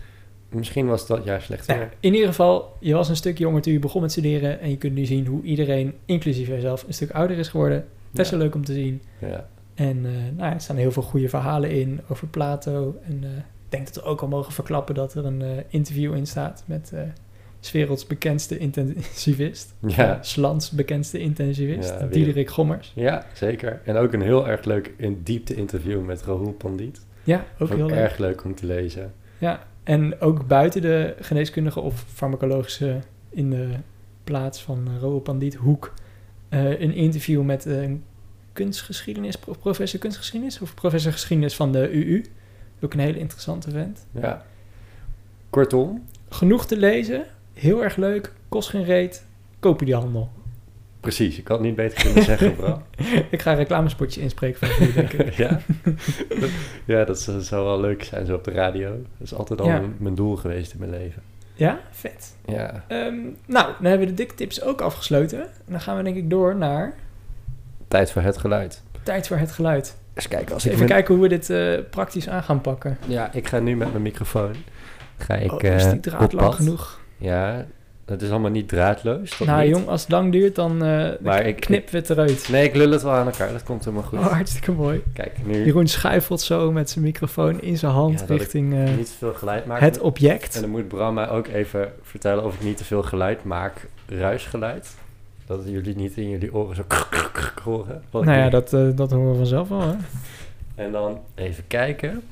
Misschien 0.48 0.86
was 0.86 1.06
dat 1.06 1.24
jaar 1.24 1.40
slecht 1.42 1.66
Nou, 1.66 1.78
weer. 1.80 1.88
in 2.00 2.12
ieder 2.12 2.28
geval, 2.28 2.76
je 2.80 2.94
was 2.94 3.08
een 3.08 3.16
stuk 3.16 3.38
jonger 3.38 3.62
toen 3.62 3.72
je 3.72 3.78
begon 3.78 4.00
met 4.00 4.10
studeren... 4.10 4.60
en 4.60 4.70
je 4.70 4.76
kunt 4.76 4.94
nu 4.94 5.04
zien 5.04 5.26
hoe 5.26 5.42
iedereen, 5.42 5.94
inclusief 6.04 6.48
jezelf, 6.48 6.84
een 6.86 6.94
stuk 6.94 7.10
ouder 7.10 7.38
is 7.38 7.48
geworden. 7.48 7.84
Best 8.10 8.30
Ja. 8.30 8.36
wel 8.36 8.46
leuk 8.46 8.54
om 8.54 8.64
te 8.64 8.72
zien. 8.72 9.02
Ja. 9.18 9.46
En 9.74 9.96
eh, 10.04 10.10
nou 10.36 10.48
ja, 10.48 10.54
er 10.54 10.60
staan 10.60 10.76
heel 10.76 10.92
veel 10.92 11.02
goede 11.02 11.28
verhalen 11.28 11.70
in 11.70 12.00
over 12.08 12.26
Plato 12.26 12.96
en 13.08 13.18
eh, 13.22 13.28
denk 13.72 13.84
dat 13.86 13.94
we 13.94 14.02
ook 14.02 14.20
al 14.20 14.28
mogen 14.28 14.52
verklappen 14.52 14.94
dat 14.94 15.14
er 15.14 15.24
een 15.24 15.42
eh, 15.42 15.48
interview 15.68 16.14
in 16.14 16.26
staat 16.26 16.62
met 16.66 16.90
eh 16.94 17.00
's 17.60 17.72
werelds 17.72 18.06
bekendste 18.06 18.58
intensivist. 18.58 19.74
Ja. 19.86 20.18
Slans 20.22 20.70
bekendste 20.70 21.18
intensivist, 21.18 21.88
Ja, 22.00 22.06
Diederik 22.06 22.50
Gommers. 22.50 22.92
Ja, 22.94 23.26
zeker. 23.34 23.80
En 23.84 23.96
ook 23.96 24.12
een 24.12 24.22
heel 24.22 24.48
erg 24.48 24.64
leuk 24.64 24.92
in 24.96 25.20
diepte 25.22 25.54
interview 25.54 26.04
met 26.04 26.22
Rahul 26.22 26.52
Pandit. 26.52 27.06
Ja, 27.24 27.44
ook 27.58 27.68
heel 27.68 27.86
leuk. 27.86 27.96
erg 27.96 28.18
leuk 28.18 28.44
om 28.44 28.54
te 28.54 28.66
lezen. 28.66 29.12
Ja, 29.38 29.66
en 29.82 30.20
ook 30.20 30.46
buiten 30.46 30.82
de 30.82 31.14
geneeskundige 31.20 31.80
of 31.80 32.04
farmacologische 32.08 32.98
in 33.30 33.50
de 33.50 33.68
plaats 34.24 34.62
van 34.62 34.88
Roel 35.00 35.20
Pandit 35.20 35.54
Hoek 35.54 35.92
eh, 36.48 36.80
een 36.80 36.94
interview 36.94 37.42
met 37.42 37.66
eh, 37.66 37.82
een 37.82 38.04
kunstgeschiedenis, 38.52 39.36
pro- 39.36 39.54
professor 39.60 40.00
kunstgeschiedenis 40.00 40.60
of 40.60 40.74
professor 40.74 41.12
geschiedenis 41.12 41.54
van 41.56 41.72
de 41.72 41.90
UU. 41.92 42.24
Ook 42.82 42.92
een 42.92 43.00
hele 43.00 43.18
interessante 43.18 43.70
vent. 43.70 44.06
Ja. 44.12 44.42
Kortom, 45.50 46.04
Genoeg 46.28 46.66
te 46.66 46.76
lezen, 46.76 47.24
heel 47.54 47.82
erg 47.82 47.96
leuk, 47.96 48.32
kost 48.48 48.68
geen 48.68 48.84
reet, 48.84 49.24
koop 49.60 49.78
je 49.80 49.84
die 49.86 49.94
handel. 49.94 50.30
precies. 51.00 51.38
Ik 51.38 51.48
had 51.48 51.58
het 51.58 51.66
niet 51.66 51.76
beter 51.76 52.02
kunnen 52.04 52.22
zeggen, 52.22 52.54
bro. 52.56 52.82
Ik 53.30 53.42
ga 53.42 53.50
een 53.50 53.56
reclamespotje 53.56 54.20
inspreken 54.20 54.66
van 54.66 54.78
jullie, 54.78 54.94
denk 54.94 55.12
ik. 55.12 55.32
ja. 55.44 55.60
ja, 56.84 57.04
dat 57.04 57.18
zou 57.40 57.64
wel 57.64 57.80
leuk 57.80 58.02
zijn 58.04 58.26
zo 58.26 58.34
op 58.34 58.44
de 58.44 58.50
radio. 58.50 58.90
Dat 58.90 59.00
is 59.18 59.34
altijd 59.34 59.60
al 59.60 59.66
Ja. 59.66 59.82
mijn, 59.98 60.14
doel 60.14 60.36
geweest 60.36 60.72
in 60.72 60.78
mijn 60.78 60.90
leven. 60.90 61.22
Ja, 61.54 61.80
vet. 61.90 62.36
Ja. 62.46 62.84
Ehm, 62.88 63.14
nou, 63.46 63.66
dan 63.80 63.84
hebben 63.84 63.98
we 64.00 64.06
de 64.06 64.14
dikke 64.14 64.34
tips 64.34 64.62
ook 64.62 64.80
afgesloten. 64.80 65.42
En 65.42 65.48
dan 65.72 65.80
gaan 65.80 65.96
we 65.96 66.02
denk 66.02 66.16
ik 66.16 66.30
door 66.30 66.56
naar 66.56 66.94
Tijd 67.88 68.10
voor 68.12 68.22
het 68.22 68.38
geluid. 68.38 68.82
tijd 69.02 69.26
voor 69.26 69.36
het 69.36 69.52
geluid. 69.52 69.96
Eens 70.14 70.28
kijken 70.28 70.54
als 70.54 70.62
Even 70.64 70.72
ik... 70.72 70.76
mijn- 70.78 70.90
kijken 70.90 71.14
hoe 71.14 71.22
we 71.22 71.28
dit 71.28 71.50
eh, 71.50 71.78
praktisch 71.90 72.28
aan 72.28 72.42
gaan 72.42 72.60
pakken. 72.60 72.98
Ja, 73.06 73.32
ik 73.32 73.48
ga 73.48 73.58
nu 73.58 73.76
met 73.76 73.90
mijn 73.90 74.02
microfoon. 74.02 74.52
Ga 75.16 75.34
ik 75.34 75.52
oh, 75.52 75.62
is 75.62 75.84
eh, 75.84 75.90
die 75.90 76.00
draad 76.00 76.22
op 76.22 76.32
lang 76.40 76.54
genoeg? 76.54 77.00
Ja, 77.18 77.66
het 78.06 78.22
is 78.22 78.30
allemaal 78.30 78.50
niet 78.50 78.68
draadloos. 78.68 79.38
nou 79.38 79.60
niet. 79.62 79.70
jong, 79.70 79.88
als 79.88 80.00
het 80.00 80.10
lang 80.10 80.32
duurt, 80.32 80.54
dan, 80.54 80.84
eh 80.84 81.08
Maar 81.20 81.46
ik- 81.46 81.60
knippen 81.60 81.92
we 81.92 81.98
het 81.98 82.10
eruit. 82.10 82.48
Nee, 82.50 82.64
ik 82.64 82.74
lul 82.74 82.90
het 82.90 83.02
wel 83.02 83.12
aan 83.12 83.26
elkaar. 83.26 83.52
Dat 83.52 83.62
komt 83.62 83.84
helemaal 83.84 84.06
goed. 84.06 84.18
Oh, 84.18 84.26
hartstikke 84.32 84.72
mooi. 84.72 85.02
Kijk, 85.14 85.36
nu 85.46 85.64
Jeroen 85.64 85.86
schuifelt 85.86 86.40
zo 86.40 86.72
met 86.72 86.90
zijn 86.90 87.04
microfoon 87.04 87.60
in 87.60 87.76
zijn 87.76 87.92
hand 87.92 88.20
Ja, 88.20 88.34
richting 88.36 88.74
eh, 88.74 88.96
niet 88.96 89.06
te 89.06 89.12
veel 89.18 89.32
geluid 89.34 89.66
maken. 89.66 89.84
het 89.84 90.00
object. 90.00 90.54
En 90.54 90.60
dan 90.60 90.70
moet 90.70 90.88
Bram 90.88 91.14
mij 91.14 91.28
ook 91.28 91.46
even 91.46 91.92
vertellen 92.02 92.44
of 92.44 92.54
ik 92.54 92.62
niet 92.62 92.76
te 92.76 92.84
veel 92.84 93.02
geluid 93.02 93.44
maak. 93.44 93.88
Ruisgeluid. 94.06 94.88
Dat 95.56 95.68
jullie 95.68 95.96
niet 95.96 96.16
in 96.16 96.28
jullie 96.28 96.54
oren 96.54 96.76
zo 96.76 96.84
horen. 97.62 98.02
Nou 98.10 98.30
ja, 98.30 98.48
dat, 98.48 98.72
eh, 98.72 98.88
dat 98.94 99.10
horen 99.10 99.30
we 99.30 99.36
vanzelf 99.36 99.68
wel. 99.68 99.80
Hè? 99.80 99.94
En 100.74 100.92
dan 100.92 101.20
even 101.34 101.66
kijken. 101.66 102.22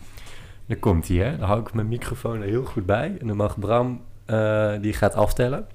Dan 0.67 0.79
komt 0.79 1.09
hij, 1.09 1.17
hè. 1.17 1.37
Dan 1.39 1.47
hou 1.49 1.61
ik 1.61 1.75
mijn 1.75 1.89
microfoon 1.89 2.43
er 2.43 2.49
heel 2.49 2.65
goed 2.65 2.87
bij. 2.87 3.17
En 3.21 3.27
dan 3.27 3.37
mag 3.37 3.59
Bram, 3.59 4.01
eh, 4.25 4.73
die 4.81 4.93
gaat 4.93 5.15
aftellen. 5.15 5.67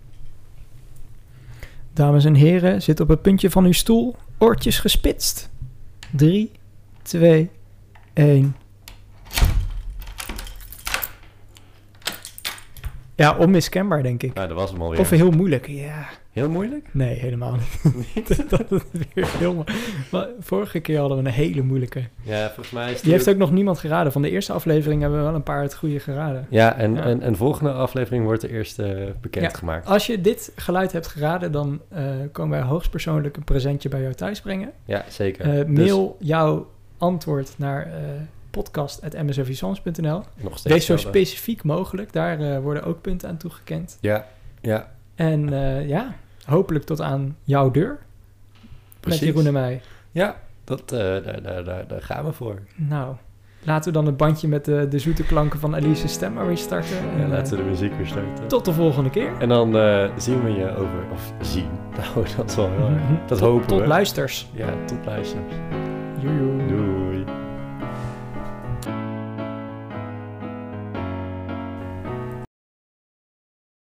Dames 1.93 2.25
en 2.25 2.33
heren, 2.33 2.81
zit 2.81 2.99
op 2.99 3.07
het 3.07 3.21
puntje 3.21 3.49
van 3.49 3.65
uw 3.65 3.71
stoel, 3.71 4.15
oortjes 4.37 4.79
gespitst. 4.79 5.49
3, 6.11 6.51
2, 7.01 7.49
1. 8.13 8.55
Ja, 13.15 13.37
onmiskenbaar 13.37 14.03
denk 14.03 14.23
ik. 14.23 14.33
Nou, 14.33 14.47
dat 14.47 14.57
was 14.57 14.71
hem 14.71 14.81
alweer. 14.81 14.99
Of 14.99 15.09
heel 15.09 15.31
moeilijk. 15.31 15.67
Ja, 15.67 16.07
Heel 16.35 16.49
moeilijk? 16.49 16.87
nee, 16.91 17.15
helemaal 17.15 17.55
niet. 18.15 18.49
dat 18.49 18.71
is 18.71 18.81
weer 19.13 19.27
heel 19.37 19.63
Maar 20.11 20.27
Vorige 20.39 20.79
keer 20.79 20.99
hadden 20.99 21.17
we 21.17 21.23
een 21.23 21.33
hele 21.33 21.61
moeilijke. 21.61 22.03
Ja, 22.21 22.45
volgens 22.45 22.71
mij 22.71 22.91
is 22.91 23.01
Die 23.01 23.11
heeft 23.11 23.29
ook 23.29 23.37
nog 23.37 23.51
niemand 23.51 23.79
geraden. 23.79 24.11
Van 24.11 24.21
de 24.21 24.29
eerste 24.29 24.53
aflevering 24.53 25.01
hebben 25.01 25.19
we 25.19 25.25
wel 25.25 25.35
een 25.35 25.43
paar 25.43 25.61
het 25.61 25.75
goede 25.75 25.99
geraden. 25.99 26.47
Ja, 26.49 26.75
en, 26.75 26.95
Ja. 26.95 27.03
En, 27.03 27.21
en 27.21 27.35
volgende 27.35 27.71
aflevering 27.71 28.23
wordt 28.25 28.41
de 28.41 28.49
eerste 28.49 29.15
bekendgemaakt. 29.21 29.87
Als 29.87 30.05
je 30.07 30.21
dit 30.21 30.51
geluid 30.55 30.91
hebt 30.91 31.07
geraden, 31.07 31.51
dan 31.51 31.81
eh, 31.89 32.03
komen 32.31 32.57
wij 32.57 32.67
hoogstpersoonlijk 32.67 33.37
een 33.37 33.43
presentje 33.43 33.89
bij 33.89 34.01
jou 34.01 34.13
thuis 34.13 34.41
brengen. 34.41 34.71
Ja, 34.85 35.05
zeker. 35.09 35.45
Eh, 35.45 35.65
Dus 35.65 35.77
mail 35.85 36.17
jouw 36.19 36.69
antwoord 36.97 37.53
naar 37.57 37.85
eh 37.85 37.91
nog 40.41 40.57
steeds 40.57 40.75
Wees 40.75 40.85
zo 40.85 40.97
specifiek 40.97 41.63
mogelijk. 41.63 42.13
Daar 42.13 42.39
eh, 42.39 42.59
worden 42.59 42.83
ook 42.83 43.01
punten 43.01 43.29
aan 43.29 43.37
toegekend. 43.37 43.97
Ja, 44.01 44.25
ja, 44.61 44.91
En 45.15 45.53
eh, 45.53 45.87
ja, 45.87 46.15
hopelijk 46.45 46.85
tot 46.85 47.01
aan 47.01 47.37
jouw 47.43 47.71
deur. 47.71 47.97
precies. 48.99 49.19
Met 49.21 49.29
Jeroen 49.29 49.45
en 49.47 49.53
mij. 49.53 49.81
Ja, 50.11 50.35
dat, 50.63 50.91
eh, 50.91 50.99
daar, 50.99 51.41
daar, 51.41 51.63
daar, 51.63 51.87
daar 51.87 52.01
gaan 52.01 52.25
we 52.25 52.31
voor. 52.33 52.59
Nou, 52.75 53.15
laten 53.63 53.91
we 53.91 53.97
dan 53.97 54.05
het 54.05 54.17
bandje 54.17 54.47
met 54.47 54.65
de, 54.65 54.87
de 54.87 54.99
zoete 54.99 55.23
klanken 55.23 55.59
van 55.59 55.75
Alice's 55.75 56.11
stem 56.13 56.33
maar 56.33 56.47
weer 56.47 56.57
starten. 56.57 56.97
En, 56.99 57.17
Ja, 57.17 57.23
eh, 57.23 57.29
laten 57.29 57.57
we 57.57 57.63
de 57.63 57.69
muziek 57.69 57.93
weer 57.97 58.07
starten. 58.07 58.47
tot 58.47 58.65
de 58.65 58.73
volgende 58.73 59.09
keer. 59.09 59.31
En 59.39 59.49
dan 59.49 59.77
eh, 59.77 60.09
zien 60.17 60.43
we 60.43 60.49
je 60.51 60.75
over... 60.75 60.99
Of 61.13 61.33
zien. 61.41 61.67
Nou, 62.15 62.27
dat 62.37 62.49
is 62.49 62.55
wel 62.55 62.69
heel 62.69 62.87
erg. 62.89 63.01
Dat 63.19 63.27
Tot- 63.27 63.39
hopen 63.39 63.67
Tot 63.67 63.79
we. 63.79 63.87
luisters. 63.87 64.49
Ja, 64.53 64.67
tot 64.85 65.05
luisteren. 65.05 65.43
Joejoe. 66.19 66.67
Doei. 66.67 66.94